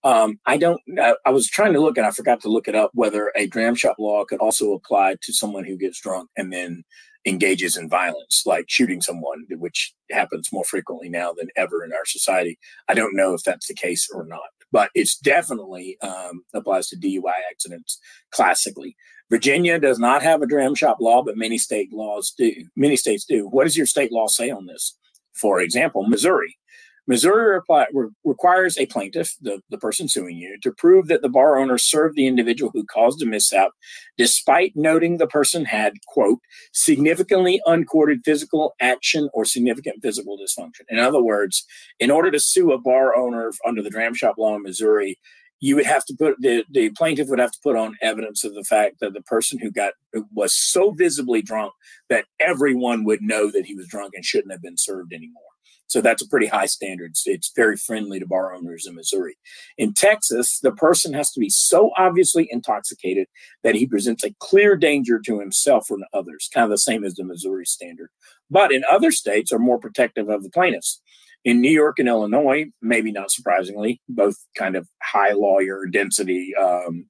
Um, 0.03 0.39
I 0.45 0.57
don't. 0.57 0.81
I, 0.99 1.15
I, 1.25 1.29
was 1.29 1.47
trying 1.47 1.73
to 1.73 1.79
look, 1.79 1.97
and 1.97 2.05
I 2.05 2.11
forgot 2.11 2.41
to 2.41 2.49
look 2.49 2.67
it 2.67 2.75
up 2.75 2.91
whether 2.93 3.31
a 3.35 3.47
dram 3.47 3.73
shop 3.73 3.95
law 3.99 4.25
could 4.25 4.39
also 4.39 4.73
apply 4.73 5.15
to 5.21 5.33
someone 5.33 5.63
who 5.63 5.77
gets 5.77 6.01
drunk 6.01 6.29
and 6.35 6.51
then 6.51 6.83
engages 7.25 7.77
in 7.77 7.89
violence, 7.89 8.43
like 8.45 8.65
shooting 8.67 9.01
someone, 9.01 9.45
which 9.51 9.93
happens 10.11 10.51
more 10.51 10.65
frequently 10.65 11.07
now 11.07 11.31
than 11.31 11.47
ever 11.55 11.85
in 11.85 11.93
our 11.93 12.05
society. 12.05 12.59
I 12.89 12.93
don't 12.93 13.15
know 13.15 13.33
if 13.33 13.43
that's 13.43 13.67
the 13.67 13.73
case 13.73 14.09
or 14.13 14.25
not, 14.25 14.41
but 14.73 14.89
it's 14.93 15.17
definitely 15.17 15.97
um, 16.01 16.43
applies 16.53 16.89
to 16.89 16.97
DUI 16.97 17.33
accidents 17.49 17.99
classically. 18.31 18.97
Virginia 19.29 19.79
does 19.79 19.99
not 19.99 20.21
have 20.21 20.41
a 20.41 20.47
dram 20.47 20.75
shop 20.75 20.97
law, 20.99 21.23
but 21.23 21.37
many 21.37 21.57
state 21.57 21.93
laws 21.93 22.33
do. 22.37 22.51
Many 22.75 22.97
states 22.97 23.23
do. 23.23 23.47
What 23.47 23.63
does 23.63 23.77
your 23.77 23.85
state 23.85 24.11
law 24.11 24.27
say 24.27 24.49
on 24.49 24.65
this? 24.65 24.97
For 25.33 25.61
example, 25.61 26.07
Missouri 26.07 26.57
Missouri 27.05 27.53
reply, 27.53 27.85
re- 27.93 28.09
requires 28.23 28.77
a 28.77 28.85
plaintiff, 28.85 29.35
the, 29.41 29.61
the 29.69 29.77
person 29.77 30.07
suing 30.07 30.37
you, 30.37 30.57
to 30.61 30.71
prove 30.71 31.07
that 31.07 31.21
the 31.21 31.29
bar 31.29 31.57
owner 31.57 31.77
served 31.77 32.15
the 32.15 32.27
individual 32.27 32.71
who 32.73 32.85
caused 32.85 33.21
a 33.21 33.25
mishap, 33.25 33.71
despite 34.17 34.71
noting 34.75 35.17
the 35.17 35.27
person 35.27 35.65
had, 35.65 35.93
quote, 36.07 36.39
significantly 36.71 37.61
uncoordinated 37.65 38.23
physical 38.23 38.73
action 38.79 39.29
or 39.33 39.43
significant 39.43 40.01
physical 40.01 40.37
dysfunction. 40.37 40.81
In 40.89 40.99
other 40.99 41.21
words, 41.21 41.65
in 41.99 42.09
order 42.09 42.31
to 42.31 42.39
sue 42.39 42.71
a 42.71 42.77
bar 42.77 43.15
owner 43.15 43.51
under 43.65 43.81
the 43.81 43.89
dram 43.89 44.13
shop 44.13 44.35
law 44.37 44.55
in 44.55 44.63
Missouri, 44.63 45.19
you 45.59 45.77
would 45.77 45.85
have 45.85 46.03
to 46.03 46.13
put 46.13 46.35
the, 46.41 46.65
the 46.71 46.89
plaintiff 46.89 47.29
would 47.29 47.39
have 47.39 47.53
to 47.53 47.59
put 47.63 47.77
on 47.77 47.95
evidence 48.01 48.43
of 48.43 48.53
the 48.53 48.65
fact 48.65 48.99
that 48.99 49.13
the 49.13 49.21
person 49.21 49.57
who 49.57 49.71
got 49.71 49.93
was 50.33 50.53
so 50.53 50.91
visibly 50.91 51.41
drunk 51.41 51.71
that 52.09 52.25
everyone 52.41 53.05
would 53.05 53.21
know 53.21 53.49
that 53.49 53.65
he 53.65 53.73
was 53.73 53.87
drunk 53.87 54.13
and 54.13 54.25
shouldn't 54.25 54.51
have 54.51 54.61
been 54.61 54.77
served 54.77 55.13
anymore. 55.13 55.41
So 55.87 56.01
that's 56.01 56.23
a 56.23 56.27
pretty 56.27 56.47
high 56.47 56.65
standard. 56.65 57.13
It's 57.25 57.51
very 57.55 57.77
friendly 57.77 58.19
to 58.19 58.25
bar 58.25 58.55
owners 58.55 58.87
in 58.87 58.95
Missouri. 58.95 59.37
In 59.77 59.93
Texas, 59.93 60.59
the 60.59 60.71
person 60.71 61.13
has 61.13 61.31
to 61.31 61.39
be 61.39 61.49
so 61.49 61.91
obviously 61.97 62.47
intoxicated 62.49 63.27
that 63.63 63.75
he 63.75 63.85
presents 63.85 64.23
a 64.23 64.33
clear 64.39 64.75
danger 64.75 65.19
to 65.19 65.39
himself 65.39 65.91
or 65.91 65.97
to 65.97 66.05
others, 66.13 66.49
kind 66.53 66.63
of 66.63 66.71
the 66.71 66.77
same 66.77 67.03
as 67.03 67.15
the 67.15 67.23
Missouri 67.23 67.65
standard. 67.65 68.09
But 68.49 68.71
in 68.71 68.83
other 68.89 69.11
states 69.11 69.51
are 69.51 69.59
more 69.59 69.79
protective 69.79 70.29
of 70.29 70.43
the 70.43 70.49
plaintiffs. 70.49 71.01
In 71.45 71.59
New 71.59 71.71
York 71.71 71.99
and 71.99 72.07
Illinois, 72.07 72.65
maybe 72.81 73.11
not 73.11 73.29
surprisingly, 73.29 74.01
both 74.07 74.37
kind 74.55 74.75
of 74.75 74.87
high 75.01 75.33
lawyer 75.33 75.85
density 75.85 76.55
um, 76.55 77.05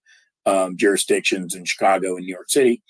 um, 0.46 0.76
jurisdictions 0.76 1.56
in 1.56 1.66
Chicago 1.66 2.16
and 2.16 2.26
New 2.26 2.34
York 2.34 2.50
City, 2.50 2.82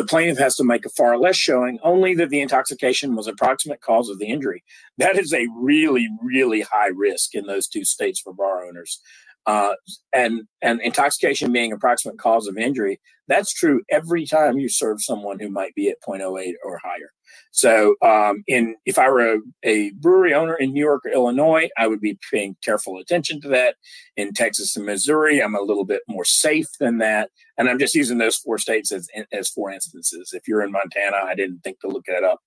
the 0.00 0.06
plaintiff 0.06 0.38
has 0.38 0.56
to 0.56 0.64
make 0.64 0.86
a 0.86 0.88
far 0.88 1.18
less 1.18 1.36
showing, 1.36 1.78
only 1.82 2.14
that 2.14 2.30
the 2.30 2.40
intoxication 2.40 3.14
was 3.14 3.26
a 3.26 3.34
proximate 3.34 3.82
cause 3.82 4.08
of 4.08 4.18
the 4.18 4.28
injury. 4.28 4.64
That 4.96 5.18
is 5.18 5.34
a 5.34 5.46
really, 5.54 6.08
really 6.22 6.62
high 6.62 6.86
risk 6.86 7.34
in 7.34 7.44
those 7.44 7.68
two 7.68 7.84
states 7.84 8.18
for 8.18 8.32
bar 8.32 8.64
owners. 8.64 9.02
Uh, 9.50 9.74
and 10.12 10.42
and 10.62 10.80
intoxication 10.80 11.50
being 11.50 11.72
a 11.72 11.76
proximate 11.76 12.16
cause 12.18 12.46
of 12.46 12.56
injury, 12.56 13.00
that's 13.26 13.52
true 13.52 13.82
every 13.90 14.24
time 14.24 14.58
you 14.58 14.68
serve 14.68 15.02
someone 15.02 15.40
who 15.40 15.48
might 15.48 15.74
be 15.74 15.88
at 15.90 15.96
0.08 16.06 16.52
or 16.64 16.78
higher. 16.78 17.10
So, 17.50 17.96
um, 18.00 18.44
in 18.46 18.76
if 18.86 18.96
I 18.96 19.10
were 19.10 19.34
a, 19.34 19.38
a, 19.64 19.90
brewery 19.90 20.34
owner 20.34 20.54
in 20.54 20.72
New 20.72 20.84
York 20.84 21.04
or 21.04 21.10
Illinois, 21.10 21.68
I 21.76 21.88
would 21.88 22.00
be 22.00 22.16
paying 22.32 22.54
careful 22.62 22.98
attention 22.98 23.40
to 23.40 23.48
that. 23.48 23.74
In 24.16 24.32
Texas 24.34 24.76
and 24.76 24.86
Missouri, 24.86 25.42
I'm 25.42 25.56
a 25.56 25.60
little 25.60 25.84
bit 25.84 26.02
more 26.06 26.24
safe 26.24 26.68
than 26.78 26.98
that, 26.98 27.30
and 27.58 27.68
I'm 27.68 27.78
just 27.80 27.96
using 27.96 28.18
those 28.18 28.36
four 28.36 28.58
states 28.58 28.92
as 28.92 29.08
as 29.32 29.48
four 29.48 29.72
instances. 29.72 30.30
If 30.32 30.46
you're 30.46 30.62
in 30.62 30.70
Montana, 30.70 31.16
I 31.24 31.34
didn't 31.34 31.60
think 31.64 31.80
to 31.80 31.88
look 31.88 32.04
that 32.06 32.22
up. 32.22 32.38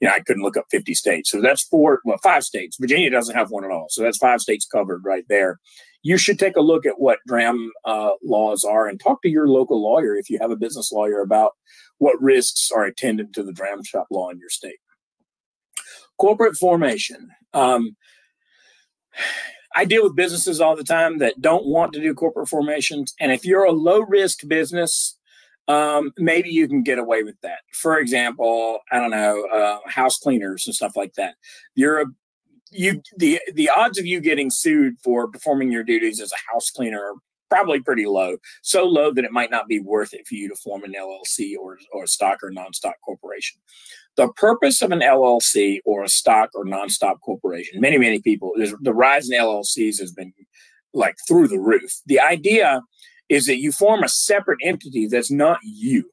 You 0.00 0.06
know, 0.06 0.14
I 0.14 0.20
couldn't 0.20 0.44
look 0.44 0.56
up 0.56 0.66
50 0.70 0.94
states, 0.94 1.30
so 1.30 1.40
that's 1.40 1.64
four. 1.64 2.00
Well, 2.04 2.18
five 2.22 2.44
states. 2.44 2.76
Virginia 2.80 3.10
doesn't 3.10 3.34
have 3.34 3.50
one 3.50 3.64
at 3.64 3.72
all, 3.72 3.86
so 3.90 4.02
that's 4.02 4.18
five 4.18 4.40
states 4.40 4.66
covered 4.66 5.02
right 5.04 5.24
there. 5.28 5.58
You 6.02 6.16
should 6.16 6.38
take 6.38 6.56
a 6.56 6.62
look 6.62 6.84
at 6.84 6.98
what 6.98 7.20
DRAM 7.26 7.70
uh, 7.84 8.10
laws 8.22 8.64
are 8.64 8.88
and 8.88 8.98
talk 8.98 9.22
to 9.22 9.30
your 9.30 9.48
local 9.48 9.82
lawyer 9.82 10.16
if 10.16 10.28
you 10.28 10.38
have 10.40 10.50
a 10.50 10.56
business 10.56 10.90
lawyer 10.92 11.20
about 11.20 11.52
what 11.98 12.20
risks 12.20 12.70
are 12.74 12.84
attendant 12.84 13.32
to 13.34 13.42
the 13.42 13.52
dram 13.52 13.84
shop 13.84 14.06
law 14.10 14.30
in 14.30 14.38
your 14.38 14.50
state. 14.50 14.78
Corporate 16.18 16.56
formation. 16.56 17.30
Um, 17.54 17.96
I 19.74 19.84
deal 19.84 20.02
with 20.02 20.16
businesses 20.16 20.60
all 20.60 20.76
the 20.76 20.84
time 20.84 21.18
that 21.18 21.40
don't 21.40 21.66
want 21.66 21.92
to 21.94 22.00
do 22.00 22.14
corporate 22.14 22.48
formations. 22.48 23.14
And 23.20 23.32
if 23.32 23.44
you're 23.44 23.64
a 23.64 23.72
low 23.72 24.00
risk 24.00 24.46
business, 24.46 25.16
um, 25.68 26.12
maybe 26.18 26.50
you 26.50 26.68
can 26.68 26.82
get 26.82 26.98
away 26.98 27.22
with 27.22 27.40
that. 27.42 27.60
For 27.72 27.98
example, 27.98 28.80
I 28.90 28.98
don't 28.98 29.10
know, 29.10 29.46
uh, 29.46 29.78
house 29.86 30.18
cleaners 30.18 30.66
and 30.66 30.74
stuff 30.74 30.96
like 30.96 31.14
that. 31.14 31.36
You're 31.74 32.00
a 32.02 32.06
you 32.72 33.02
the 33.16 33.40
the 33.54 33.70
odds 33.74 33.98
of 33.98 34.06
you 34.06 34.20
getting 34.20 34.50
sued 34.50 34.94
for 35.02 35.28
performing 35.28 35.70
your 35.70 35.84
duties 35.84 36.20
as 36.20 36.32
a 36.32 36.52
house 36.52 36.70
cleaner 36.70 37.00
are 37.00 37.14
probably 37.52 37.80
pretty 37.80 38.06
low. 38.06 38.38
So 38.62 38.86
low 38.86 39.12
that 39.12 39.26
it 39.26 39.30
might 39.30 39.50
not 39.50 39.68
be 39.68 39.78
worth 39.78 40.14
it 40.14 40.26
for 40.26 40.34
you 40.34 40.48
to 40.48 40.54
form 40.56 40.84
an 40.84 40.94
LLC 40.98 41.54
or, 41.60 41.76
or 41.92 42.04
a 42.04 42.08
stock 42.08 42.38
or 42.42 42.50
non-stock 42.50 42.94
corporation. 43.04 43.60
The 44.16 44.28
purpose 44.28 44.80
of 44.80 44.90
an 44.90 45.00
LLC 45.00 45.80
or 45.84 46.02
a 46.02 46.08
stock 46.08 46.48
or 46.54 46.64
non-stock 46.64 47.20
corporation, 47.20 47.78
many, 47.78 47.98
many 47.98 48.22
people, 48.22 48.52
is 48.56 48.74
the 48.80 48.94
rise 48.94 49.28
in 49.28 49.38
LLCs 49.38 50.00
has 50.00 50.12
been 50.12 50.32
like 50.94 51.16
through 51.28 51.48
the 51.48 51.58
roof. 51.58 52.00
The 52.06 52.20
idea 52.20 52.80
is 53.28 53.44
that 53.46 53.58
you 53.58 53.70
form 53.70 54.02
a 54.02 54.08
separate 54.08 54.60
entity 54.62 55.06
that's 55.06 55.30
not 55.30 55.58
you. 55.62 56.10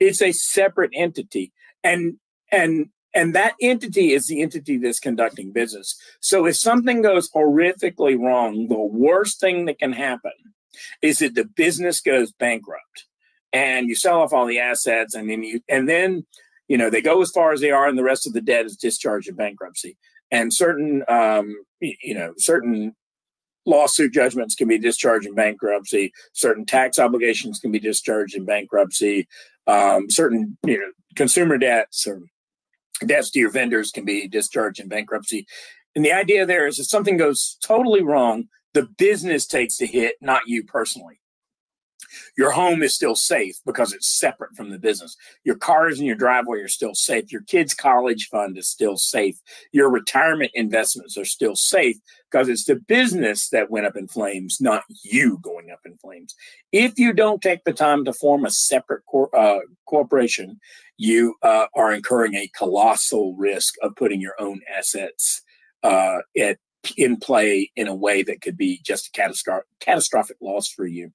It's 0.00 0.20
a 0.20 0.32
separate 0.32 0.90
entity. 0.94 1.52
And 1.82 2.18
and 2.52 2.90
and 3.14 3.34
that 3.34 3.54
entity 3.60 4.12
is 4.12 4.26
the 4.26 4.42
entity 4.42 4.76
that's 4.76 4.98
conducting 4.98 5.52
business. 5.52 5.96
So 6.20 6.46
if 6.46 6.56
something 6.56 7.00
goes 7.00 7.30
horrifically 7.30 8.18
wrong, 8.18 8.68
the 8.68 8.74
worst 8.74 9.40
thing 9.40 9.66
that 9.66 9.78
can 9.78 9.92
happen 9.92 10.32
is 11.00 11.20
that 11.20 11.34
the 11.34 11.44
business 11.44 12.00
goes 12.00 12.32
bankrupt 12.32 13.06
and 13.52 13.88
you 13.88 13.94
sell 13.94 14.20
off 14.20 14.32
all 14.32 14.46
the 14.46 14.58
assets 14.58 15.14
and 15.14 15.30
then 15.30 15.44
you 15.44 15.60
and 15.68 15.88
then 15.88 16.26
you 16.66 16.76
know 16.76 16.90
they 16.90 17.00
go 17.00 17.22
as 17.22 17.30
far 17.30 17.52
as 17.52 17.60
they 17.60 17.70
are 17.70 17.86
and 17.86 17.96
the 17.96 18.02
rest 18.02 18.26
of 18.26 18.32
the 18.32 18.40
debt 18.40 18.66
is 18.66 18.76
discharged 18.76 19.28
in 19.28 19.36
bankruptcy. 19.36 19.96
And 20.30 20.52
certain 20.52 21.04
um, 21.06 21.54
you 21.80 22.14
know 22.14 22.34
certain 22.36 22.96
lawsuit 23.66 24.12
judgments 24.12 24.56
can 24.56 24.66
be 24.66 24.78
discharged 24.78 25.26
in 25.26 25.34
bankruptcy. 25.34 26.12
Certain 26.32 26.66
tax 26.66 26.98
obligations 26.98 27.60
can 27.60 27.70
be 27.70 27.78
discharged 27.78 28.34
in 28.34 28.44
bankruptcy. 28.44 29.28
Um, 29.68 30.10
certain 30.10 30.58
you 30.66 30.78
know 30.80 30.90
consumer 31.14 31.58
debts 31.58 32.08
or 32.08 32.20
debts 33.06 33.30
to 33.30 33.38
your 33.38 33.50
vendors 33.50 33.90
can 33.90 34.04
be 34.04 34.28
discharged 34.28 34.80
in 34.80 34.88
bankruptcy 34.88 35.46
and 35.96 36.04
the 36.04 36.12
idea 36.12 36.46
there 36.46 36.66
is 36.66 36.78
if 36.78 36.86
something 36.86 37.16
goes 37.16 37.56
totally 37.62 38.02
wrong 38.02 38.48
the 38.74 38.88
business 38.98 39.46
takes 39.46 39.78
the 39.78 39.86
hit, 39.86 40.16
not 40.20 40.42
you 40.46 40.64
personally. 40.64 41.20
Your 42.36 42.50
home 42.50 42.82
is 42.82 42.94
still 42.94 43.14
safe 43.14 43.56
because 43.64 43.92
it's 43.92 44.18
separate 44.18 44.56
from 44.56 44.70
the 44.70 44.78
business. 44.78 45.16
Your 45.44 45.56
cars 45.56 45.98
and 45.98 46.06
your 46.06 46.16
driveway 46.16 46.60
are 46.60 46.68
still 46.68 46.94
safe. 46.94 47.32
Your 47.32 47.42
kids' 47.42 47.74
college 47.74 48.28
fund 48.28 48.58
is 48.58 48.68
still 48.68 48.96
safe. 48.96 49.36
Your 49.72 49.90
retirement 49.90 50.52
investments 50.54 51.16
are 51.16 51.24
still 51.24 51.56
safe 51.56 51.96
because 52.30 52.48
it's 52.48 52.64
the 52.64 52.76
business 52.76 53.48
that 53.50 53.70
went 53.70 53.86
up 53.86 53.96
in 53.96 54.08
flames, 54.08 54.58
not 54.60 54.84
you 55.04 55.38
going 55.42 55.70
up 55.70 55.80
in 55.84 55.96
flames. 55.98 56.34
If 56.72 56.98
you 56.98 57.12
don't 57.12 57.42
take 57.42 57.64
the 57.64 57.72
time 57.72 58.04
to 58.04 58.12
form 58.12 58.44
a 58.44 58.50
separate 58.50 59.04
cor- 59.06 59.34
uh, 59.36 59.60
corporation, 59.86 60.58
you 60.96 61.34
uh, 61.42 61.66
are 61.74 61.92
incurring 61.92 62.34
a 62.34 62.50
colossal 62.56 63.36
risk 63.36 63.74
of 63.82 63.96
putting 63.96 64.20
your 64.20 64.34
own 64.38 64.60
assets 64.76 65.42
uh, 65.82 66.18
at 66.38 66.58
in 66.96 67.16
play 67.16 67.70
in 67.76 67.88
a 67.88 67.94
way 67.94 68.22
that 68.22 68.40
could 68.42 68.56
be 68.56 68.80
just 68.84 69.08
a 69.08 69.10
catastrophic 69.12 69.66
catastrophic 69.80 70.36
loss 70.40 70.68
for 70.68 70.86
you. 70.86 71.12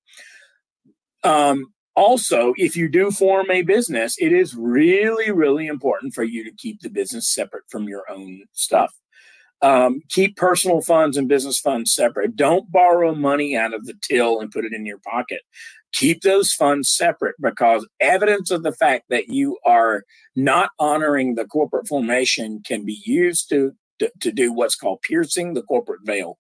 Um, 1.24 1.74
also, 1.96 2.54
if 2.58 2.78
you 2.78 2.88
do 2.88 3.12
form 3.12 3.52
a 3.52 3.62
business, 3.62 4.16
it 4.20 4.32
is 4.32 4.56
really, 4.56 5.32
really 5.32 5.68
important 5.68 6.14
for 6.14 6.24
you 6.24 6.44
to 6.46 6.52
keep 6.52 6.80
the 6.82 6.90
business 6.90 7.28
separate 7.28 7.64
from 7.70 7.90
your 7.90 8.10
own 8.10 8.44
stuff. 8.54 8.94
Um, 9.62 10.02
keep 10.08 10.38
personal 10.38 10.80
funds 10.80 11.18
and 11.18 11.28
business 11.28 11.60
funds 11.60 11.94
separate. 11.94 12.38
Don't 12.38 12.72
borrow 12.72 13.14
money 13.14 13.58
out 13.58 13.74
of 13.74 13.86
the 13.86 13.96
till 14.02 14.40
and 14.40 14.50
put 14.52 14.64
it 14.64 14.72
in 14.72 14.86
your 14.86 15.00
pocket. 15.00 15.42
Keep 15.92 16.22
those 16.22 16.54
funds 16.54 16.90
separate 16.90 17.36
because 17.42 17.86
evidence 18.00 18.52
of 18.52 18.64
the 18.64 18.72
fact 18.72 19.06
that 19.10 19.28
you 19.28 19.58
are 19.66 20.04
not 20.36 20.70
honoring 20.80 21.36
the 21.36 21.46
corporate 21.46 21.88
formation 21.88 22.62
can 22.66 22.86
be 22.86 23.02
used 23.06 23.50
to, 23.50 23.74
to, 23.98 24.10
to 24.22 24.32
do 24.32 24.54
what's 24.54 24.76
called 24.76 25.02
piercing 25.02 25.54
the 25.54 25.64
corporate 25.64 26.02
veil. 26.06 26.38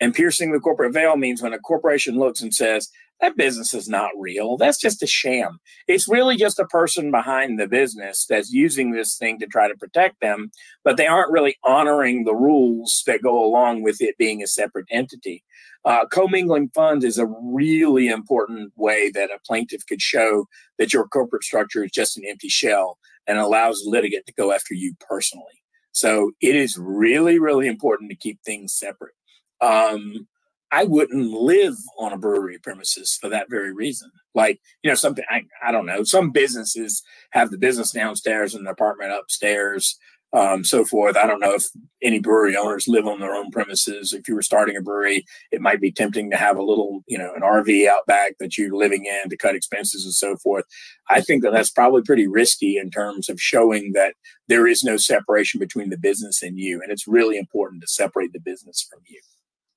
And 0.00 0.14
piercing 0.14 0.52
the 0.52 0.60
corporate 0.60 0.92
veil 0.92 1.16
means 1.16 1.40
when 1.40 1.54
a 1.54 1.58
corporation 1.58 2.18
looks 2.18 2.42
and 2.42 2.54
says, 2.54 2.90
that 3.20 3.36
business 3.36 3.74
is 3.74 3.88
not 3.88 4.10
real. 4.16 4.56
That's 4.56 4.78
just 4.78 5.02
a 5.02 5.06
sham. 5.06 5.58
It's 5.86 6.08
really 6.08 6.36
just 6.36 6.58
a 6.58 6.66
person 6.66 7.10
behind 7.10 7.58
the 7.58 7.66
business 7.66 8.26
that's 8.28 8.52
using 8.52 8.92
this 8.92 9.16
thing 9.16 9.38
to 9.40 9.46
try 9.46 9.68
to 9.68 9.76
protect 9.76 10.20
them, 10.20 10.50
but 10.84 10.96
they 10.96 11.06
aren't 11.06 11.32
really 11.32 11.56
honoring 11.64 12.24
the 12.24 12.34
rules 12.34 13.02
that 13.06 13.22
go 13.22 13.44
along 13.44 13.82
with 13.82 14.00
it 14.00 14.16
being 14.18 14.42
a 14.42 14.46
separate 14.46 14.86
entity. 14.90 15.42
Uh, 15.84 16.04
commingling 16.06 16.70
funds 16.74 17.04
is 17.04 17.18
a 17.18 17.32
really 17.42 18.08
important 18.08 18.72
way 18.76 19.10
that 19.10 19.30
a 19.30 19.40
plaintiff 19.46 19.86
could 19.86 20.02
show 20.02 20.46
that 20.78 20.92
your 20.92 21.06
corporate 21.08 21.44
structure 21.44 21.84
is 21.84 21.90
just 21.90 22.16
an 22.16 22.24
empty 22.28 22.48
shell 22.48 22.98
and 23.26 23.38
allows 23.38 23.82
the 23.82 23.90
litigant 23.90 24.26
to 24.26 24.32
go 24.34 24.52
after 24.52 24.74
you 24.74 24.94
personally. 25.08 25.44
So 25.92 26.32
it 26.40 26.54
is 26.54 26.78
really, 26.78 27.38
really 27.38 27.66
important 27.66 28.10
to 28.10 28.16
keep 28.16 28.40
things 28.42 28.72
separate. 28.72 29.14
Um, 29.60 30.28
I 30.70 30.84
wouldn't 30.84 31.30
live 31.30 31.76
on 31.98 32.12
a 32.12 32.18
brewery 32.18 32.58
premises 32.58 33.16
for 33.20 33.28
that 33.30 33.48
very 33.48 33.72
reason. 33.72 34.10
Like, 34.34 34.60
you 34.82 34.90
know, 34.90 34.94
something 34.94 35.24
I, 35.30 35.44
I 35.64 35.72
don't 35.72 35.86
know. 35.86 36.04
Some 36.04 36.30
businesses 36.30 37.02
have 37.30 37.50
the 37.50 37.58
business 37.58 37.92
downstairs 37.92 38.54
and 38.54 38.66
the 38.66 38.70
apartment 38.70 39.12
upstairs, 39.12 39.98
um, 40.34 40.62
so 40.62 40.84
forth. 40.84 41.16
I 41.16 41.26
don't 41.26 41.40
know 41.40 41.54
if 41.54 41.64
any 42.02 42.18
brewery 42.18 42.54
owners 42.54 42.86
live 42.86 43.06
on 43.06 43.18
their 43.18 43.34
own 43.34 43.50
premises. 43.50 44.12
If 44.12 44.28
you 44.28 44.34
were 44.34 44.42
starting 44.42 44.76
a 44.76 44.82
brewery, 44.82 45.24
it 45.50 45.62
might 45.62 45.80
be 45.80 45.90
tempting 45.90 46.30
to 46.30 46.36
have 46.36 46.58
a 46.58 46.62
little, 46.62 47.02
you 47.06 47.16
know, 47.16 47.32
an 47.34 47.40
RV 47.40 47.88
out 47.88 48.06
back 48.06 48.34
that 48.38 48.58
you're 48.58 48.76
living 48.76 49.06
in 49.06 49.30
to 49.30 49.36
cut 49.38 49.54
expenses 49.54 50.04
and 50.04 50.12
so 50.12 50.36
forth. 50.36 50.66
I 51.08 51.22
think 51.22 51.42
that 51.42 51.52
that's 51.52 51.70
probably 51.70 52.02
pretty 52.02 52.26
risky 52.26 52.76
in 52.76 52.90
terms 52.90 53.30
of 53.30 53.40
showing 53.40 53.92
that 53.92 54.14
there 54.48 54.66
is 54.66 54.84
no 54.84 54.98
separation 54.98 55.60
between 55.60 55.88
the 55.88 55.98
business 55.98 56.42
and 56.42 56.58
you. 56.58 56.82
And 56.82 56.92
it's 56.92 57.08
really 57.08 57.38
important 57.38 57.80
to 57.80 57.88
separate 57.88 58.34
the 58.34 58.40
business 58.40 58.86
from 58.88 59.00
you. 59.08 59.20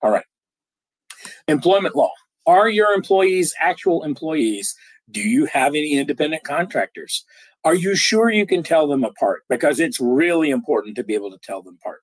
All 0.01 0.11
right. 0.11 0.25
Employment 1.47 1.95
law. 1.95 2.11
Are 2.45 2.69
your 2.69 2.93
employees 2.93 3.53
actual 3.59 4.03
employees? 4.03 4.75
Do 5.09 5.21
you 5.21 5.45
have 5.45 5.75
any 5.75 5.93
independent 5.93 6.43
contractors? 6.43 7.25
Are 7.63 7.75
you 7.75 7.95
sure 7.95 8.31
you 8.31 8.47
can 8.47 8.63
tell 8.63 8.87
them 8.87 9.03
apart? 9.03 9.43
Because 9.49 9.79
it's 9.79 9.99
really 9.99 10.49
important 10.49 10.95
to 10.95 11.03
be 11.03 11.13
able 11.13 11.31
to 11.31 11.37
tell 11.43 11.61
them 11.61 11.77
apart. 11.79 12.01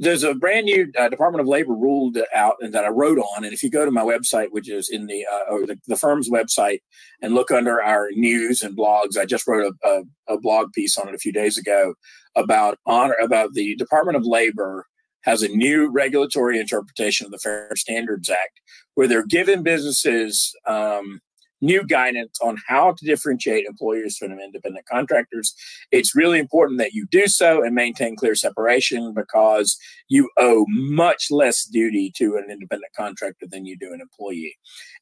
There's 0.00 0.22
a 0.22 0.34
brand 0.34 0.66
new 0.66 0.92
uh, 0.96 1.08
Department 1.08 1.40
of 1.40 1.48
Labor 1.48 1.74
rule 1.74 2.12
out 2.32 2.54
and 2.60 2.72
that 2.72 2.84
I 2.84 2.88
wrote 2.88 3.18
on. 3.18 3.42
And 3.42 3.52
if 3.52 3.64
you 3.64 3.70
go 3.70 3.84
to 3.84 3.90
my 3.90 4.02
website, 4.02 4.52
which 4.52 4.70
is 4.70 4.88
in 4.88 5.06
the 5.06 5.26
uh, 5.26 5.52
or 5.52 5.66
the, 5.66 5.76
the, 5.88 5.96
firm's 5.96 6.30
website, 6.30 6.78
and 7.20 7.34
look 7.34 7.50
under 7.50 7.82
our 7.82 8.10
news 8.12 8.62
and 8.62 8.76
blogs, 8.76 9.18
I 9.18 9.24
just 9.24 9.48
wrote 9.48 9.74
a, 9.84 9.88
a, 9.88 10.34
a 10.34 10.40
blog 10.40 10.72
piece 10.72 10.96
on 10.96 11.08
it 11.08 11.16
a 11.16 11.18
few 11.18 11.32
days 11.32 11.58
ago 11.58 11.94
about 12.36 12.78
honor 12.86 13.16
about 13.20 13.54
the 13.54 13.74
Department 13.74 14.16
of 14.16 14.24
Labor 14.24 14.86
has 15.22 15.42
a 15.42 15.48
new 15.48 15.90
regulatory 15.90 16.58
interpretation 16.58 17.26
of 17.26 17.32
the 17.32 17.38
Fair 17.38 17.70
Standards 17.76 18.30
Act 18.30 18.60
where 18.94 19.06
they're 19.06 19.26
giving 19.26 19.62
businesses 19.62 20.54
um, 20.66 21.20
new 21.60 21.84
guidance 21.84 22.38
on 22.40 22.56
how 22.66 22.92
to 22.92 23.04
differentiate 23.04 23.66
employers 23.66 24.16
from 24.16 24.32
independent 24.32 24.86
contractors. 24.86 25.54
It's 25.90 26.14
really 26.14 26.38
important 26.38 26.78
that 26.78 26.92
you 26.92 27.06
do 27.10 27.26
so 27.26 27.64
and 27.64 27.74
maintain 27.74 28.16
clear 28.16 28.34
separation 28.34 29.12
because 29.14 29.76
you 30.08 30.30
owe 30.36 30.64
much 30.68 31.26
less 31.30 31.64
duty 31.64 32.12
to 32.16 32.36
an 32.36 32.50
independent 32.50 32.92
contractor 32.96 33.46
than 33.48 33.66
you 33.66 33.76
do 33.76 33.92
an 33.92 34.00
employee. 34.00 34.56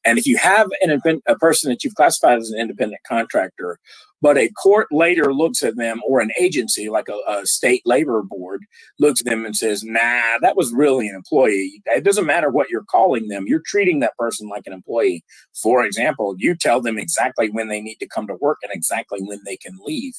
And 0.06 0.18
if 0.18 0.26
you 0.26 0.36
have 0.38 0.68
an, 0.80 1.20
a 1.26 1.36
person 1.36 1.68
that 1.70 1.82
you've 1.82 1.96
classified 1.96 2.38
as 2.38 2.50
an 2.50 2.60
independent 2.60 3.02
contractor, 3.06 3.78
but 4.22 4.38
a 4.38 4.48
court 4.50 4.88
later 4.90 5.34
looks 5.34 5.62
at 5.62 5.76
them 5.76 6.00
or 6.06 6.20
an 6.20 6.32
agency 6.38 6.88
like 6.88 7.08
a, 7.08 7.18
a, 7.30 7.44
state 7.46 7.82
labor 7.84 8.22
board 8.22 8.62
looks 8.98 9.20
at 9.20 9.26
them 9.26 9.44
and 9.44 9.56
says 9.56 9.84
nah 9.84 10.38
that 10.40 10.56
was 10.56 10.72
really 10.72 11.08
an 11.08 11.14
employee. 11.14 11.82
It 11.86 12.04
doesn't 12.04 12.26
matter 12.26 12.50
what 12.50 12.70
you're 12.70 12.84
calling 12.84 13.28
them 13.28 13.44
you're 13.46 13.62
treating 13.64 14.00
that 14.00 14.16
person 14.18 14.48
like 14.48 14.62
an 14.66 14.72
employee. 14.72 15.24
For 15.54 15.84
example 15.84 16.34
you 16.38 16.54
tell 16.54 16.80
them 16.80 16.98
exactly 16.98 17.50
when 17.50 17.68
they 17.68 17.80
need 17.80 17.96
to 17.96 18.08
come 18.08 18.26
to 18.26 18.36
work 18.40 18.58
and 18.62 18.72
exactly 18.72 19.20
when 19.22 19.40
they 19.44 19.56
can 19.56 19.76
leave. 19.84 20.14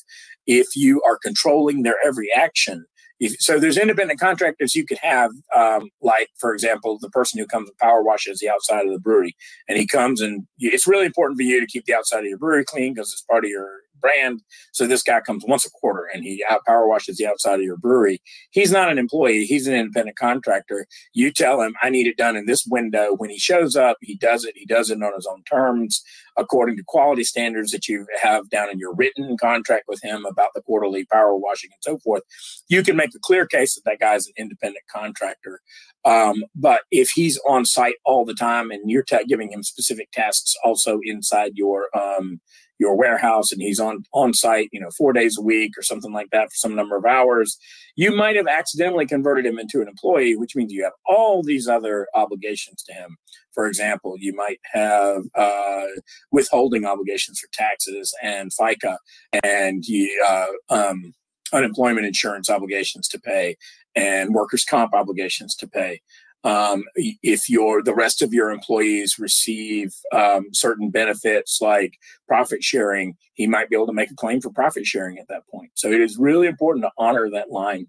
If 0.46 0.76
you 0.76 1.02
are 1.08 1.18
controlling 1.18 1.84
their 1.84 1.98
every 2.06 2.30
action 2.34 2.86
if, 3.20 3.40
so 3.40 3.60
there's 3.60 3.78
independent 3.78 4.20
contractors 4.20 4.76
you 4.76 4.86
could 4.86 5.00
have, 5.00 5.32
um, 5.56 5.90
like 6.02 6.30
for 6.38 6.54
example, 6.54 6.98
the 7.00 7.10
person 7.10 7.40
who 7.40 7.48
comes 7.48 7.70
and 7.70 7.78
power 7.78 8.04
washes 8.04 8.40
the 8.40 8.50
outside 8.50 8.86
of 8.86 8.92
the 8.92 9.00
brewery, 9.00 9.36
and 9.68 9.78
he 9.78 9.88
comes 9.88 10.22
and 10.22 10.46
it's 10.60 10.88
really 10.88 11.06
important 11.06 11.38
for 11.38 11.44
you 11.44 11.60
to 11.60 11.68
keep 11.68 11.86
the 11.86 11.94
outside 11.94 12.20
of 12.20 12.26
your 12.26 12.38
brewery 12.38 12.66
clean 12.66 12.94
because 12.94 13.12
it's 13.12 13.24
part 13.24 13.44
of 13.44 13.50
your 13.50 13.82
brand. 14.00 14.42
So 14.72 14.88
this 14.88 15.04
guy 15.04 15.22
comes 15.22 15.44
once 15.48 15.66
a 15.66 15.70
quarter 15.70 16.08
and 16.14 16.24
he 16.24 16.44
power 16.66 16.88
washes 16.88 17.18
the 17.18 17.28
outside 17.28 17.56
of 17.56 17.66
your 17.66 17.78
brewery. 17.78 18.22
He's 18.52 18.72
not 18.72 18.92
an 18.92 18.98
employee. 18.98 19.46
He's 19.46 19.68
an 19.68 19.76
independent 19.76 20.18
contractor. 20.18 20.88
You 21.14 21.32
tell 21.32 21.62
him, 21.62 21.76
I 21.82 21.90
need 21.90 22.08
it 22.08 22.18
done 22.18 22.36
in 22.36 22.46
this 22.46 22.66
window. 22.66 23.14
When 23.16 23.30
he 23.30 23.40
shows 23.40 23.76
up, 23.76 23.98
he 24.02 24.16
does 24.16 24.46
it. 24.46 24.54
He 24.56 24.66
does 24.66 24.90
it 24.90 25.02
on 25.02 25.14
his 25.16 25.28
own 25.28 25.44
terms, 25.44 26.04
according 26.38 26.78
to 26.78 26.84
quality 26.88 27.24
standards 27.24 27.72
that 27.72 27.88
you 27.88 28.06
have 28.22 28.50
down 28.50 28.70
in 28.70 28.80
your 28.80 28.96
written 28.96 29.38
contract 29.38 29.86
with 29.88 30.02
him 30.04 30.26
about 30.26 30.52
the 30.54 30.62
quarterly 30.62 31.06
power 31.06 31.36
washing 31.36 31.70
and 31.74 31.82
so 31.82 32.00
forth. 32.00 32.24
You 32.68 32.84
can 32.84 32.96
make 32.96 33.14
a 33.16 33.20
clear 33.20 33.46
case 33.46 33.76
that 33.76 33.86
that 33.86 34.00
guy's 34.00 34.28
an 34.28 34.34
independent 34.38 34.86
contractor. 34.92 35.62
Um, 36.06 36.44
but 36.56 36.82
if 36.92 37.10
he's 37.10 37.40
on 37.48 37.66
site 37.66 37.96
all 38.06 38.26
the 38.26 38.34
time 38.34 38.72
and 38.72 38.90
you're 38.90 39.04
giving 39.28 39.52
him 39.52 39.64
specific 39.64 40.12
tasks 40.12 40.56
also 40.64 41.00
inside 41.04 41.54
your 41.56 41.90
um, 41.98 42.40
your 42.80 42.96
warehouse 42.96 43.52
and 43.52 43.62
he's 43.62 43.80
on 43.80 44.04
on 44.14 44.34
site 44.34 44.70
you 44.72 44.80
know 44.80 44.90
four 44.98 45.14
days 45.14 45.38
a 45.38 45.42
week 45.42 45.74
or 45.78 45.82
something 45.82 46.14
like 46.14 46.30
that 46.32 46.50
for 46.50 46.56
some 46.56 46.76
number 46.76 46.96
of 46.96 47.06
hours 47.06 47.58
you 47.96 48.16
might 48.16 48.36
have 48.36 48.48
accidentally 48.48 49.06
converted 49.06 49.46
him 49.46 49.58
into 49.58 49.82
an 49.82 49.88
employee 49.88 50.36
which 50.36 50.56
means 50.56 50.72
you 50.72 50.84
have 50.84 50.94
all 51.06 51.42
these 51.44 51.68
other 51.68 52.08
obligations 52.14 52.84
to 52.84 52.94
him. 52.94 53.18
For 53.54 53.68
example 53.68 54.16
you 54.20 54.36
might 54.36 54.60
have 54.74 55.24
uh, 55.36 55.86
withholding 56.32 56.86
obligations 56.86 57.40
for 57.40 57.50
taxes 57.54 58.14
and 58.22 58.52
fica 58.54 59.00
and 59.44 59.84
you, 59.86 60.24
uh, 60.28 60.46
um, 60.70 61.14
unemployment 61.54 62.06
insurance 62.06 62.50
obligations 62.50 63.08
to 63.08 63.20
pay 63.20 63.56
and 63.96 64.34
workers 64.34 64.64
comp 64.64 64.94
obligations 64.94 65.56
to 65.56 65.68
pay 65.68 66.02
um, 66.44 66.84
if 66.96 67.50
your 67.50 67.84
the 67.84 67.96
rest 67.96 68.22
of 68.22 68.34
your 68.34 68.52
employees 68.52 69.20
receive 69.20 69.94
um, 70.14 70.46
certain 70.54 70.90
benefits 70.90 71.60
like 71.62 71.98
profit 72.28 72.64
sharing, 72.64 73.16
he 73.34 73.48
might 73.48 73.70
be 73.70 73.76
able 73.76 73.88
to 73.88 73.94
make 73.94 74.12
a 74.12 74.16
claim 74.16 74.42
for 74.42 74.52
profit 74.52 74.86
sharing 74.86 75.18
at 75.18 75.28
that 75.28 75.48
point. 75.48 75.72
So 75.76 75.92
it 75.92 76.02
is 76.02 76.18
really 76.18 76.48
important 76.48 76.84
to 76.86 76.92
honor 76.98 77.30
that 77.32 77.52
line. 77.52 77.88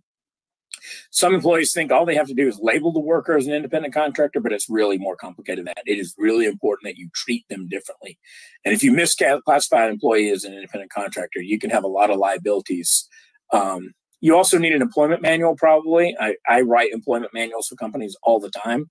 Some 1.11 1.35
employees 1.35 1.73
think 1.73 1.91
all 1.91 2.07
they 2.07 2.15
have 2.15 2.29
to 2.29 2.35
do 2.35 2.47
is 2.47 2.59
label 2.61 2.93
the 2.93 3.01
worker 3.01 3.37
as 3.37 3.47
an 3.47 3.55
independent 3.55 3.93
contractor, 3.93 4.41
but 4.41 4.53
it's 4.53 4.71
really 4.71 4.99
more 4.99 5.17
complicated 5.17 5.67
than 5.67 5.73
that. 5.77 5.83
It 5.87 5.99
is 5.99 6.15
really 6.19 6.47
important 6.47 6.87
that 6.89 6.99
you 6.99 7.09
treat 7.15 7.47
them 7.49 7.69
differently. 7.69 8.19
And 8.65 8.75
if 8.75 8.83
you 8.83 8.93
misclassify 8.93 9.87
an 9.87 9.91
employee 9.91 10.31
as 10.31 10.45
an 10.45 10.55
independent 10.55 10.93
contractor, 10.93 11.41
you 11.41 11.59
can 11.59 11.71
have 11.71 11.85
a 11.85 11.89
lot 11.89 12.11
of 12.11 12.19
liabilities 12.19 13.09
um, 13.53 13.93
you 14.21 14.37
also 14.37 14.59
need 14.59 14.73
an 14.73 14.83
employment 14.83 15.23
manual, 15.23 15.57
probably. 15.57 16.17
I, 16.19 16.37
I 16.49 16.63
write 16.63 16.93
employment 16.93 17.33
manuals 17.35 17.69
for 17.69 17.77
companies 17.77 18.17
all 18.23 18.41
the 18.41 18.51
time. 18.51 18.91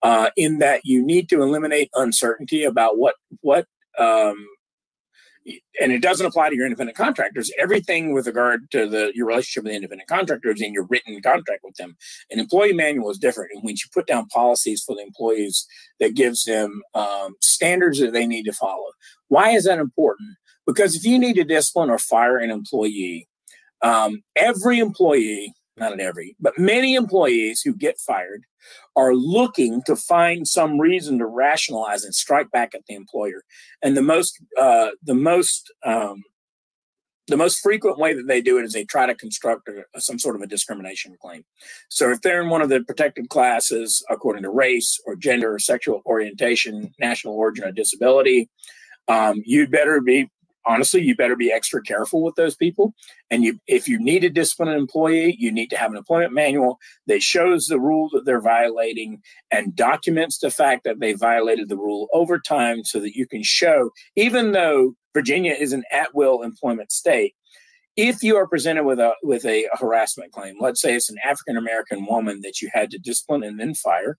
Uh, 0.00 0.30
in 0.36 0.58
that 0.58 0.80
you 0.84 1.04
need 1.04 1.28
to 1.28 1.42
eliminate 1.42 1.90
uncertainty 1.94 2.62
about 2.62 2.98
what 2.98 3.16
what 3.40 3.66
um, 3.98 4.46
and 5.80 5.92
it 5.92 6.02
doesn't 6.02 6.26
apply 6.26 6.50
to 6.50 6.56
your 6.56 6.66
independent 6.66 6.96
contractors. 6.96 7.50
Everything 7.58 8.12
with 8.12 8.26
regard 8.26 8.70
to 8.70 8.86
the 8.86 9.12
your 9.14 9.26
relationship 9.26 9.64
with 9.64 9.72
the 9.72 9.76
independent 9.76 10.08
contractors 10.08 10.60
and 10.60 10.74
your 10.74 10.86
written 10.86 11.20
contract 11.22 11.62
with 11.64 11.74
them. 11.76 11.96
An 12.30 12.38
employee 12.38 12.72
manual 12.72 13.10
is 13.10 13.18
different, 13.18 13.50
and 13.54 13.62
when 13.62 13.74
you 13.74 13.88
put 13.92 14.06
down 14.06 14.26
policies 14.26 14.82
for 14.84 14.94
the 14.94 15.02
employees, 15.02 15.66
that 16.00 16.14
gives 16.14 16.44
them 16.44 16.82
um, 16.94 17.34
standards 17.40 18.00
that 18.00 18.12
they 18.12 18.26
need 18.26 18.44
to 18.44 18.52
follow. 18.52 18.90
Why 19.28 19.50
is 19.50 19.64
that 19.64 19.78
important? 19.78 20.36
Because 20.66 20.94
if 20.94 21.04
you 21.04 21.18
need 21.18 21.34
to 21.34 21.44
discipline 21.44 21.90
or 21.90 21.98
fire 21.98 22.36
an 22.38 22.50
employee, 22.50 23.28
um, 23.82 24.22
every 24.36 24.78
employee, 24.78 25.52
not 25.76 25.98
every, 26.00 26.36
but 26.40 26.58
many 26.58 26.94
employees 26.94 27.62
who 27.64 27.74
get 27.74 27.98
fired 27.98 28.42
are 28.96 29.14
looking 29.14 29.82
to 29.86 29.94
find 29.94 30.46
some 30.48 30.78
reason 30.78 31.18
to 31.18 31.26
rationalize 31.26 32.04
and 32.04 32.14
strike 32.14 32.50
back 32.50 32.74
at 32.74 32.82
the 32.88 32.94
employer. 32.94 33.42
And 33.82 33.96
the 33.96 34.02
most, 34.02 34.40
uh, 34.58 34.90
the 35.02 35.14
most, 35.14 35.72
um, 35.84 36.22
the 37.28 37.36
most 37.36 37.60
frequent 37.62 37.98
way 37.98 38.14
that 38.14 38.26
they 38.26 38.40
do 38.40 38.58
it 38.58 38.64
is 38.64 38.72
they 38.72 38.84
try 38.84 39.06
to 39.06 39.14
construct 39.14 39.68
a, 39.68 40.00
some 40.00 40.18
sort 40.18 40.34
of 40.34 40.42
a 40.42 40.46
discrimination 40.46 41.14
claim. 41.20 41.44
So 41.90 42.10
if 42.10 42.22
they're 42.22 42.40
in 42.40 42.48
one 42.48 42.62
of 42.62 42.70
the 42.70 42.80
protected 42.80 43.28
classes 43.28 44.02
according 44.10 44.42
to 44.44 44.50
race 44.50 44.98
or 45.06 45.14
gender 45.14 45.54
or 45.54 45.58
sexual 45.58 46.02
orientation, 46.06 46.92
national 46.98 47.34
origin 47.34 47.64
or 47.64 47.72
disability, 47.72 48.48
um, 49.08 49.42
you'd 49.44 49.70
better 49.70 50.00
be 50.00 50.30
honestly, 50.66 51.02
you 51.02 51.16
better 51.16 51.36
be 51.36 51.52
extra 51.52 51.82
careful 51.82 52.22
with 52.22 52.34
those 52.34 52.56
people. 52.56 52.94
And 53.30 53.42
you, 53.42 53.58
if 53.66 53.88
you 53.88 53.98
need 53.98 54.20
to 54.20 54.30
discipline 54.30 54.68
an 54.68 54.76
employee, 54.76 55.36
you 55.38 55.50
need 55.50 55.70
to 55.70 55.76
have 55.76 55.90
an 55.90 55.96
employment 55.96 56.32
manual 56.32 56.78
that 57.06 57.22
shows 57.22 57.66
the 57.66 57.80
rule 57.80 58.08
that 58.12 58.24
they're 58.24 58.40
violating 58.40 59.22
and 59.50 59.74
documents 59.74 60.38
the 60.38 60.50
fact 60.50 60.84
that 60.84 61.00
they 61.00 61.14
violated 61.14 61.68
the 61.68 61.76
rule 61.76 62.08
over 62.12 62.38
time 62.38 62.84
so 62.84 63.00
that 63.00 63.14
you 63.14 63.26
can 63.26 63.42
show, 63.42 63.90
even 64.16 64.52
though 64.52 64.94
Virginia 65.14 65.52
is 65.52 65.72
an 65.72 65.84
at 65.90 66.14
will 66.14 66.42
employment 66.42 66.92
state, 66.92 67.34
if 67.96 68.22
you 68.22 68.36
are 68.36 68.46
presented 68.46 68.84
with 68.84 69.00
a 69.00 69.12
with 69.24 69.44
a 69.44 69.66
harassment 69.72 70.30
claim, 70.30 70.54
let's 70.60 70.80
say 70.80 70.94
it's 70.94 71.10
an 71.10 71.16
African 71.24 71.56
American 71.56 72.06
woman 72.06 72.42
that 72.42 72.62
you 72.62 72.70
had 72.72 72.92
to 72.92 72.98
discipline 72.98 73.42
and 73.42 73.58
then 73.58 73.74
fire, 73.74 74.16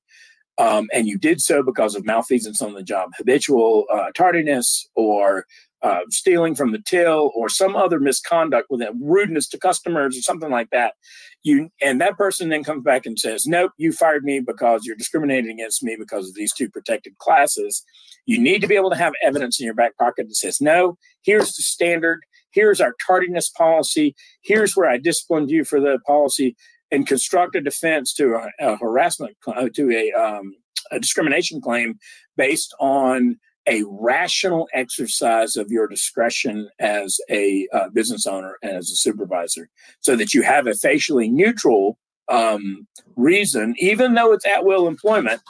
um, 0.57 0.89
and 0.93 1.07
you 1.07 1.17
did 1.17 1.39
so 1.39 1.63
because 1.63 1.95
of 1.95 2.05
malfeasance 2.05 2.61
on 2.61 2.73
the 2.73 2.83
job, 2.83 3.11
habitual 3.17 3.85
uh, 3.91 4.07
tardiness, 4.13 4.85
or 4.95 5.45
uh, 5.81 6.01
stealing 6.09 6.55
from 6.55 6.71
the 6.71 6.79
till, 6.79 7.31
or 7.35 7.49
some 7.49 7.75
other 7.75 7.99
misconduct 7.99 8.67
with 8.69 8.81
a 8.81 8.91
rudeness 9.01 9.47
to 9.49 9.57
customers, 9.57 10.17
or 10.17 10.21
something 10.21 10.51
like 10.51 10.69
that. 10.71 10.95
You 11.43 11.69
and 11.81 12.01
that 12.01 12.17
person 12.17 12.49
then 12.49 12.63
comes 12.63 12.83
back 12.83 13.05
and 13.05 13.17
says, 13.17 13.45
"Nope, 13.45 13.71
you 13.77 13.91
fired 13.91 14.23
me 14.23 14.39
because 14.39 14.85
you're 14.85 14.95
discriminating 14.95 15.51
against 15.51 15.83
me 15.83 15.95
because 15.97 16.27
of 16.27 16.35
these 16.35 16.53
two 16.53 16.69
protected 16.69 17.17
classes." 17.17 17.83
You 18.25 18.39
need 18.39 18.61
to 18.61 18.67
be 18.67 18.75
able 18.75 18.91
to 18.91 18.97
have 18.97 19.13
evidence 19.23 19.59
in 19.59 19.65
your 19.65 19.73
back 19.73 19.97
pocket 19.97 20.27
that 20.27 20.35
says, 20.35 20.61
"No, 20.61 20.97
here's 21.21 21.55
the 21.55 21.63
standard." 21.63 22.21
Here's 22.51 22.81
our 22.81 22.95
tardiness 23.05 23.49
policy. 23.49 24.15
Here's 24.41 24.75
where 24.75 24.89
I 24.89 24.97
disciplined 24.97 25.51
you 25.51 25.63
for 25.63 25.79
the 25.79 25.99
policy 26.05 26.55
and 26.91 27.07
construct 27.07 27.55
a 27.55 27.61
defense 27.61 28.13
to 28.15 28.35
a, 28.35 28.49
a 28.59 28.77
harassment 28.77 29.37
to 29.75 29.91
a, 29.91 30.11
um, 30.13 30.55
a 30.91 30.99
discrimination 30.99 31.61
claim 31.61 31.99
based 32.37 32.73
on 32.79 33.37
a 33.69 33.83
rational 33.87 34.67
exercise 34.73 35.55
of 35.55 35.69
your 35.69 35.87
discretion 35.87 36.69
as 36.79 37.19
a 37.29 37.67
uh, 37.73 37.89
business 37.89 38.25
owner 38.25 38.57
and 38.61 38.75
as 38.75 38.89
a 38.89 38.95
supervisor 38.95 39.69
so 39.99 40.15
that 40.15 40.33
you 40.33 40.41
have 40.41 40.67
a 40.67 40.73
facially 40.73 41.29
neutral 41.29 41.97
um, 42.29 42.87
reason 43.15 43.73
even 43.79 44.13
though 44.13 44.31
it's 44.33 44.45
at 44.45 44.65
will 44.65 44.87
employment 44.87 45.41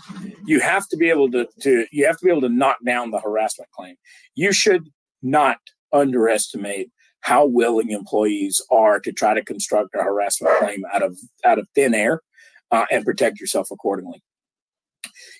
you 0.45 0.59
have 0.59 0.87
to 0.87 0.97
be 0.97 1.09
able 1.09 1.29
to, 1.29 1.47
to 1.61 1.85
you 1.91 2.05
have 2.05 2.17
to 2.17 2.25
be 2.25 2.31
able 2.31 2.41
to 2.41 2.49
knock 2.49 2.77
down 2.85 3.11
the 3.11 3.19
harassment 3.19 3.69
claim 3.71 3.95
you 4.35 4.53
should 4.53 4.87
not 5.21 5.57
underestimate 5.91 6.89
how 7.21 7.45
willing 7.45 7.89
employees 7.89 8.61
are 8.71 8.99
to 8.99 9.11
try 9.11 9.33
to 9.33 9.43
construct 9.43 9.95
a 9.95 10.03
harassment 10.03 10.55
claim 10.57 10.83
out 10.93 11.03
of 11.03 11.17
out 11.45 11.59
of 11.59 11.67
thin 11.75 11.93
air 11.93 12.21
uh, 12.71 12.85
and 12.91 13.05
protect 13.05 13.39
yourself 13.39 13.69
accordingly. 13.71 14.21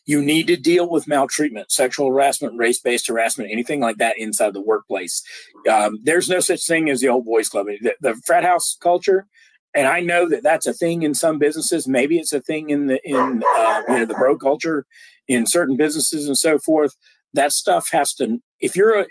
You 0.10 0.24
need 0.24 0.48
to 0.48 0.58
deal 0.58 0.90
with 0.90 1.08
maltreatment, 1.08 1.72
sexual 1.72 2.10
harassment, 2.10 2.58
race 2.58 2.80
based 2.80 3.06
harassment, 3.06 3.52
anything 3.52 3.80
like 3.80 3.98
that 3.98 4.18
inside 4.18 4.56
the 4.56 4.62
workplace. 4.62 5.22
Um, 5.70 6.00
there's 6.02 6.28
no 6.28 6.40
such 6.40 6.66
thing 6.66 6.90
as 6.90 7.00
the 7.00 7.10
old 7.10 7.26
boys 7.26 7.48
club. 7.48 7.68
The, 7.68 7.94
the, 8.02 8.16
frat 8.26 8.44
house 8.44 8.76
culture, 8.82 9.28
and 9.76 9.88
I 9.88 10.00
know 10.00 10.28
that 10.28 10.42
that's 10.42 10.66
a 10.66 10.74
thing 10.74 11.04
in 11.04 11.14
some 11.14 11.38
businesses. 11.38 11.88
Maybe 11.88 12.18
it's 12.18 12.34
a 12.34 12.42
thing 12.42 12.72
in 12.72 12.88
the 12.88 13.00
in 13.08 13.44
uh, 13.56 13.84
you 13.88 13.98
know 14.00 14.06
the 14.06 14.16
bro 14.16 14.36
culture 14.36 14.88
in 15.28 15.46
certain 15.46 15.78
businesses 15.78 16.26
and 16.26 16.36
so 16.36 16.58
forth. 16.58 16.96
That 17.36 17.52
stuff 17.52 17.92
has 17.92 18.16
to. 18.16 18.40
If 18.60 18.76
you're 18.76 19.02
a 19.02 19.06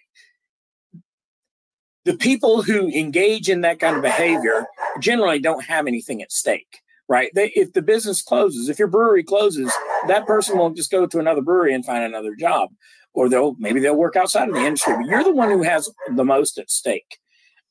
the 2.07 2.17
people 2.17 2.63
who 2.63 2.89
engage 2.89 3.49
in 3.49 3.61
that 3.61 3.79
kind 3.79 3.95
of 3.95 4.03
behavior 4.03 4.67
generally 4.99 5.39
don't 5.39 5.63
have 5.63 5.87
anything 5.87 6.23
at 6.23 6.33
stake 6.33 6.81
right? 7.09 7.31
They, 7.35 7.53
if 7.55 7.73
the 7.73 7.83
business 7.83 8.23
closes 8.23 8.69
if 8.69 8.79
your 8.79 8.89
brewery 8.89 9.23
closes 9.23 9.73
that 10.07 10.27
person 10.27 10.59
won't 10.59 10.77
just 10.77 10.91
go 10.91 11.07
to 11.07 11.19
another 11.19 11.43
brewery 11.43 11.75
and 11.75 11.85
find 11.85 12.05
another 12.05 12.35
job. 12.35 12.71
Or 13.15 13.29
they'll 13.29 13.57
maybe 13.59 13.81
they'll 13.81 13.97
work 13.97 14.17
outside 14.17 14.49
of 14.49 14.55
the 14.55 14.65
industry 14.65 14.95
but 14.95 15.07
you're 15.07 15.25
the 15.25 15.33
one 15.33 15.51
who 15.51 15.63
has 15.63 15.91
the 16.15 16.25
most 16.25 16.59
at 16.59 16.71
stake. 16.71 17.19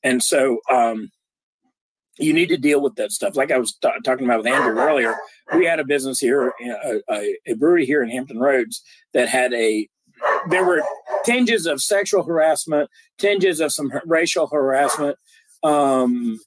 And 0.02 0.22
so 0.22 0.58
um, 0.70 1.10
you 2.18 2.32
need 2.32 2.48
to 2.48 2.56
deal 2.56 2.80
with 2.80 2.96
that 2.96 3.12
stuff. 3.12 3.36
Like 3.36 3.50
i 3.50 3.58
was 3.58 3.74
t- 3.74 3.88
talking 4.04 4.26
about 4.26 4.38
with 4.38 4.52
andrew 4.52 4.78
earlier 4.78 5.14
we 5.54 5.64
had 5.64 5.80
a 5.80 5.84
business 5.84 6.18
here 6.18 6.52
a, 6.84 7.00
a, 7.10 7.36
a 7.46 7.54
brewery 7.54 7.86
here 7.86 8.02
in 8.02 8.10
hampton 8.10 8.38
roads 8.38 8.82
that 9.14 9.28
had 9.28 9.54
a 9.54 9.88
there 10.48 10.64
were 10.64 10.82
tinges 11.24 11.66
of 11.66 11.82
sexual 11.82 12.22
harassment, 12.22 12.90
tinges 13.18 13.60
of 13.60 13.72
some 13.72 13.92
racial 14.06 14.46
harassment. 14.46 15.16
Um, 15.62 16.38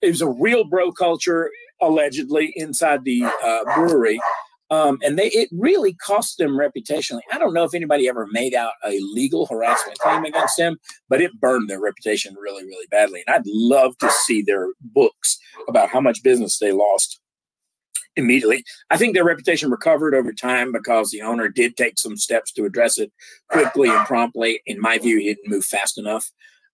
it 0.00 0.08
was 0.08 0.20
a 0.20 0.28
real 0.28 0.64
bro 0.64 0.92
culture 0.92 1.50
allegedly 1.82 2.52
inside 2.56 3.04
the 3.04 3.24
uh, 3.24 3.64
brewery. 3.74 4.20
Um, 4.70 4.98
and 5.04 5.18
they 5.18 5.26
it 5.26 5.50
really 5.52 5.92
cost 5.92 6.38
them 6.38 6.52
reputationally. 6.52 7.20
I 7.30 7.38
don't 7.38 7.52
know 7.52 7.64
if 7.64 7.74
anybody 7.74 8.08
ever 8.08 8.26
made 8.32 8.54
out 8.54 8.72
a 8.82 8.98
legal 9.00 9.44
harassment 9.44 9.98
claim 9.98 10.24
against 10.24 10.56
them, 10.56 10.78
but 11.10 11.20
it 11.20 11.38
burned 11.38 11.68
their 11.68 11.80
reputation 11.80 12.34
really, 12.40 12.64
really 12.64 12.86
badly. 12.90 13.22
And 13.26 13.36
I'd 13.36 13.46
love 13.46 13.98
to 13.98 14.10
see 14.10 14.40
their 14.40 14.68
books 14.80 15.38
about 15.68 15.90
how 15.90 16.00
much 16.00 16.22
business 16.22 16.58
they 16.58 16.72
lost 16.72 17.20
immediately. 18.16 18.64
I 18.90 18.96
think 18.96 19.14
their 19.14 19.24
reputation 19.24 19.70
recovered 19.70 20.14
over 20.14 20.32
time 20.32 20.72
because 20.72 21.10
the 21.10 21.22
owner 21.22 21.48
did 21.48 21.76
take 21.76 21.98
some 21.98 22.16
steps 22.16 22.52
to 22.52 22.64
address 22.64 22.98
it 22.98 23.12
quickly 23.50 23.90
and 23.90 24.06
promptly. 24.06 24.60
In 24.66 24.80
my 24.80 24.98
view, 24.98 25.18
he 25.18 25.26
didn't 25.26 25.50
move 25.50 25.64
fast 25.64 25.98
enough. 25.98 26.30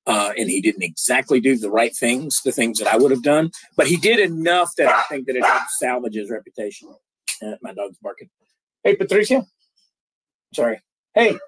Uh, 0.09 0.33
and 0.39 0.49
he 0.49 0.63
didn't 0.63 0.83
exactly 0.83 1.39
do 1.39 1.59
the 1.59 1.71
right 1.71 1.95
things, 1.95 2.41
the 2.43 2.51
things 2.51 2.79
that 2.79 2.89
I 2.89 2.97
would 2.97 3.11
have 3.11 3.23
done, 3.23 3.51
but 3.77 3.87
he 3.87 3.99
did 3.99 4.19
enough 4.19 4.75
that 4.79 4.89
I 4.89 5.03
think 5.03 5.27
that 5.27 5.37
it 5.37 5.45
helped 5.45 5.71
salvage 5.73 6.15
his 6.15 6.31
reputation. 6.31 6.89
Uh, 7.43 7.57
my 7.61 7.75
dog's 7.75 7.99
barking. 7.99 8.31
Hey, 8.83 8.97
Patricia. 8.97 9.45
Sorry. 10.55 10.81
Hey. 11.15 11.39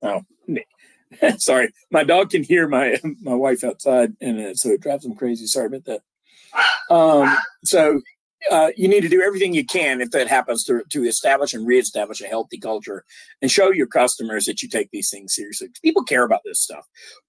Oh, 0.00 0.22
sorry. 1.36 1.70
My 1.90 2.02
dog 2.02 2.30
can 2.30 2.42
hear 2.42 2.66
my 2.66 2.98
my 3.20 3.34
wife 3.34 3.62
outside, 3.62 4.14
and 4.22 4.40
uh, 4.40 4.54
so 4.54 4.70
it 4.70 4.80
drives 4.80 5.04
him 5.04 5.14
crazy. 5.14 5.46
Sorry 5.46 5.66
about 5.66 5.84
that. 5.84 6.00
Um, 6.90 7.36
so 7.64 8.00
uh, 8.50 8.70
you 8.76 8.88
need 8.88 9.00
to 9.00 9.08
do 9.08 9.22
everything 9.22 9.54
you 9.54 9.64
can 9.64 10.00
if 10.00 10.10
that 10.10 10.28
happens 10.28 10.64
to, 10.64 10.82
to 10.90 11.04
establish 11.04 11.54
and 11.54 11.66
reestablish 11.66 12.20
a 12.20 12.26
healthy 12.26 12.58
culture 12.58 13.04
and 13.40 13.50
show 13.50 13.70
your 13.70 13.86
customers 13.86 14.44
that 14.44 14.62
you 14.62 14.68
take 14.68 14.90
these 14.90 15.10
things 15.10 15.34
seriously. 15.34 15.68
People 15.82 16.02
care 16.04 16.24
about 16.24 16.40
this 16.44 16.60
stuff. 16.60 16.86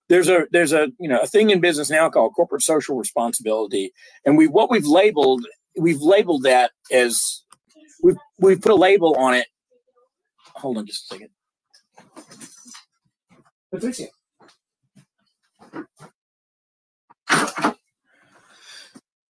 There's 0.09 0.29
a 0.29 0.45
there's 0.51 0.73
a 0.73 0.89
you 0.99 1.09
know 1.09 1.19
a 1.19 1.27
thing 1.27 1.49
in 1.49 1.59
business 1.59 1.89
now 1.89 2.09
called 2.09 2.33
corporate 2.35 2.61
social 2.61 2.95
responsibility, 2.95 3.91
and 4.25 4.37
we 4.37 4.47
what 4.47 4.69
we've 4.69 4.85
labeled 4.85 5.45
we've 5.77 6.01
labeled 6.01 6.43
that 6.43 6.71
as 6.91 7.43
we've 8.03 8.17
we've 8.37 8.61
put 8.61 8.71
a 8.71 8.75
label 8.75 9.15
on 9.15 9.33
it. 9.33 9.47
Hold 10.55 10.77
on 10.77 10.85
just 10.85 11.11
a 11.11 11.15
second. 11.15 11.29
Patricia 13.71 14.07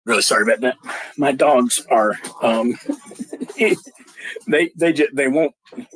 really 0.06 0.22
sorry 0.22 0.44
about 0.44 0.62
that. 0.62 0.78
My 1.18 1.32
dogs 1.32 1.86
are 1.90 2.14
um 2.42 2.74
they 4.48 4.72
they 4.76 4.94
just 4.94 5.16
they 5.16 5.28
won't 5.28 5.54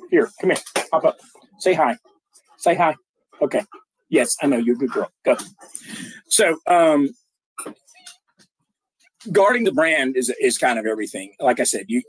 here, 0.10 0.30
come 0.40 0.52
here, 0.52 0.60
pop 0.92 1.06
up. 1.06 1.18
Say 1.60 1.74
hi. 1.74 1.98
Say 2.58 2.76
hi. 2.76 2.96
Okay. 3.42 3.64
Yes, 4.10 4.36
I 4.42 4.48
know 4.48 4.58
you're 4.58 4.76
a 4.76 4.80
good 4.80 4.92
girl. 4.92 5.12
Go. 5.24 5.38
So 6.30 6.58
um 6.68 7.10
guarding 9.32 9.64
the 9.64 9.72
brand 9.72 10.16
is 10.16 10.34
is 10.40 10.58
kind 10.58 10.80
of 10.80 10.86
everything. 10.86 11.34
Like 11.40 11.60
I 11.60 11.64
said, 11.64 11.86
you 11.88 12.02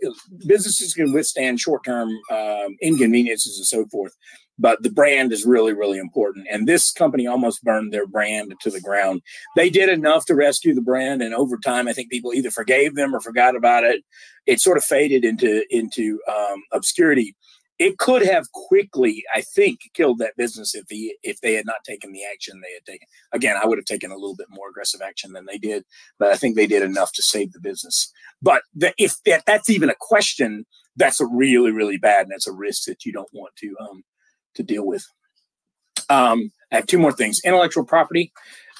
businesses 0.46 0.94
can 0.94 1.12
withstand 1.12 1.60
short 1.60 1.84
term 1.84 2.10
um, 2.30 2.76
inconveniences 2.80 3.58
and 3.58 3.66
so 3.66 3.86
forth, 3.86 4.14
but 4.58 4.82
the 4.82 4.90
brand 4.90 5.32
is 5.32 5.44
really 5.44 5.72
really 5.72 5.98
important. 5.98 6.46
And 6.50 6.66
this 6.66 6.90
company 6.90 7.26
almost 7.26 7.62
burned 7.62 7.92
their 7.92 8.06
brand 8.06 8.54
to 8.60 8.70
the 8.70 8.80
ground. 8.80 9.22
They 9.56 9.70
did 9.70 9.88
enough 9.88 10.26
to 10.26 10.34
rescue 10.34 10.74
the 10.74 10.82
brand, 10.82 11.22
and 11.22 11.34
over 11.34 11.58
time, 11.58 11.88
I 11.88 11.92
think 11.92 12.10
people 12.10 12.34
either 12.34 12.50
forgave 12.50 12.94
them 12.94 13.14
or 13.14 13.20
forgot 13.20 13.56
about 13.56 13.84
it. 13.84 14.02
It 14.46 14.60
sort 14.60 14.78
of 14.78 14.84
faded 14.84 15.24
into 15.24 15.64
into 15.70 16.20
um, 16.28 16.62
obscurity 16.72 17.36
it 17.78 17.98
could 17.98 18.24
have 18.24 18.50
quickly, 18.52 19.22
I 19.34 19.42
think, 19.42 19.80
killed 19.92 20.18
that 20.18 20.36
business 20.36 20.74
if 20.74 20.84
he 20.88 21.16
if 21.22 21.40
they 21.40 21.54
had 21.54 21.66
not 21.66 21.84
taken 21.84 22.12
the 22.12 22.24
action 22.24 22.60
they 22.60 22.72
had 22.72 22.84
taken. 22.86 23.06
Again, 23.32 23.56
I 23.62 23.66
would 23.66 23.78
have 23.78 23.84
taken 23.84 24.10
a 24.10 24.16
little 24.16 24.36
bit 24.36 24.46
more 24.50 24.70
aggressive 24.70 25.02
action 25.02 25.32
than 25.32 25.46
they 25.46 25.58
did, 25.58 25.84
but 26.18 26.32
I 26.32 26.36
think 26.36 26.56
they 26.56 26.66
did 26.66 26.82
enough 26.82 27.12
to 27.12 27.22
save 27.22 27.52
the 27.52 27.60
business. 27.60 28.10
But 28.40 28.62
the, 28.74 28.94
if 28.98 29.16
that, 29.26 29.44
that's 29.46 29.68
even 29.68 29.90
a 29.90 29.96
question, 29.98 30.64
that's 30.96 31.20
a 31.20 31.26
really 31.26 31.70
really 31.70 31.98
bad, 31.98 32.22
and 32.22 32.30
that's 32.30 32.46
a 32.46 32.52
risk 32.52 32.84
that 32.86 33.04
you 33.04 33.12
don't 33.12 33.32
want 33.32 33.54
to 33.56 33.76
um, 33.80 34.02
to 34.56 34.62
deal 34.62 34.86
with. 34.86 35.04
Um, 36.10 36.52
I 36.72 36.76
have 36.76 36.86
two 36.86 36.98
more 36.98 37.12
things: 37.12 37.40
intellectual 37.44 37.84
property. 37.84 38.32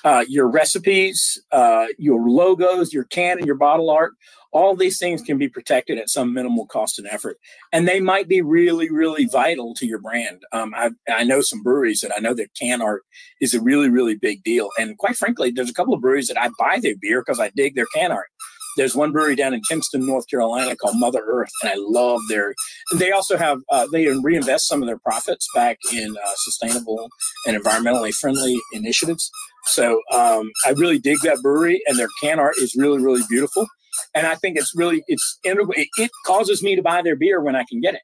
Uh, 0.04 0.24
your 0.28 0.48
recipes, 0.48 1.42
uh, 1.50 1.86
your 1.98 2.28
logos, 2.28 2.92
your 2.92 3.04
can 3.04 3.38
and 3.38 3.46
your 3.46 3.56
bottle 3.56 3.90
art, 3.90 4.12
all 4.52 4.76
these 4.76 4.98
things 4.98 5.20
can 5.20 5.36
be 5.36 5.48
protected 5.48 5.98
at 5.98 6.08
some 6.08 6.32
minimal 6.32 6.66
cost 6.66 6.98
and 6.98 7.08
effort. 7.08 7.38
And 7.72 7.86
they 7.86 8.00
might 8.00 8.28
be 8.28 8.40
really, 8.40 8.90
really 8.90 9.26
vital 9.26 9.74
to 9.74 9.86
your 9.86 9.98
brand. 9.98 10.42
Um, 10.52 10.72
I, 10.74 10.90
I 11.08 11.24
know 11.24 11.40
some 11.40 11.62
breweries 11.62 12.00
that 12.00 12.12
I 12.16 12.20
know 12.20 12.34
that 12.34 12.54
can 12.54 12.80
art 12.80 13.02
is 13.40 13.52
a 13.52 13.60
really, 13.60 13.90
really 13.90 14.14
big 14.14 14.42
deal. 14.44 14.70
And 14.78 14.96
quite 14.96 15.16
frankly, 15.16 15.50
there's 15.50 15.70
a 15.70 15.74
couple 15.74 15.92
of 15.92 16.00
breweries 16.00 16.28
that 16.28 16.40
I 16.40 16.50
buy 16.58 16.78
their 16.80 16.96
beer 16.98 17.20
because 17.20 17.40
I 17.40 17.50
dig 17.56 17.74
their 17.74 17.86
can 17.94 18.12
art. 18.12 18.28
There's 18.76 18.94
one 18.94 19.12
brewery 19.12 19.36
down 19.36 19.54
in 19.54 19.60
Kinston, 19.68 20.06
North 20.06 20.28
Carolina 20.28 20.76
called 20.76 20.98
Mother 20.98 21.22
Earth, 21.26 21.50
and 21.62 21.72
I 21.72 21.74
love 21.78 22.20
their. 22.28 22.54
They 22.94 23.10
also 23.10 23.36
have 23.36 23.60
uh, 23.70 23.86
they 23.92 24.06
reinvest 24.08 24.68
some 24.68 24.82
of 24.82 24.86
their 24.86 24.98
profits 24.98 25.48
back 25.54 25.78
in 25.92 26.16
uh, 26.16 26.34
sustainable 26.36 27.08
and 27.46 27.60
environmentally 27.60 28.12
friendly 28.12 28.56
initiatives. 28.72 29.30
So 29.64 30.00
um, 30.12 30.50
I 30.64 30.70
really 30.70 30.98
dig 30.98 31.18
that 31.22 31.40
brewery, 31.42 31.82
and 31.86 31.98
their 31.98 32.08
can 32.22 32.38
art 32.38 32.56
is 32.58 32.74
really 32.76 33.02
really 33.02 33.22
beautiful. 33.28 33.66
And 34.14 34.26
I 34.26 34.34
think 34.34 34.56
it's 34.58 34.72
really 34.74 35.02
it's 35.08 35.38
it 35.44 36.10
causes 36.24 36.62
me 36.62 36.76
to 36.76 36.82
buy 36.82 37.02
their 37.02 37.16
beer 37.16 37.40
when 37.40 37.56
I 37.56 37.64
can 37.68 37.80
get 37.80 37.94
it. 37.94 38.02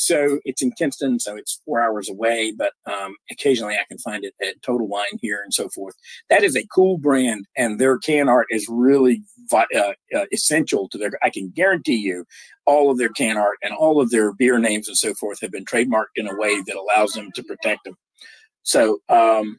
So 0.00 0.40
it's 0.46 0.62
in 0.62 0.72
Kinston, 0.72 1.20
so 1.20 1.36
it's 1.36 1.60
four 1.66 1.78
hours 1.78 2.08
away, 2.08 2.54
but 2.56 2.72
um, 2.90 3.16
occasionally 3.30 3.74
I 3.74 3.84
can 3.86 3.98
find 3.98 4.24
it 4.24 4.32
at 4.40 4.62
Total 4.62 4.88
Wine 4.88 5.18
here 5.20 5.42
and 5.44 5.52
so 5.52 5.68
forth. 5.68 5.94
That 6.30 6.42
is 6.42 6.56
a 6.56 6.66
cool 6.74 6.96
brand, 6.96 7.44
and 7.54 7.78
their 7.78 7.98
can 7.98 8.26
art 8.26 8.46
is 8.48 8.66
really 8.70 9.22
uh, 9.52 9.92
uh, 10.16 10.24
essential 10.32 10.88
to 10.88 10.96
their. 10.96 11.10
I 11.22 11.28
can 11.28 11.50
guarantee 11.50 11.96
you, 11.96 12.24
all 12.64 12.90
of 12.90 12.96
their 12.96 13.10
can 13.10 13.36
art 13.36 13.58
and 13.62 13.74
all 13.74 14.00
of 14.00 14.08
their 14.08 14.32
beer 14.32 14.58
names 14.58 14.88
and 14.88 14.96
so 14.96 15.12
forth 15.12 15.38
have 15.42 15.52
been 15.52 15.66
trademarked 15.66 16.16
in 16.16 16.26
a 16.26 16.36
way 16.36 16.62
that 16.62 16.76
allows 16.76 17.12
them 17.12 17.30
to 17.34 17.42
protect 17.42 17.84
them. 17.84 17.94
So 18.62 19.00
um, 19.10 19.58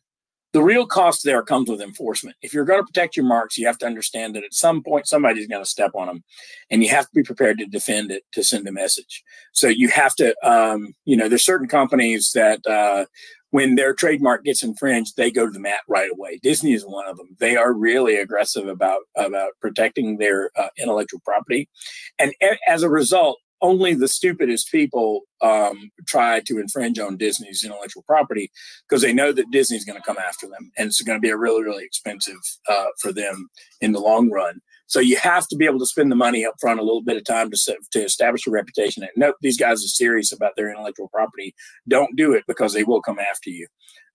the 0.54 0.62
real 0.62 0.86
cost 0.86 1.24
there 1.24 1.43
comes 1.43 1.70
with 1.70 1.82
enforcement. 1.82 2.36
If 2.41 2.54
you're 2.54 2.66
going 2.66 2.80
to 2.80 2.86
protect 2.86 3.16
your 3.16 3.26
marks, 3.26 3.58
you 3.58 3.66
have 3.68 3.78
to 3.80 3.86
understand 3.86 4.36
that 4.36 4.43
at 4.43 4.54
some 4.54 4.84
point 4.84 5.08
somebody's 5.08 5.47
going 5.47 5.64
to 5.64 5.70
step 5.70 5.91
on 5.95 6.08
them, 6.08 6.24
and 6.70 6.84
you 6.84 6.89
have 6.89 7.06
to 7.06 7.12
be 7.16 7.24
prepared 7.24 7.58
to 7.60 7.66
defend 7.66 8.12
it 8.12 8.24
to 8.34 8.43
send 8.43 8.68
a 8.68 8.72
message. 8.72 9.24
So 9.54 9.68
you 9.68 9.89
have 9.89 10.16
to, 10.16 10.36
um, 10.47 10.93
you 11.06 11.16
know, 11.16 11.30
there's 11.30 11.45
certain 11.45 11.68
companies 11.68 12.32
that 12.34 12.66
uh, 12.68 13.06
when 13.52 13.76
their 13.76 13.93
trademark 13.93 14.43
gets 14.43 14.64
infringed, 14.64 15.16
they 15.16 15.32
go 15.32 15.45
to 15.45 15.52
the 15.52 15.60
mat 15.60 15.82
right 15.88 16.10
away. 16.12 16.39
Disney 16.43 16.74
is 16.74 16.86
one 16.86 17.08
of 17.08 17.18
them. 17.18 17.36
They 17.39 17.56
are 17.56 17.74
really 17.74 18.16
aggressive 18.16 18.68
about 18.68 19.02
about 19.16 19.52
protecting 19.62 20.18
their 20.18 20.52
uh, 20.58 20.70
intellectual 20.78 21.22
property, 21.24 21.70
and 22.20 22.34
a- 22.41 22.58
as 22.70 22.84
a 22.84 22.89
result, 22.89 23.39
only 23.62 23.93
the 23.93 24.07
stupidest 24.07 24.72
people 24.72 25.22
um, 25.41 25.91
try 26.07 26.39
to 26.41 26.59
infringe 26.59 26.99
on 26.99 27.18
Disney's 27.18 27.64
intellectual 27.64 28.03
property 28.03 28.51
because 28.88 29.01
they 29.01 29.14
know 29.14 29.32
that 29.32 29.51
Disney's 29.51 29.86
going 29.86 29.99
to 29.99 30.05
come 30.05 30.18
after 30.18 30.47
them, 30.47 30.72
and 30.78 30.88
it's 30.88 31.01
going 31.01 31.18
to 31.18 31.22
be 31.22 31.30
a 31.30 31.38
really, 31.38 31.64
really 31.64 31.86
expensive 31.86 32.39
uh, 32.70 32.88
for 32.99 33.12
them 33.12 33.49
in 33.82 33.91
the 33.91 33.99
long 33.99 34.30
run. 34.30 34.62
So 34.88 34.99
you 34.99 35.16
have 35.18 35.47
to 35.47 35.55
be 35.55 35.66
able 35.66 35.80
to 35.80 35.86
spend 35.86 36.12
the 36.12 36.18
money 36.18 36.45
up 36.45 36.55
front, 36.59 36.80
a 36.80 36.84
little 36.84 37.03
bit 37.03 37.18
of 37.18 37.24
time 37.24 37.49
to 37.51 37.78
to 37.91 38.03
establish 38.03 38.45
a 38.45 38.51
reputation. 38.51 39.03
And 39.03 39.12
nope, 39.16 39.36
these 39.41 39.57
guys 39.57 39.84
are 39.86 39.88
serious 39.88 40.32
about 40.32 40.53
their 40.55 40.70
intellectual 40.70 41.07
property. 41.07 41.55
Don't 41.88 42.16
do 42.18 42.34
it 42.34 42.43
because 42.47 42.74
they 42.74 42.84
will 42.84 43.01
come 43.01 43.20
after 43.20 43.49
you. 43.49 43.68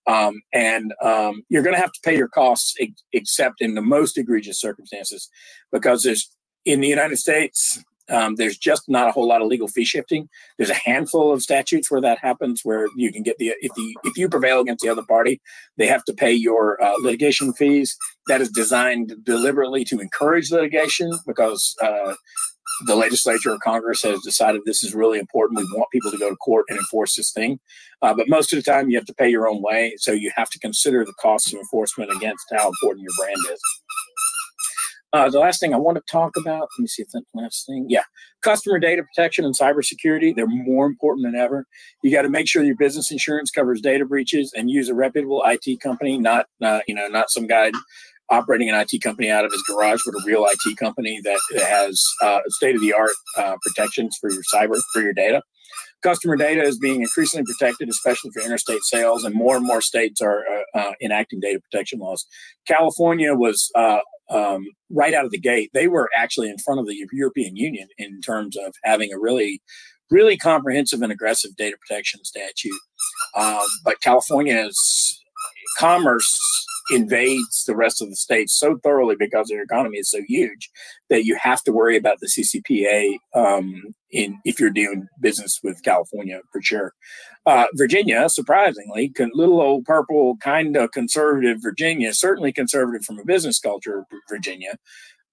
Um, 0.07 0.41
and 0.53 0.95
um, 1.03 1.43
you're 1.49 1.63
going 1.63 1.75
to 1.75 1.81
have 1.81 1.93
to 1.93 2.01
pay 2.05 2.17
your 2.17 2.29
costs, 2.29 2.75
ex- 2.79 3.03
except 3.13 3.61
in 3.61 3.75
the 3.75 3.83
most 3.83 4.17
egregious 4.17 4.61
circumstances, 4.61 5.29
because 5.73 6.03
there's 6.03 6.31
in 6.65 6.81
the 6.81 6.89
United 6.89 7.17
States, 7.17 7.83
um, 8.09 8.37
there's 8.37 8.57
just 8.57 8.89
not 8.89 9.09
a 9.09 9.13
whole 9.13 9.27
lot 9.27 9.43
of 9.43 9.49
legal 9.49 9.69
fee 9.69 9.85
shifting. 9.85 10.29
There's 10.57 10.71
a 10.71 10.75
handful 10.75 11.33
of 11.33 11.43
statutes 11.43 11.91
where 11.91 12.01
that 12.01 12.19
happens, 12.19 12.61
where 12.63 12.87
you 12.97 13.13
can 13.13 13.23
get 13.23 13.39
the 13.39 13.53
if 13.61 13.73
the 13.75 13.97
if 14.05 14.17
you 14.17 14.29
prevail 14.29 14.61
against 14.61 14.83
the 14.83 14.91
other 14.91 15.05
party, 15.05 15.41
they 15.77 15.87
have 15.87 16.05
to 16.05 16.13
pay 16.13 16.33
your 16.33 16.83
uh, 16.83 16.95
litigation 17.01 17.53
fees. 17.53 17.97
That 18.29 18.41
is 18.41 18.51
designed 18.51 19.15
deliberately 19.25 19.85
to 19.87 20.01
encourage 20.01 20.51
litigation 20.51 21.13
because 21.27 21.75
uh, 21.83 22.15
the 22.87 22.97
legislature 22.97 23.53
or 23.53 23.59
Congress 23.59 24.03
has 24.03 24.21
decided 24.21 24.63
this 24.65 24.83
is 24.83 24.95
really 24.95 25.19
important. 25.19 25.61
We 25.61 25.79
want 25.79 25.91
people 25.91 26.11
to 26.11 26.19
go 26.19 26.29
to 26.29 26.37
court 26.37 26.67
and 26.69 26.79
enforce 26.79 27.17
this 27.17 27.33
thing. 27.33 27.59
Uh, 28.03 28.13
but 28.15 28.29
most 28.29 28.53
of 28.53 28.59
the 28.59 28.63
time, 28.63 28.91
you 28.91 28.99
have 28.99 29.07
to 29.07 29.15
pay 29.15 29.29
your 29.29 29.49
own 29.49 29.63
way, 29.63 29.95
so 29.97 30.13
you 30.13 30.31
have 30.37 30.51
to 30.51 30.59
consider 30.59 31.05
the 31.05 31.15
cost 31.15 31.53
of 31.53 31.59
enforcement 31.59 32.11
against 32.15 32.45
how 32.53 32.69
important 32.69 33.05
your 33.05 33.13
brand 33.19 33.39
is. 33.53 33.61
Uh, 35.13 35.31
the 35.31 35.39
last 35.39 35.61
thing 35.61 35.73
I 35.73 35.79
want 35.79 35.97
to 35.97 36.03
talk 36.11 36.37
about, 36.37 36.69
let 36.77 36.81
me 36.81 36.87
see 36.87 37.03
if 37.03 37.09
that 37.11 37.23
last 37.33 37.67
thing, 37.67 37.87
yeah, 37.89 38.03
customer 38.43 38.79
data 38.79 39.03
protection 39.03 39.45
and 39.45 39.57
cybersecurity. 39.57 40.35
They're 40.35 40.47
more 40.47 40.87
important 40.87 41.25
than 41.25 41.37
ever. 41.37 41.67
You 42.03 42.11
got 42.11 42.23
to 42.23 42.29
make 42.29 42.49
sure 42.49 42.65
your 42.65 42.77
business 42.77 43.11
insurance 43.11 43.51
covers 43.51 43.81
data 43.81 44.05
breaches 44.05 44.53
and 44.57 44.71
use 44.71 44.89
a 44.89 44.95
reputable 44.95 45.43
IT 45.47 45.81
company, 45.81 46.19
not 46.19 46.47
uh, 46.63 46.81
you 46.89 46.95
know 46.95 47.07
not 47.09 47.31
some 47.31 47.47
guy 47.47 47.71
operating 48.31 48.69
an 48.69 48.75
IT 48.75 49.01
company 49.03 49.31
out 49.31 49.45
of 49.45 49.53
his 49.53 49.63
garage, 49.63 50.01
but 50.05 50.15
a 50.15 50.23
real 50.27 50.47
IT 50.47 50.77
company 50.77 51.21
that 51.23 51.41
has 51.57 52.03
uh, 52.23 52.41
state 52.49 52.75
of 52.75 52.81
the 52.81 52.93
art 52.93 53.13
uh, 53.37 53.57
protections 53.63 54.19
for 54.21 54.31
your 54.31 54.43
cyber 54.53 54.81
for 54.93 55.01
your 55.01 55.13
data. 55.13 55.43
Customer 56.03 56.37
data 56.37 56.63
is 56.63 56.79
being 56.79 57.01
increasingly 57.03 57.45
protected, 57.45 57.89
especially 57.89 58.31
for 58.33 58.41
interstate 58.41 58.83
sales, 58.83 59.25
and 59.25 59.35
more 59.35 59.57
and 59.57 59.67
more 59.67 59.81
states 59.81 60.21
are 60.21 60.45
uh, 60.47 60.79
uh, 60.79 60.93
enacting 61.03 61.41
data 61.41 61.61
protection 61.61 61.99
laws. 61.99 62.27
California 62.67 63.35
was 63.35 63.71
uh, 63.75 63.99
um, 64.31 64.67
right 64.91 65.15
out 65.15 65.25
of 65.25 65.31
the 65.31 65.39
gate, 65.39 65.71
they 65.75 65.89
were 65.89 66.09
actually 66.17 66.49
in 66.49 66.59
front 66.59 66.81
of 66.81 66.87
the 66.87 66.97
European 67.13 67.57
Union 67.57 67.89
in 67.99 68.21
terms 68.21 68.57
of 68.57 68.75
having 68.85 69.13
a 69.13 69.19
really, 69.19 69.63
really 70.11 70.37
comprehensive 70.37 71.03
and 71.03 71.13
aggressive 71.13 71.57
data 71.57 71.77
protection 71.79 72.25
statute. 72.25 72.81
Um, 73.37 73.67
but 73.85 74.01
California's 74.01 75.23
commerce 75.79 76.39
invades 76.91 77.65
the 77.65 77.77
rest 77.77 78.01
of 78.01 78.09
the 78.09 78.17
states 78.17 78.59
so 78.59 78.79
thoroughly 78.83 79.17
because 79.19 79.49
their 79.49 79.63
economy 79.63 79.99
is 79.99 80.11
so 80.11 80.21
huge 80.27 80.71
that 81.11 81.25
you 81.25 81.37
have 81.41 81.63
to 81.65 81.73
worry 81.73 81.97
about 81.97 82.19
the 82.21 82.29
CCPA 82.29 83.17
um, 83.35 83.95
in 84.11 84.39
if 84.45 84.61
you're 84.61 84.71
doing 84.71 85.07
business 85.21 85.61
with 85.63 85.83
California 85.83 86.41
for 86.53 86.63
sure. 86.63 86.95
Uh, 87.45 87.67
Virginia, 87.75 88.29
surprisingly, 88.29 89.09
con- 89.11 89.31
little 89.35 89.61
old 89.61 89.85
purple 89.85 90.37
kind 90.39 90.77
of 90.77 90.91
conservative 90.93 91.59
Virginia, 91.61 92.13
certainly 92.13 92.53
conservative 92.53 93.05
from 93.05 93.19
a 93.19 93.25
business 93.25 93.59
culture, 93.59 94.05
Virginia. 94.29 94.77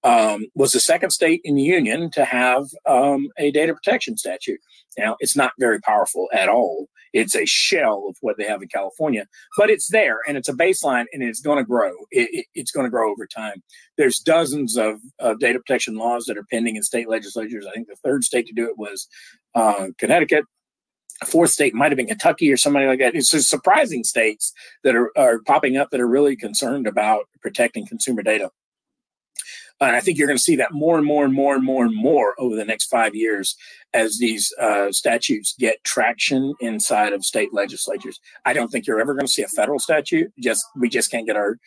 Um, 0.04 0.48
was 0.54 0.72
the 0.72 0.80
second 0.80 1.12
state 1.12 1.40
in 1.44 1.54
the 1.54 1.62
union 1.62 2.10
to 2.10 2.26
have 2.26 2.64
um, 2.84 3.30
a 3.38 3.50
data 3.50 3.72
protection 3.72 4.18
statute. 4.18 4.60
Now, 4.98 5.16
it's 5.18 5.34
not 5.34 5.52
very 5.58 5.80
powerful 5.80 6.28
at 6.30 6.50
all, 6.50 6.88
it's 7.14 7.36
a 7.36 7.46
shell 7.46 8.06
of 8.08 8.16
what 8.20 8.36
they 8.36 8.44
have 8.44 8.60
in 8.60 8.68
California, 8.68 9.26
but 9.56 9.70
it's 9.70 9.88
there 9.88 10.18
and 10.26 10.36
it's 10.36 10.48
a 10.48 10.52
baseline 10.52 11.04
and 11.12 11.22
it's 11.22 11.40
going 11.40 11.58
to 11.58 11.64
grow. 11.64 11.92
It, 12.10 12.28
it, 12.32 12.46
it's 12.54 12.72
going 12.72 12.84
to 12.84 12.90
grow 12.90 13.10
over 13.10 13.26
time. 13.26 13.62
There's 13.96 14.18
dozens 14.18 14.76
of, 14.76 14.98
of, 15.20 15.38
data 15.38 15.60
protection 15.60 15.94
laws 15.94 16.24
that 16.26 16.36
are 16.36 16.44
pending 16.50 16.76
in 16.76 16.82
state 16.82 17.08
legislatures. 17.08 17.66
I 17.66 17.72
think 17.72 17.86
the 17.86 17.96
third 17.96 18.24
state 18.24 18.46
to 18.48 18.52
do 18.52 18.68
it 18.68 18.76
was 18.76 19.06
uh, 19.54 19.88
Connecticut. 19.96 20.44
A 21.22 21.26
fourth 21.26 21.50
state 21.50 21.74
might 21.74 21.92
have 21.92 21.96
been 21.96 22.08
Kentucky 22.08 22.52
or 22.52 22.56
somebody 22.56 22.86
like 22.86 22.98
that. 22.98 23.14
It's 23.14 23.30
just 23.30 23.48
surprising 23.48 24.02
states 24.02 24.52
that 24.82 24.96
are, 24.96 25.16
are 25.16 25.38
popping 25.46 25.76
up 25.76 25.90
that 25.90 26.00
are 26.00 26.08
really 26.08 26.34
concerned 26.34 26.88
about 26.88 27.28
protecting 27.40 27.86
consumer 27.86 28.22
data. 28.22 28.50
And 29.80 29.96
I 29.96 30.00
think 30.00 30.18
you're 30.18 30.28
going 30.28 30.38
to 30.38 30.42
see 30.42 30.56
that 30.56 30.72
more 30.72 30.96
and 30.96 31.06
more 31.06 31.24
and 31.24 31.34
more 31.34 31.54
and 31.54 31.64
more 31.64 31.84
and 31.84 31.94
more 31.94 32.34
over 32.38 32.54
the 32.56 32.64
next 32.64 32.86
five 32.86 33.14
years 33.14 33.56
as 33.92 34.18
these 34.18 34.52
uh, 34.60 34.92
statutes 34.92 35.54
get 35.58 35.82
traction 35.84 36.54
inside 36.60 37.12
of 37.12 37.24
state 37.24 37.52
legislatures. 37.52 38.20
I 38.44 38.52
don't 38.52 38.68
think 38.68 38.86
you're 38.86 39.00
ever 39.00 39.14
going 39.14 39.26
to 39.26 39.32
see 39.32 39.42
a 39.42 39.48
federal 39.48 39.78
statute. 39.78 40.32
Just 40.40 40.64
we 40.76 40.88
just 40.88 41.10
can't 41.10 41.26
get 41.26 41.36
our 41.36 41.58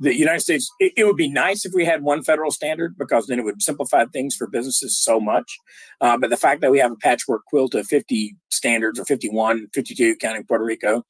the 0.00 0.16
United 0.16 0.40
States. 0.40 0.70
It, 0.80 0.92
it, 0.96 1.04
would 1.04 1.16
be 1.16 1.30
nice 1.30 1.64
if 1.64 1.72
we 1.74 1.84
had 1.84 2.02
one 2.02 2.24
federal 2.24 2.50
standard 2.50 2.96
because 2.98 3.26
then 3.26 3.38
it 3.38 3.44
would 3.44 3.62
simplify 3.62 4.04
things 4.06 4.34
for 4.34 4.48
businesses 4.48 4.98
so 4.98 5.20
much. 5.20 5.58
Uh, 6.00 6.18
but 6.18 6.30
the 6.30 6.36
fact 6.36 6.60
that 6.60 6.72
we 6.72 6.80
have 6.80 6.90
a 6.90 6.96
patchwork 6.96 7.44
quilt 7.46 7.74
of 7.74 7.86
50 7.86 8.36
standards 8.50 8.98
or 8.98 9.04
51, 9.04 9.68
52 9.72 10.16
counting 10.16 10.44
Puerto 10.44 10.64
Rico 10.64 11.04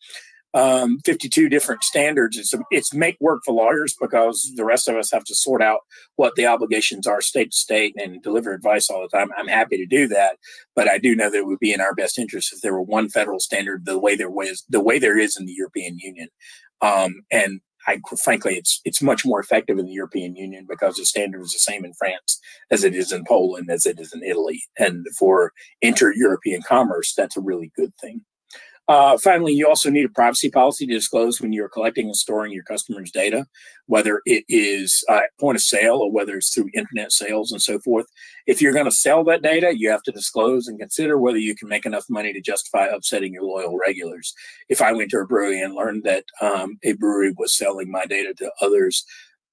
um, 0.55 0.99
52 1.05 1.49
different 1.49 1.83
standards. 1.83 2.37
It's, 2.37 2.55
it's 2.71 2.95
make 2.95 3.17
work 3.21 3.43
for 3.45 3.55
lawyers 3.55 3.95
because 3.99 4.53
the 4.57 4.65
rest 4.65 4.89
of 4.89 4.97
us 4.97 5.11
have 5.11 5.25
to 5.25 5.35
sort 5.35 5.63
out 5.63 5.81
what 6.17 6.35
the 6.35 6.47
obligations 6.47 7.07
are 7.07 7.21
state 7.21 7.53
to 7.53 7.57
state 7.57 7.95
and 7.97 8.23
deliver 8.23 8.53
advice 8.53 8.91
all 8.91 9.03
the 9.03 9.17
time. 9.17 9.31
I'm 9.37 9.49
happy 9.49 9.77
to 9.79 9.87
do 9.87 10.07
that, 10.09 10.37
but 10.75 10.89
I 10.89 10.99
do 10.99 11.17
know 11.17 11.31
that 11.31 11.39
it 11.39 11.47
would 11.47 11.59
be 11.59 11.73
in 11.73 11.81
our 11.81 11.95
best 11.95 12.19
interest 12.19 12.53
if 12.53 12.61
there 12.61 12.75
were 12.75 12.83
one 12.83 13.09
federal 13.09 13.41
standard 13.41 13.87
the 13.87 13.99
way 13.99 14.15
there 14.15 14.31
was 14.31 14.65
the 14.69 14.81
way 14.81 14.99
there 14.99 15.19
is 15.19 15.37
in 15.37 15.47
the 15.47 15.55
European 15.55 15.99
Union. 15.99 16.29
Um, 16.81 17.23
and 17.31 17.61
I, 17.87 18.01
frankly, 18.23 18.57
it's 18.57 18.81
it's 18.85 19.03
much 19.03 19.25
more 19.25 19.41
effective 19.41 19.79
in 19.79 19.87
the 19.87 19.93
European 19.93 20.37
Union 20.37 20.67
because 20.69 20.97
the 20.97 21.07
standard 21.07 21.41
is 21.43 21.53
the 21.53 21.59
same 21.59 21.85
in 21.85 21.95
France 21.95 22.39
as 22.71 22.85
it 22.85 22.95
is 22.95 23.13
in 23.13 23.25
Poland 23.25 23.71
as 23.71 23.87
it 23.87 23.99
is 23.99 24.13
in 24.13 24.23
Italy, 24.23 24.63
and 24.79 25.07
for 25.19 25.53
inter-European 25.81 26.63
commerce, 26.63 27.13
that's 27.17 27.37
a 27.37 27.41
really 27.41 27.73
good 27.75 27.93
thing. 28.01 28.25
Uh, 28.93 29.16
finally, 29.16 29.55
you 29.55 29.66
also 29.66 29.88
need 29.88 30.05
a 30.05 30.09
privacy 30.11 30.51
policy 30.51 30.86
to 30.86 30.93
disclose 30.93 31.40
when 31.40 31.51
you're 31.51 31.66
collecting 31.66 32.09
and 32.09 32.16
storing 32.16 32.53
your 32.53 32.62
customers' 32.64 33.11
data, 33.11 33.47
whether 33.86 34.20
it 34.26 34.45
is 34.51 35.03
uh, 35.09 35.20
point 35.40 35.57
of 35.57 35.62
sale 35.62 35.95
or 35.95 36.12
whether 36.12 36.36
it's 36.36 36.53
through 36.53 36.68
internet 36.74 37.11
sales 37.11 37.53
and 37.53 37.62
so 37.62 37.78
forth. 37.78 38.05
If 38.47 38.61
you're 38.61 38.74
going 38.74 38.84
to 38.84 38.90
sell 38.90 39.24
that 39.24 39.40
data, 39.40 39.72
you 39.74 39.88
have 39.88 40.03
to 40.03 40.12
disclose 40.12 40.68
and 40.68 40.78
consider 40.78 41.16
whether 41.16 41.38
you 41.38 41.57
can 41.57 41.70
make 41.70 41.86
enough 41.86 42.05
money 42.11 42.34
to 42.34 42.40
justify 42.43 42.84
upsetting 42.84 43.32
your 43.32 43.45
loyal 43.45 43.78
regulars. 43.78 44.34
If 44.68 44.82
I 44.82 44.93
went 44.93 45.11
to 45.12 45.20
a 45.20 45.26
brewery 45.26 45.62
and 45.62 45.74
learned 45.74 46.05
that 46.05 46.24
um, 46.43 46.78
a 46.82 46.93
brewery 46.93 47.32
was 47.38 47.57
selling 47.57 47.90
my 47.90 48.05
data 48.05 48.34
to 48.34 48.53
others, 48.61 49.07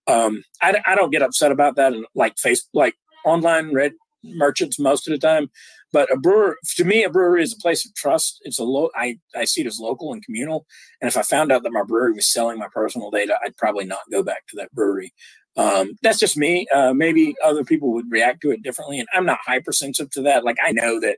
um, 0.06 0.44
I, 0.62 0.82
I 0.86 0.96
don't 0.96 1.12
get 1.12 1.22
upset 1.22 1.54
about 1.54 1.78
that. 1.78 1.94
And 1.94 2.06
like 2.14 2.38
face, 2.40 2.68
like 2.74 2.96
online 3.24 3.74
red 3.74 3.94
merchants 4.24 4.80
most 4.80 5.08
of 5.08 5.12
the 5.12 5.18
time 5.18 5.50
but 5.92 6.12
a 6.12 6.18
brewer, 6.18 6.58
to 6.76 6.84
me, 6.84 7.04
a 7.04 7.10
brewery 7.10 7.42
is 7.44 7.54
a 7.54 7.58
place 7.58 7.86
of 7.86 7.94
trust. 7.96 8.40
It's 8.44 8.60
a 8.60 8.64
low. 8.64 8.90
I 8.96 9.18
I 9.36 9.46
see 9.46 9.62
it 9.62 9.68
as 9.68 9.80
local 9.80 10.14
and 10.14 10.24
communal. 10.24 10.66
And 11.02 11.08
if 11.08 11.18
I 11.18 11.24
found 11.24 11.52
out 11.52 11.64
that 11.64 11.72
my 11.72 11.84
brewery 11.84 12.14
was 12.14 12.32
selling 12.32 12.60
my 12.60 12.68
personal 12.72 13.10
data, 13.10 13.38
I'd 13.44 13.58
probably 13.58 13.86
not 13.86 14.02
go 14.12 14.22
back 14.22 14.46
to 14.48 14.56
that 14.58 14.72
brewery. 14.74 15.14
Um, 15.58 15.98
that's 16.04 16.20
just 16.20 16.38
me. 16.38 16.68
Uh, 16.72 16.94
maybe 16.94 17.36
other 17.44 17.64
people 17.64 17.92
would 17.94 18.12
react 18.12 18.42
to 18.42 18.52
it 18.52 18.62
differently, 18.62 19.00
and 19.00 19.08
I'm 19.14 19.26
not 19.26 19.40
hypersensitive 19.46 20.12
to 20.12 20.22
that. 20.24 20.44
Like 20.44 20.58
I 20.64 20.72
know 20.72 21.00
that 21.00 21.18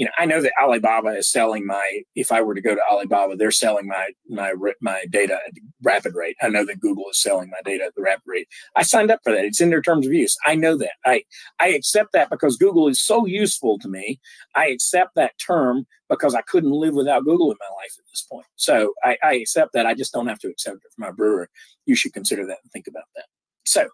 you 0.00 0.06
know, 0.06 0.12
I 0.16 0.24
know 0.24 0.40
that 0.40 0.54
Alibaba 0.58 1.10
is 1.10 1.30
selling 1.30 1.66
my. 1.66 2.00
If 2.16 2.32
I 2.32 2.40
were 2.40 2.54
to 2.54 2.62
go 2.62 2.74
to 2.74 2.80
Alibaba, 2.90 3.36
they're 3.36 3.50
selling 3.50 3.86
my 3.86 4.08
my 4.30 4.54
my 4.80 5.04
data 5.10 5.34
at 5.34 5.52
rapid 5.82 6.14
rate. 6.14 6.36
I 6.40 6.48
know 6.48 6.64
that 6.64 6.80
Google 6.80 7.04
is 7.10 7.20
selling 7.20 7.50
my 7.50 7.58
data 7.66 7.84
at 7.84 7.94
the 7.94 8.00
rapid 8.00 8.22
rate. 8.26 8.48
I 8.76 8.82
signed 8.82 9.10
up 9.10 9.20
for 9.22 9.30
that. 9.30 9.44
It's 9.44 9.60
in 9.60 9.68
their 9.68 9.82
terms 9.82 10.06
of 10.06 10.14
use. 10.14 10.38
I 10.46 10.54
know 10.54 10.74
that. 10.78 10.92
I 11.04 11.24
I 11.58 11.68
accept 11.68 12.14
that 12.14 12.30
because 12.30 12.56
Google 12.56 12.88
is 12.88 12.98
so 12.98 13.26
useful 13.26 13.78
to 13.78 13.88
me. 13.88 14.18
I 14.54 14.68
accept 14.68 15.16
that 15.16 15.38
term 15.38 15.86
because 16.08 16.34
I 16.34 16.40
couldn't 16.40 16.70
live 16.70 16.94
without 16.94 17.24
Google 17.24 17.50
in 17.50 17.58
my 17.60 17.76
life 17.76 17.94
at 17.98 18.06
this 18.10 18.22
point. 18.22 18.46
So 18.56 18.94
I, 19.04 19.18
I 19.22 19.34
accept 19.34 19.74
that. 19.74 19.84
I 19.84 19.92
just 19.92 20.14
don't 20.14 20.28
have 20.28 20.38
to 20.38 20.48
accept 20.48 20.76
it 20.76 20.92
for 20.96 21.02
my 21.02 21.10
brewer. 21.10 21.50
You 21.84 21.94
should 21.94 22.14
consider 22.14 22.46
that 22.46 22.58
and 22.62 22.72
think 22.72 22.86
about 22.86 23.04
that. 23.16 23.26
So 23.66 23.86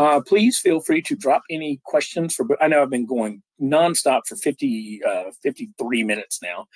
uh, 0.00 0.18
please 0.26 0.56
feel 0.56 0.80
free 0.80 1.02
to 1.02 1.14
drop 1.14 1.42
any 1.50 1.78
questions 1.84 2.34
for. 2.34 2.46
I 2.62 2.68
know 2.68 2.80
I've 2.80 2.88
been 2.88 3.04
going 3.04 3.42
nonstop 3.60 4.22
for 4.26 4.34
50, 4.34 5.02
uh, 5.06 5.24
53 5.42 6.02
minutes 6.04 6.40
now. 6.42 6.66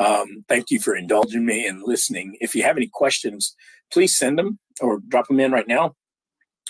Um, 0.00 0.44
thank 0.48 0.72
you 0.72 0.80
for 0.80 0.96
indulging 0.96 1.46
me 1.46 1.64
and 1.64 1.84
listening. 1.84 2.36
If 2.40 2.56
you 2.56 2.64
have 2.64 2.76
any 2.76 2.88
questions, 2.92 3.54
please 3.92 4.18
send 4.18 4.36
them 4.36 4.58
or 4.80 4.98
drop 5.06 5.28
them 5.28 5.38
in 5.38 5.52
right 5.52 5.68
now. 5.68 5.94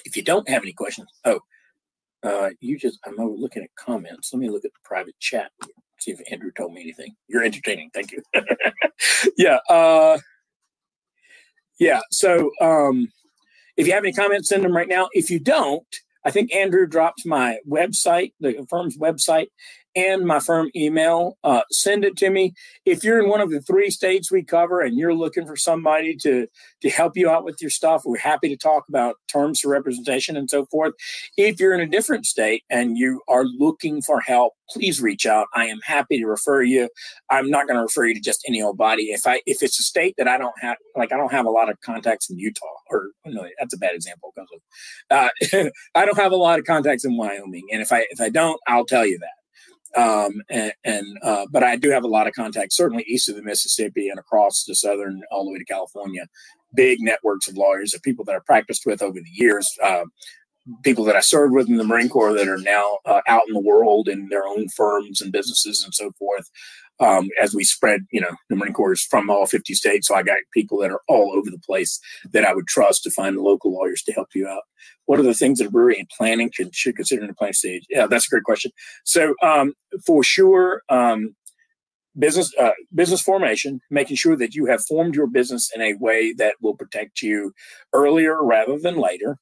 If 0.04 0.14
you 0.14 0.22
don't 0.22 0.46
have 0.50 0.62
any 0.62 0.74
questions, 0.74 1.08
oh, 1.24 1.40
uh, 2.22 2.50
you 2.60 2.78
just, 2.78 2.98
I'm 3.06 3.16
looking 3.16 3.62
at 3.62 3.70
comments. 3.76 4.34
Let 4.34 4.40
me 4.40 4.50
look 4.50 4.66
at 4.66 4.72
the 4.72 4.80
private 4.84 5.18
chat. 5.18 5.50
See 5.98 6.10
if 6.10 6.20
Andrew 6.30 6.50
told 6.54 6.74
me 6.74 6.82
anything. 6.82 7.14
You're 7.26 7.42
entertaining. 7.42 7.90
Thank 7.94 8.12
you. 8.12 8.22
yeah. 9.38 9.60
Uh, 9.66 10.18
yeah. 11.80 12.00
So, 12.10 12.50
um, 12.60 13.08
if 13.77 13.87
you 13.87 13.93
have 13.93 14.05
any 14.05 14.12
comments, 14.12 14.49
send 14.49 14.64
them 14.64 14.77
right 14.77 14.89
now. 14.89 15.09
If 15.12 15.31
you 15.31 15.39
don't, 15.39 15.87
I 16.25 16.31
think 16.31 16.55
Andrew 16.55 16.87
dropped 16.87 17.27
my 17.27 17.59
website, 17.68 18.33
the 18.41 18.64
firm's 18.68 18.97
website, 18.97 19.49
and 19.95 20.26
my 20.26 20.40
firm 20.40 20.70
email. 20.74 21.36
Uh, 21.45 21.62
send 21.70 22.05
it 22.05 22.16
to 22.18 22.30
me. 22.30 22.55
If 22.84 23.05
you're 23.05 23.22
in 23.22 23.28
one 23.28 23.40
of 23.40 23.51
the 23.51 23.61
three 23.61 23.90
states 23.90 24.30
we 24.30 24.43
cover 24.43 24.80
and 24.80 24.97
you're 24.97 25.14
looking 25.14 25.47
for 25.47 25.57
somebody 25.57 26.16
to 26.16 26.47
to 26.82 26.90
help 26.90 27.16
you 27.16 27.30
out 27.30 27.45
with 27.45 27.61
your 27.61 27.70
stuff, 27.70 28.03
we're 28.05 28.18
happy 28.18 28.49
to 28.49 28.57
talk 28.57 28.88
about 28.88 29.16
terms 29.30 29.61
for 29.61 29.68
representation 29.68 30.36
and 30.36 30.51
so 30.51 30.66
forth. 30.66 30.95
If 31.36 31.61
you're 31.61 31.74
in 31.74 31.80
a 31.80 31.86
different 31.86 32.26
state 32.26 32.64
and 32.70 32.97
you 32.97 33.20
are 33.28 33.45
looking 33.45 34.03
for 34.03 34.20
help, 34.20 34.55
please 34.68 35.01
reach 35.01 35.26
out. 35.26 35.47
I 35.55 35.66
am 35.66 35.80
happy 35.84 36.18
to 36.18 36.26
refer 36.26 36.62
you. 36.62 36.88
I'm 37.30 37.51
not 37.51 37.66
going 37.66 37.76
to 37.76 37.82
refer 37.82 38.07
you 38.07 38.14
to 38.14 38.20
just 38.20 38.45
any 38.49 38.62
old 38.62 38.78
body. 38.78 39.05
If 39.05 39.26
I 39.26 39.40
if 39.47 39.62
it's 39.62 39.78
a 39.78 39.82
state 39.82 40.14
that 40.18 40.28
I 40.28 40.38
don't 40.38 40.59
have, 40.61 40.76
like 40.97 41.12
I 41.12 41.16
don't 41.16 41.32
have 41.32 41.47
a 41.47 41.51
lot 41.51 41.70
of 41.70 41.80
contacts 41.80 42.30
in 42.30 42.38
Utah, 42.38 42.66
or 42.90 43.11
no, 43.26 43.47
that's 43.59 43.74
a 43.74 43.78
bad 43.78 43.95
example 43.95 44.32
because 44.34 44.49
uh, 45.11 45.70
I 45.95 46.05
don't 46.05 46.18
have 46.18 46.32
a 46.32 46.36
lot 46.36 46.59
of 46.59 46.64
contacts 46.64 47.05
in 47.05 47.16
Wyoming, 47.16 47.66
and 47.70 47.82
if 47.82 47.93
I 47.93 48.07
if 48.11 48.20
I 48.20 48.28
don't, 48.28 48.61
I'll 48.66 48.86
tell 48.86 49.07
you 49.07 49.18
that 49.18 49.41
um, 49.97 50.43
and, 50.49 50.72
and 50.84 51.18
uh, 51.22 51.47
but 51.51 51.62
I 51.62 51.76
do 51.76 51.90
have 51.90 52.05
a 52.05 52.09
lot 52.09 52.26
of 52.26 52.34
contacts, 52.34 52.76
certainly 52.76 53.05
east 53.07 53.28
of 53.28 53.36
the 53.36 53.43
Mississippi 53.43 54.09
and 54.09 54.18
across 54.18 54.64
the 54.64 54.74
southern, 54.74 55.22
all 55.30 55.45
the 55.45 55.53
way 55.53 55.59
to 55.59 55.64
California. 55.64 56.26
Big 56.74 57.01
networks 57.01 57.49
of 57.49 57.57
lawyers, 57.57 57.95
of 57.95 58.03
people 58.03 58.24
that 58.24 58.34
I 58.34 58.38
practiced 58.38 58.86
with 58.86 59.03
over 59.03 59.20
the 59.20 59.30
years, 59.30 59.70
uh, 59.82 60.05
people 60.82 61.05
that 61.05 61.16
I 61.16 61.20
served 61.20 61.53
with 61.53 61.68
in 61.68 61.76
the 61.76 61.84
Marine 61.84 62.09
Corps 62.09 62.32
that 62.32 62.49
are 62.49 62.59
now 62.59 62.99
uh, 63.05 63.20
out 63.26 63.43
in 63.49 63.55
the 63.55 63.61
world 63.61 64.09
in 64.09 64.28
their 64.28 64.47
own 64.47 64.68
firms 64.68 65.20
and 65.20 65.32
businesses 65.32 65.84
and 65.84 65.93
so 65.93 66.12
forth 66.12 66.49
um, 67.03 67.28
as 67.40 67.55
we 67.55 67.64
spread, 67.64 68.07
you 68.12 68.20
know, 68.20 68.30
the 68.48 68.57
Marine 68.57 68.72
Corps 68.72 68.92
is 68.92 69.03
from 69.03 69.28
all 69.28 69.46
50 69.46 69.74
states. 69.74 70.09
So 70.09 70.14
I 70.14 70.22
got 70.22 70.38
people 70.55 70.78
that 70.78 70.90
are 70.90 71.00
all 71.09 71.32
over 71.34 71.50
the 71.50 71.59
place 71.59 72.00
that 72.32 72.44
I 72.44 72.55
would 72.55 72.68
trust 72.68 73.03
to 73.03 73.11
find 73.11 73.36
the 73.36 73.42
local 73.42 73.72
lawyers 73.72 74.03
to 74.05 74.12
help 74.12 74.28
you 74.34 74.46
out. 74.46 74.62
What 75.07 75.18
are 75.18 75.24
the 75.24 75.34
things 75.34 75.59
that 75.59 75.66
a 75.66 75.70
brewery 75.70 75.98
and 75.98 76.09
planning 76.16 76.50
should, 76.55 76.74
should 76.74 76.96
consider 76.96 77.22
in 77.22 77.28
the 77.28 77.34
planning 77.34 77.55
stage? 77.55 77.84
Yeah, 77.90 78.07
that's 78.07 78.26
a 78.26 78.30
great 78.30 78.44
question. 78.44 78.70
So 79.05 79.34
um, 79.42 79.74
for 80.07 80.22
sure, 80.22 80.82
um, 80.88 81.34
business 82.18 82.53
uh, 82.61 82.72
business 82.94 83.22
formation, 83.22 83.80
making 83.90 84.16
sure 84.16 84.36
that 84.36 84.55
you 84.55 84.66
have 84.66 84.84
formed 84.84 85.14
your 85.14 85.26
business 85.26 85.70
in 85.74 85.80
a 85.80 85.94
way 85.94 86.32
that 86.34 86.57
will 86.61 86.76
protect 86.76 87.22
you 87.22 87.53
earlier 87.92 88.42
rather 88.44 88.78
than 88.78 88.96
later 88.96 89.38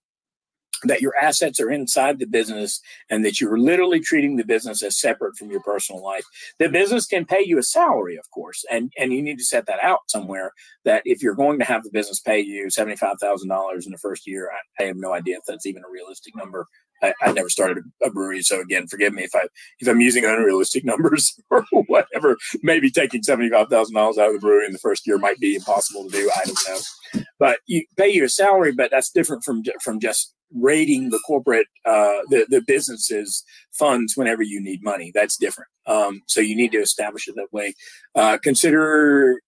that 0.84 1.00
your 1.00 1.14
assets 1.20 1.60
are 1.60 1.70
inside 1.70 2.18
the 2.18 2.26
business 2.26 2.80
and 3.08 3.24
that 3.24 3.40
you're 3.40 3.58
literally 3.58 4.00
treating 4.00 4.36
the 4.36 4.44
business 4.44 4.82
as 4.82 4.98
separate 4.98 5.36
from 5.36 5.50
your 5.50 5.60
personal 5.60 6.02
life. 6.02 6.24
The 6.58 6.68
business 6.68 7.06
can 7.06 7.24
pay 7.24 7.42
you 7.44 7.58
a 7.58 7.62
salary, 7.62 8.16
of 8.16 8.30
course, 8.30 8.64
and, 8.70 8.92
and 8.98 9.12
you 9.12 9.22
need 9.22 9.38
to 9.38 9.44
set 9.44 9.66
that 9.66 9.82
out 9.82 10.00
somewhere 10.08 10.52
that 10.84 11.02
if 11.04 11.22
you're 11.22 11.34
going 11.34 11.58
to 11.58 11.64
have 11.64 11.84
the 11.84 11.90
business 11.90 12.20
pay 12.20 12.40
you 12.40 12.66
$75,000 12.66 13.86
in 13.86 13.92
the 13.92 13.98
first 13.98 14.26
year, 14.26 14.50
I, 14.50 14.82
I, 14.82 14.86
have 14.86 14.96
no 14.96 15.12
idea 15.12 15.36
if 15.36 15.44
that's 15.46 15.66
even 15.66 15.82
a 15.84 15.90
realistic 15.90 16.34
number. 16.36 16.66
I, 17.02 17.14
I 17.22 17.32
never 17.32 17.48
started 17.48 17.84
a 18.02 18.10
brewery, 18.10 18.42
so 18.42 18.60
again, 18.60 18.86
forgive 18.86 19.14
me 19.14 19.24
if 19.24 19.34
I 19.34 19.46
if 19.80 19.88
I'm 19.88 20.00
using 20.00 20.24
unrealistic 20.24 20.84
numbers 20.84 21.38
or 21.50 21.64
whatever. 21.86 22.36
Maybe 22.62 22.90
taking 22.90 23.22
seventy 23.22 23.48
five 23.48 23.68
thousand 23.68 23.94
dollars 23.94 24.18
out 24.18 24.28
of 24.28 24.34
the 24.34 24.40
brewery 24.40 24.66
in 24.66 24.72
the 24.72 24.78
first 24.78 25.06
year 25.06 25.18
might 25.18 25.38
be 25.38 25.54
impossible 25.54 26.04
to 26.04 26.10
do. 26.10 26.30
I 26.34 26.44
don't 26.44 26.58
know, 26.68 27.22
but 27.38 27.60
you 27.66 27.84
pay 27.96 28.10
you 28.10 28.24
a 28.24 28.28
salary, 28.28 28.72
but 28.72 28.90
that's 28.90 29.10
different 29.10 29.44
from 29.44 29.62
from 29.82 29.98
just 29.98 30.34
raiding 30.54 31.10
the 31.10 31.20
corporate 31.26 31.66
uh, 31.84 32.20
the 32.30 32.46
the 32.48 32.62
businesses 32.66 33.44
funds 33.72 34.16
whenever 34.16 34.42
you 34.42 34.60
need 34.60 34.82
money. 34.82 35.10
That's 35.14 35.36
different. 35.36 35.68
Um, 35.86 36.22
so 36.26 36.40
you 36.40 36.56
need 36.56 36.72
to 36.72 36.78
establish 36.78 37.28
it 37.28 37.34
that 37.36 37.52
way. 37.52 37.74
Uh, 38.14 38.38
consider 38.42 39.40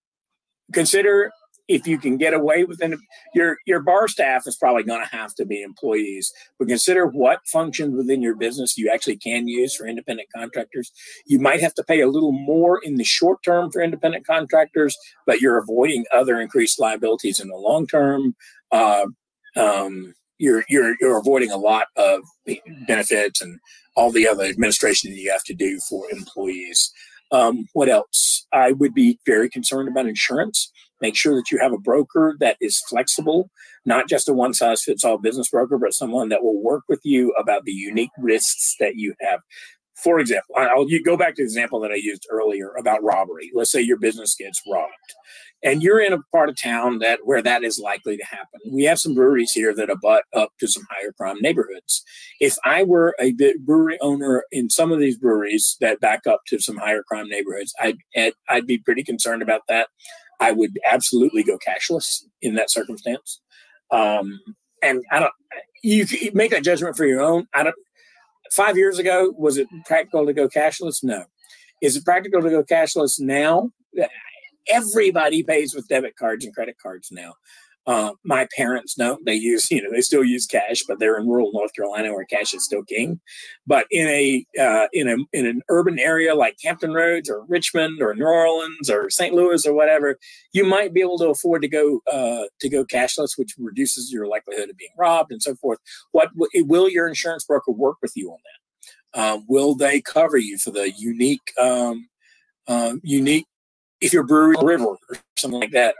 consider 0.72 1.30
if 1.68 1.86
you 1.86 1.98
can 1.98 2.16
get 2.16 2.34
away 2.34 2.64
with 2.64 2.82
it. 2.82 2.98
Your 3.34 3.57
your 3.66 3.80
bar 3.80 4.09
staff 4.09 4.46
is 4.46 4.57
probably 4.57 4.82
going 4.82 5.03
to 5.03 5.16
have 5.16 5.34
to 5.36 5.46
be 5.46 5.62
employees, 5.62 6.32
but 6.59 6.68
consider 6.68 7.07
what 7.07 7.40
functions 7.46 7.96
within 7.96 8.22
your 8.22 8.34
business 8.34 8.76
you 8.76 8.90
actually 8.92 9.16
can 9.16 9.48
use 9.48 9.74
for 9.74 9.86
independent 9.86 10.28
contractors. 10.34 10.92
You 11.26 11.38
might 11.38 11.61
have 11.61 11.74
to 11.74 11.84
pay 11.84 12.00
a 12.00 12.09
little 12.09 12.32
more 12.32 12.80
in 12.82 12.96
the 12.96 13.05
short 13.05 13.42
term 13.44 13.70
for 13.70 13.80
independent 13.80 14.26
contractors, 14.26 14.96
but 15.26 15.40
you're 15.40 15.59
avoiding 15.59 16.05
other 16.12 16.40
increased 16.40 16.80
liabilities 16.80 17.40
in 17.40 17.48
the 17.48 17.57
long 17.57 17.86
term. 17.86 18.34
Uh, 18.70 19.07
um, 19.57 20.14
you're 20.43 20.64
you're 20.68 20.97
you're 21.01 21.18
avoiding 21.18 21.53
a 21.53 21.57
lot 21.57 21.86
of 21.97 22.20
benefits 22.86 23.40
and 23.40 23.59
all 23.97 24.11
the 24.11 24.26
other 24.26 24.45
administration 24.45 25.11
that 25.11 25.18
you 25.18 25.30
have 25.30 25.45
to 25.45 25.55
do 25.55 25.78
for 25.88 26.05
employees. 26.11 26.93
Um, 27.30 27.66
what 27.72 27.88
else? 27.88 28.47
I 28.53 28.72
would 28.72 28.93
be 28.93 29.18
very 29.24 29.49
concerned 29.49 29.88
about 29.88 30.07
insurance. 30.07 30.70
Make 31.01 31.16
sure 31.16 31.34
that 31.36 31.51
you 31.51 31.59
have 31.59 31.72
a 31.72 31.78
broker 31.78 32.36
that 32.40 32.57
is 32.61 32.82
flexible, 32.88 33.51
not 33.86 34.09
just 34.09 34.28
a 34.28 34.32
one 34.32 34.53
size 34.53 34.82
fits 34.82 35.05
all 35.05 35.16
business 35.16 35.49
broker, 35.49 35.78
but 35.78 35.95
someone 35.95 36.28
that 36.30 36.43
will 36.43 36.61
work 36.61 36.82
with 36.88 37.01
you 37.05 37.32
about 37.38 37.64
the 37.64 37.72
unique 37.72 38.11
risks 38.18 38.74
that 38.80 38.97
you 38.97 39.14
have. 39.20 39.40
For 39.95 40.18
example, 40.18 40.57
I'll 40.57 40.90
you 40.90 41.03
go 41.03 41.16
back 41.16 41.36
to 41.36 41.43
the 41.43 41.45
example 41.45 41.78
that 41.80 41.93
I 41.93 41.97
used 41.97 42.26
earlier 42.30 42.72
about 42.76 43.05
robbery. 43.05 43.53
Let's 43.55 43.70
say 43.70 43.80
your 43.80 43.99
business 43.99 44.34
gets 44.34 44.61
robbed 44.68 44.93
and 45.62 45.82
you're 45.82 46.00
in 46.00 46.12
a 46.12 46.22
part 46.32 46.48
of 46.48 46.60
town 46.60 46.98
that 46.98 47.20
where 47.24 47.42
that 47.42 47.62
is 47.62 47.78
likely 47.78 48.16
to 48.16 48.24
happen. 48.24 48.60
We 48.70 48.84
have 48.84 48.98
some 48.98 49.14
breweries 49.14 49.52
here 49.52 49.74
that 49.74 49.90
abut 49.90 50.24
up 50.34 50.50
to 50.60 50.66
some 50.66 50.84
higher 50.90 51.12
crime 51.12 51.36
neighborhoods. 51.40 52.02
If 52.40 52.56
I 52.64 52.82
were 52.82 53.14
a 53.20 53.34
brewery 53.64 53.98
owner 54.00 54.44
in 54.50 54.70
some 54.70 54.92
of 54.92 54.98
these 54.98 55.16
breweries 55.16 55.76
that 55.80 56.00
back 56.00 56.26
up 56.26 56.40
to 56.48 56.58
some 56.58 56.76
higher 56.76 57.02
crime 57.02 57.28
neighborhoods, 57.28 57.74
I'd 57.80 57.98
I'd 58.48 58.66
be 58.66 58.78
pretty 58.78 59.04
concerned 59.04 59.42
about 59.42 59.62
that. 59.68 59.88
I 60.40 60.52
would 60.52 60.78
absolutely 60.90 61.44
go 61.44 61.58
cashless 61.58 62.24
in 62.40 62.56
that 62.56 62.70
circumstance. 62.70 63.40
Um, 63.92 64.40
and 64.82 65.04
I 65.12 65.20
don't. 65.20 65.32
You, 65.84 66.06
make 66.32 66.50
that 66.50 66.64
judgment 66.64 66.96
for 66.96 67.04
your 67.04 67.20
own. 67.20 67.46
I 67.54 67.62
don't. 67.62 67.76
Five 68.52 68.76
years 68.76 68.98
ago, 68.98 69.32
was 69.36 69.56
it 69.56 69.68
practical 69.86 70.26
to 70.26 70.32
go 70.32 70.48
cashless? 70.48 71.02
No. 71.02 71.24
Is 71.80 71.96
it 71.96 72.04
practical 72.04 72.42
to 72.42 72.50
go 72.50 72.62
cashless 72.62 73.18
now? 73.18 73.70
Everybody 74.68 75.42
pays 75.42 75.74
with 75.74 75.88
debit 75.88 76.16
cards 76.16 76.44
and 76.44 76.54
credit 76.54 76.76
cards 76.80 77.08
now. 77.10 77.34
Uh, 77.84 78.12
my 78.24 78.46
parents 78.56 78.94
don't. 78.94 79.24
They 79.26 79.34
use, 79.34 79.68
you 79.70 79.82
know, 79.82 79.90
they 79.90 80.02
still 80.02 80.22
use 80.22 80.46
cash, 80.46 80.84
but 80.86 81.00
they're 81.00 81.18
in 81.18 81.26
rural 81.26 81.50
North 81.52 81.74
Carolina 81.74 82.12
where 82.12 82.24
cash 82.24 82.54
is 82.54 82.64
still 82.64 82.84
king. 82.84 83.20
But 83.66 83.86
in 83.90 84.06
a 84.06 84.46
uh, 84.60 84.86
in 84.92 85.08
a 85.08 85.16
in 85.32 85.46
an 85.46 85.62
urban 85.68 85.98
area 85.98 86.34
like 86.34 86.56
Hampton 86.62 86.92
Roads 86.92 87.28
or 87.28 87.44
Richmond 87.48 88.00
or 88.00 88.14
New 88.14 88.24
Orleans 88.24 88.88
or 88.88 89.10
St. 89.10 89.34
Louis 89.34 89.66
or 89.66 89.74
whatever, 89.74 90.16
you 90.52 90.64
might 90.64 90.94
be 90.94 91.00
able 91.00 91.18
to 91.18 91.30
afford 91.30 91.62
to 91.62 91.68
go 91.68 92.00
uh, 92.12 92.44
to 92.60 92.68
go 92.68 92.84
cashless, 92.84 93.36
which 93.36 93.54
reduces 93.58 94.12
your 94.12 94.28
likelihood 94.28 94.70
of 94.70 94.76
being 94.76 94.92
robbed 94.96 95.32
and 95.32 95.42
so 95.42 95.56
forth. 95.56 95.80
What 96.12 96.30
will 96.36 96.88
your 96.88 97.08
insurance 97.08 97.44
broker 97.44 97.72
work 97.72 97.96
with 98.00 98.12
you 98.14 98.30
on 98.30 98.38
that? 98.44 98.62
Um, 99.14 99.44
will 99.48 99.74
they 99.74 100.00
cover 100.00 100.38
you 100.38 100.56
for 100.56 100.70
the 100.70 100.92
unique 100.92 101.52
um, 101.60 102.08
um, 102.68 103.00
unique 103.02 103.46
if 104.03 104.12
you're 104.12 104.24
brewery 104.24 104.57
river 104.62 104.84
or 104.84 104.98
something 105.38 105.61
like 105.61 105.70
that, 105.70 105.94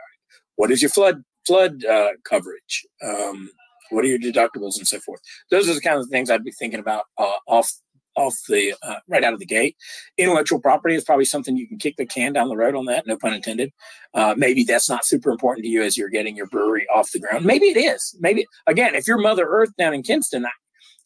what 0.57 0.71
is 0.71 0.83
your 0.83 0.91
flood 0.91 1.23
flood 1.47 1.85
uh, 1.85 2.11
coverage? 2.29 2.87
Um, 3.03 3.51
what 3.91 4.05
are 4.05 4.09
your 4.09 4.19
deductibles 4.19 4.79
and 4.79 4.87
so 4.87 4.99
forth? 5.01 5.21
Those 5.51 5.69
are 5.69 5.75
the 5.75 5.81
kind 5.81 5.99
of 5.99 6.07
things 6.09 6.31
I'd 6.31 6.45
be 6.45 6.53
thinking 6.53 6.81
about 6.81 7.05
uh, 7.19 7.33
off 7.47 7.73
off 8.15 8.37
the 8.49 8.75
uh, 8.83 8.97
right 9.09 9.25
out 9.25 9.33
of 9.33 9.39
the 9.39 9.47
gate. 9.47 9.77
Intellectual 10.19 10.61
property 10.61 10.95
is 10.95 11.05
probably 11.05 11.25
something 11.25 11.57
you 11.57 11.67
can 11.67 11.79
kick 11.79 11.97
the 11.97 12.05
can 12.05 12.33
down 12.33 12.49
the 12.49 12.57
road 12.57 12.75
on 12.75 12.85
that. 12.87 13.07
No 13.07 13.17
pun 13.17 13.33
intended. 13.33 13.73
Uh, 14.13 14.35
maybe 14.37 14.65
that's 14.65 14.89
not 14.89 15.05
super 15.05 15.31
important 15.31 15.65
to 15.65 15.71
you 15.71 15.83
as 15.83 15.97
you're 15.97 16.11
getting 16.11 16.37
your 16.37 16.47
brewery 16.47 16.87
off 16.95 17.11
the 17.13 17.21
ground. 17.21 17.45
Maybe 17.45 17.67
it 17.67 17.79
is. 17.79 18.15
Maybe 18.21 18.47
again, 18.67 18.95
if 18.95 19.07
you're 19.07 19.19
Mother 19.19 19.47
Earth 19.49 19.71
down 19.79 19.95
in 19.95 20.03
Kinston, 20.03 20.47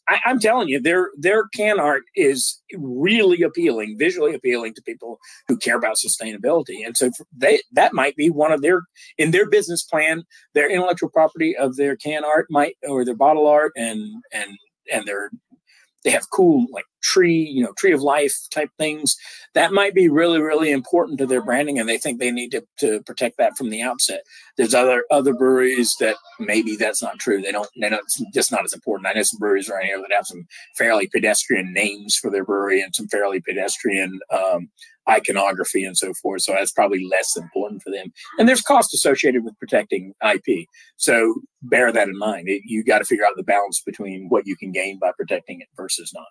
I, 0.09 0.21
am 0.25 0.39
telling 0.39 0.69
you, 0.69 0.81
their 0.81 1.11
their 1.19 1.49
can 1.49 1.81
art 1.81 2.05
is 2.15 2.61
really 2.75 3.43
appealing, 3.43 3.97
visually 3.99 4.35
appealing 4.35 4.75
to 4.75 4.83
people 4.83 5.19
who 5.49 5.57
care 5.57 5.77
about 5.77 5.97
sustainability. 5.97 6.85
And 6.85 6.97
so 6.97 7.11
they 7.37 7.61
that 7.73 7.93
might 7.93 8.17
be 8.17 8.31
one 8.31 8.53
of 8.53 8.63
their 8.63 8.83
in 9.19 9.31
their 9.33 9.49
business 9.49 9.83
plan, 9.83 10.25
their 10.55 10.71
intellectual 10.71 11.11
property 11.11 11.57
of 11.57 11.77
their 11.77 11.97
can 11.97 12.25
art 12.25 12.47
might 12.51 12.77
or 12.89 13.05
their 13.05 13.17
bottle 13.17 13.47
art 13.47 13.73
and 13.77 14.23
and 14.33 14.57
and 14.93 15.07
their 15.07 15.31
they 16.05 16.11
have 16.11 16.31
cool 16.31 16.67
like 16.71 16.85
tree, 17.03 17.43
you 17.43 17.63
know, 17.63 17.73
tree 17.75 17.93
of 17.93 18.03
life 18.03 18.35
type 18.51 18.71
things. 18.79 19.17
That 19.55 19.73
might 19.73 19.95
be 19.95 20.09
really, 20.09 20.41
really 20.41 20.71
important 20.71 21.19
to 21.19 21.27
their 21.27 21.43
branding, 21.43 21.79
and 21.79 21.89
they 21.89 21.99
think 21.99 22.19
they 22.19 22.31
need 22.31 22.51
to, 22.51 22.65
to 22.81 23.03
protect 23.03 23.39
that 23.39 23.57
from 23.57 23.71
the 23.71 23.83
outset. 23.83 24.23
There's 24.57 24.75
other 24.75 25.05
other 25.11 25.35
breweries 25.35 25.95
that 26.01 26.17
maybe 26.39 26.77
that's 26.77 27.03
not 27.03 27.19
true. 27.19 27.41
They 27.41 27.53
don't. 27.53 27.69
They 27.81 27.89
don't. 27.89 28.01
It's 28.01 28.23
just 28.35 28.53
not 28.53 28.65
as 28.65 28.73
important. 28.73 29.09
I 29.09 29.13
know 29.13 29.23
some 29.23 29.39
breweries 29.39 29.71
around 29.71 29.85
here 29.85 30.01
that 30.01 30.15
have 30.15 30.27
some 30.27 30.47
fairly 30.77 31.09
pedestrian 31.09 31.73
names 31.73 32.17
for 32.17 32.31
their 32.31 32.45
brewery 32.45 32.81
and 32.83 32.95
some 32.95 33.09
fairly 33.09 33.41
pedestrian 33.41 34.19
um, 34.31 34.69
iconography 35.09 35.85
and 35.85 35.97
so 35.97 36.13
forth. 36.15 36.43
So 36.43 36.53
that's 36.53 36.73
probably 36.73 37.07
less 37.07 37.37
important 37.37 37.83
for 37.83 37.91
them. 37.91 38.13
And 38.39 38.49
there's 38.49 38.63
cost 38.63 38.93
associated 38.93 39.45
with 39.45 39.59
protecting 39.59 40.15
IP. 40.23 40.67
So 40.97 41.35
bear 41.63 41.93
that 41.93 42.09
in 42.09 42.19
mind. 42.19 42.49
It, 42.49 42.63
you 42.65 42.85
got 42.85 42.99
to 42.99 43.05
figure 43.05 43.25
out 43.25 43.37
the 43.37 43.43
balance 43.43 43.81
between 43.81 44.29
what 44.29 44.47
you 44.47 44.57
can 44.57 44.73
gain 44.73 44.99
by 44.99 45.13
protecting 45.17 45.61
it 45.61 45.69
versus 45.77 46.13
not. 46.15 46.27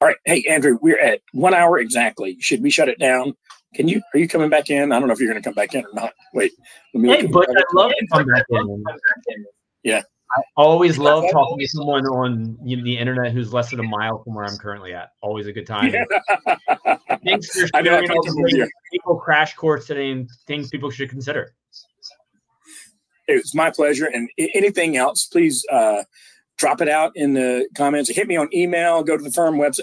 All 0.00 0.08
right. 0.08 0.16
Hey, 0.24 0.44
Andrew, 0.48 0.78
we're 0.80 0.98
at 0.98 1.20
one 1.32 1.52
hour 1.52 1.78
exactly. 1.78 2.38
Should 2.40 2.62
we 2.62 2.70
shut 2.70 2.88
it 2.88 2.98
down? 2.98 3.34
Can 3.74 3.86
you, 3.86 4.00
are 4.14 4.18
you 4.18 4.26
coming 4.26 4.48
back 4.48 4.70
in? 4.70 4.92
I 4.92 4.98
don't 4.98 5.08
know 5.08 5.12
if 5.12 5.20
you're 5.20 5.30
going 5.30 5.42
to 5.42 5.46
come 5.46 5.54
back 5.54 5.74
in 5.74 5.84
or 5.84 5.92
not. 5.92 6.14
Wait. 6.32 6.52
Let 6.94 7.00
me 7.02 7.08
hey, 7.10 7.26
but 7.26 7.48
I'd 7.50 7.62
love 7.74 7.90
to 7.90 8.06
come 8.10 8.26
back 8.26 8.44
in. 8.48 8.84
Yeah. 9.82 10.00
I 10.36 10.42
always 10.56 10.96
love 10.96 11.24
talking 11.30 11.58
to 11.58 11.68
someone 11.68 12.06
on 12.06 12.56
you 12.64 12.76
know, 12.76 12.84
the 12.84 12.96
internet 12.96 13.32
who's 13.32 13.52
less 13.52 13.70
than 13.70 13.80
a 13.80 13.82
mile 13.82 14.22
from 14.22 14.34
where 14.34 14.44
I'm 14.44 14.56
currently 14.56 14.94
at. 14.94 15.10
Always 15.20 15.46
a 15.46 15.52
good 15.52 15.66
time. 15.66 15.92
Thanks 17.24 17.48
for 17.48 17.66
sharing 17.66 18.10
all 18.10 18.22
the 18.22 18.70
people 18.92 19.16
crash 19.16 19.54
course 19.54 19.86
today 19.86 20.12
and 20.12 20.30
things 20.46 20.70
people 20.70 20.90
should 20.90 21.10
consider. 21.10 21.54
It 23.28 23.34
was 23.34 23.54
my 23.54 23.70
pleasure. 23.70 24.06
And 24.06 24.30
anything 24.38 24.96
else, 24.96 25.26
please 25.26 25.64
uh, 25.70 26.04
drop 26.60 26.82
it 26.82 26.88
out 26.88 27.12
in 27.14 27.32
the 27.32 27.66
comments. 27.74 28.10
Hit 28.10 28.28
me 28.28 28.36
on 28.36 28.48
email. 28.54 29.02
Go 29.02 29.16
to 29.16 29.24
the 29.24 29.32
firm 29.32 29.56
website. 29.56 29.80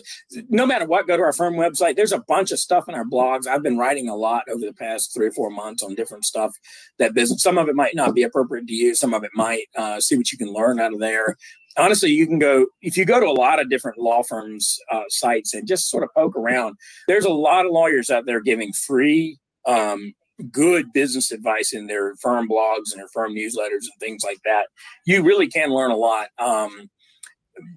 No 0.49 0.65
matter 0.65 0.86
what, 0.86 1.07
go 1.07 1.17
to 1.17 1.23
our 1.23 1.34
firm 1.34 1.55
website. 1.55 1.95
There's 1.95 2.11
a 2.11 2.23
bunch 2.28 2.51
of 2.51 2.59
stuff 2.59 2.88
in 2.88 2.93
our 2.93 3.03
blogs. 3.03 3.47
I've 3.47 3.63
been 3.63 3.80
writing 3.80 4.07
a 4.07 4.15
lot 4.15 4.43
over 4.49 4.63
the 4.63 4.73
past 4.73 5.11
three 5.13 5.28
or 5.28 5.32
four 5.32 5.49
months 5.49 5.82
on 5.82 5.95
different 5.95 6.23
stuff 6.23 6.55
that 6.99 7.15
business. 7.15 7.41
Some 7.41 7.57
of 7.57 7.67
it 7.67 7.75
might 7.75 7.95
not 7.95 8.13
be 8.13 8.21
appropriate 8.21 8.67
to 8.67 8.73
you. 8.73 8.93
Some 8.93 9.13
of 9.15 9.23
it 9.23 9.32
might. 9.34 9.65
Uh, 9.75 9.99
see 9.99 10.15
what 10.15 10.32
you 10.32 10.38
can 10.38 10.53
learn 10.53 10.80
out 10.80 10.93
of 10.93 10.99
there. 10.99 11.36
Honestly, 11.78 12.11
you 12.11 12.28
can 12.28 12.39
go 12.39 12.67
if 12.82 12.95
you 12.95 13.05
go 13.05 13.19
to 13.19 13.25
a 13.25 13.32
lot 13.32 13.59
of 13.59 13.69
different 13.69 13.97
law 13.97 14.21
firms' 14.21 14.80
uh, 14.91 15.03
sites 15.09 15.53
and 15.53 15.67
just 15.67 15.89
sort 15.89 16.03
of 16.03 16.09
poke 16.15 16.36
around. 16.36 16.75
There's 17.07 17.25
a 17.25 17.30
lot 17.30 17.65
of 17.65 17.71
lawyers 17.71 18.09
out 18.09 18.25
there 18.25 18.39
giving 18.39 18.71
free 18.71 19.39
um, 19.65 20.13
good 20.51 20.93
business 20.93 21.31
advice 21.31 21.73
in 21.73 21.88
their 21.88 22.15
firm 22.17 22.47
blogs 22.47 22.91
and 22.91 22.99
their 22.99 23.07
firm 23.13 23.33
newsletters 23.33 23.83
and 23.83 23.99
things 23.99 24.23
like 24.23 24.39
that. 24.45 24.67
You 25.05 25.23
really 25.23 25.47
can 25.47 25.69
learn 25.69 25.91
a 25.91 25.95
lot. 25.97 26.27
Um, 26.38 26.89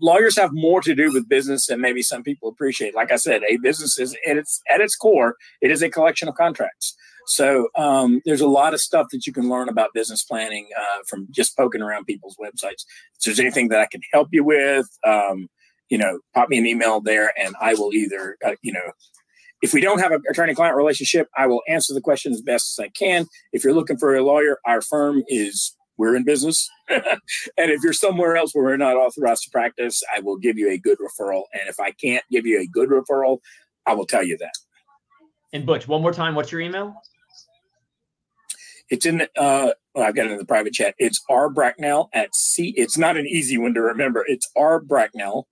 lawyers 0.01 0.37
have 0.37 0.51
more 0.53 0.81
to 0.83 0.95
do 0.95 1.13
with 1.13 1.29
business 1.29 1.67
than 1.67 1.81
maybe 1.81 2.03
some 2.03 2.23
people 2.23 2.49
appreciate. 2.49 2.95
Like 2.95 3.13
I 3.13 3.17
said, 3.17 3.43
a 3.49 3.57
business 3.59 3.99
is 3.99 4.17
at 4.27 4.37
its 4.37 4.61
at 4.71 4.81
its 4.81 4.97
core, 4.97 5.37
it 5.61 5.71
is 5.71 5.83
a 5.83 5.91
collection 5.91 6.29
of 6.29 6.35
contracts. 6.35 6.97
So 7.27 7.69
um, 7.77 8.21
there's 8.25 8.41
a 8.41 8.49
lot 8.49 8.75
of 8.75 8.81
stuff 8.81 9.07
that 9.13 9.27
you 9.27 9.33
can 9.33 9.49
learn 9.49 9.69
about 9.69 9.95
business 9.95 10.25
planning 10.25 10.67
uh, 10.77 10.99
from 11.09 11.29
just 11.31 11.57
poking 11.57 11.83
around 11.83 12.07
people's 12.07 12.37
websites. 12.37 12.85
If 13.15 13.25
there's 13.25 13.41
anything 13.41 13.69
that 13.69 13.81
I 13.81 13.87
can 13.87 14.01
help 14.13 14.29
you 14.33 14.43
with, 14.43 14.87
um, 15.07 15.49
you 15.91 15.99
know, 15.99 16.19
pop 16.35 16.49
me 16.49 16.59
an 16.59 16.67
email 16.67 17.01
there, 17.01 17.33
and 17.39 17.55
I 17.61 17.75
will 17.75 17.93
either, 17.93 18.37
uh, 18.45 18.55
you 18.63 18.73
know, 18.73 18.93
if 19.63 19.75
we 19.75 19.81
don't 19.81 19.99
have 20.01 20.13
an 20.13 20.23
attorney 20.31 20.55
client 20.55 20.77
relationship, 20.77 21.29
I 21.37 21.47
will 21.47 21.63
answer 21.69 21.93
the 21.93 22.01
question 22.01 22.33
as 22.33 22.41
best 22.41 22.79
as 22.79 22.85
I 22.85 22.89
can. 22.89 23.27
If 23.53 23.65
you're 23.65 23.75
looking 23.75 23.99
for 23.99 24.15
a 24.15 24.25
lawyer, 24.25 24.59
our 24.67 24.81
firm 24.81 25.23
is 25.29 25.77
we're 26.01 26.17
in 26.17 26.25
business. 26.25 26.69
and 26.89 27.03
if 27.57 27.83
you're 27.85 27.93
somewhere 27.93 28.35
else 28.35 28.55
where 28.55 28.65
we're 28.65 28.77
not 28.79 28.97
authorized 28.97 29.43
to 29.45 29.51
practice, 29.51 30.03
I 30.15 30.21
will 30.21 30.39
give 30.39 30.57
you 30.57 30.71
a 30.71 30.79
good 30.79 30.97
referral. 30.99 31.43
And 31.53 31.69
if 31.69 31.79
I 31.79 31.91
can't 31.91 32.25
give 32.31 32.47
you 32.47 32.59
a 32.59 32.67
good 32.67 32.89
referral, 32.89 33.41
I 33.87 33.93
will 33.93 34.07
tell 34.07 34.25
you 34.25 34.39
that. 34.39 34.53
And 35.53 35.67
Butch, 35.67 35.87
one 35.87 36.01
more 36.01 36.13
time, 36.13 36.35
what's 36.35 36.51
your 36.51 36.63
email? 36.63 36.95
It's 38.89 39.05
in 39.05 39.19
the, 39.19 39.25
uh, 39.37 39.73
well, 39.95 40.07
I've 40.07 40.17
got 40.17 40.27
it 40.27 40.33
in 40.33 40.39
the 40.39 40.47
private 40.47 40.73
chat. 40.73 40.95
It's 40.99 41.23
R 41.29 41.51
Bracknell 41.51 42.09
at 42.15 42.35
C. 42.35 42.73
It's 42.77 42.97
not 42.97 43.19
an 43.19 43.27
easy 43.27 43.59
one 43.59 43.75
to 43.75 43.83
remember. 43.83 44.25
It's 44.27 44.51
R 44.57 44.81
Bracknell 44.81 45.49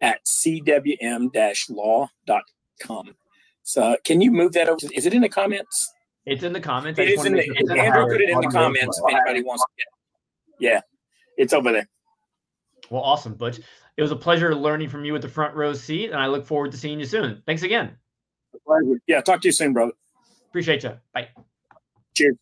at 0.00 0.18
cwm 0.24 1.30
law.com. 1.70 3.14
So 3.62 3.82
uh, 3.82 3.96
can 4.04 4.20
you 4.20 4.30
move 4.30 4.52
that 4.52 4.68
over? 4.68 4.78
Is 4.92 5.06
it 5.06 5.14
in 5.14 5.22
the 5.22 5.28
comments? 5.28 5.92
It's 6.26 6.42
in 6.42 6.52
the 6.52 6.60
comments. 6.60 6.98
It 6.98 7.08
is 7.08 7.24
in 7.24 7.34
the, 7.34 7.42
sure 7.42 7.78
Andrew 7.78 8.06
put 8.06 8.20
it 8.20 8.30
in 8.30 8.40
the 8.40 8.48
comments 8.48 9.00
if 9.04 9.14
anybody 9.14 9.42
wants 9.42 9.64
to 9.64 9.68
get 9.76 9.86
Yeah, 10.70 10.80
it's 11.36 11.52
over 11.52 11.72
there. 11.72 11.88
Well, 12.90 13.02
awesome, 13.02 13.34
Butch. 13.34 13.60
It 13.96 14.02
was 14.02 14.10
a 14.10 14.16
pleasure 14.16 14.54
learning 14.54 14.88
from 14.88 15.04
you 15.04 15.14
at 15.16 15.22
the 15.22 15.28
front 15.28 15.54
row 15.54 15.72
seat, 15.72 16.10
and 16.10 16.18
I 16.18 16.26
look 16.26 16.46
forward 16.46 16.72
to 16.72 16.78
seeing 16.78 16.98
you 17.00 17.06
soon. 17.06 17.42
Thanks 17.46 17.62
again. 17.62 17.96
Yeah, 19.06 19.20
talk 19.20 19.40
to 19.42 19.48
you 19.48 19.52
soon, 19.52 19.72
brother. 19.72 19.92
Appreciate 20.48 20.82
you. 20.82 20.92
Bye. 21.12 21.28
Cheers. 22.14 22.36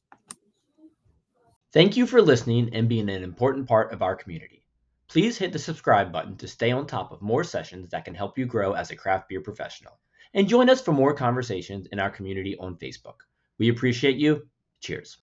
Thank 1.73 1.97
you 1.97 2.07
for 2.07 2.21
listening 2.21 2.71
and 2.75 2.89
being 2.89 3.09
an 3.09 3.23
important 3.23 3.69
part 3.69 3.93
of 3.93 4.03
our 4.03 4.17
community. 4.17 4.65
Please 5.09 5.39
hit 5.39 5.53
the 5.53 5.59
subscribe 5.59 6.13
button 6.13 6.37
to 6.37 6.49
stay 6.49 6.73
on 6.73 6.87
top 6.87 7.13
of 7.13 7.23
more 7.23 7.45
sessions 7.45 7.89
that 7.91 8.05
can 8.05 8.15
help 8.15 8.37
you 8.37 8.47
grow 8.47 8.73
as 8.73 8.91
a 8.91 8.97
craft 8.97 9.29
beer 9.29 9.41
professional 9.41 9.99
and 10.35 10.49
join 10.49 10.71
us 10.71 10.81
for 10.81 10.93
more 10.93 11.15
conversations 11.15 11.87
in 11.93 11.99
our 11.99 12.11
community 12.11 12.57
on 12.59 12.77
Facebook. 12.77 13.21
We 13.59 13.69
appreciate 13.69 14.17
you. 14.17 14.49
Cheers. 14.81 15.19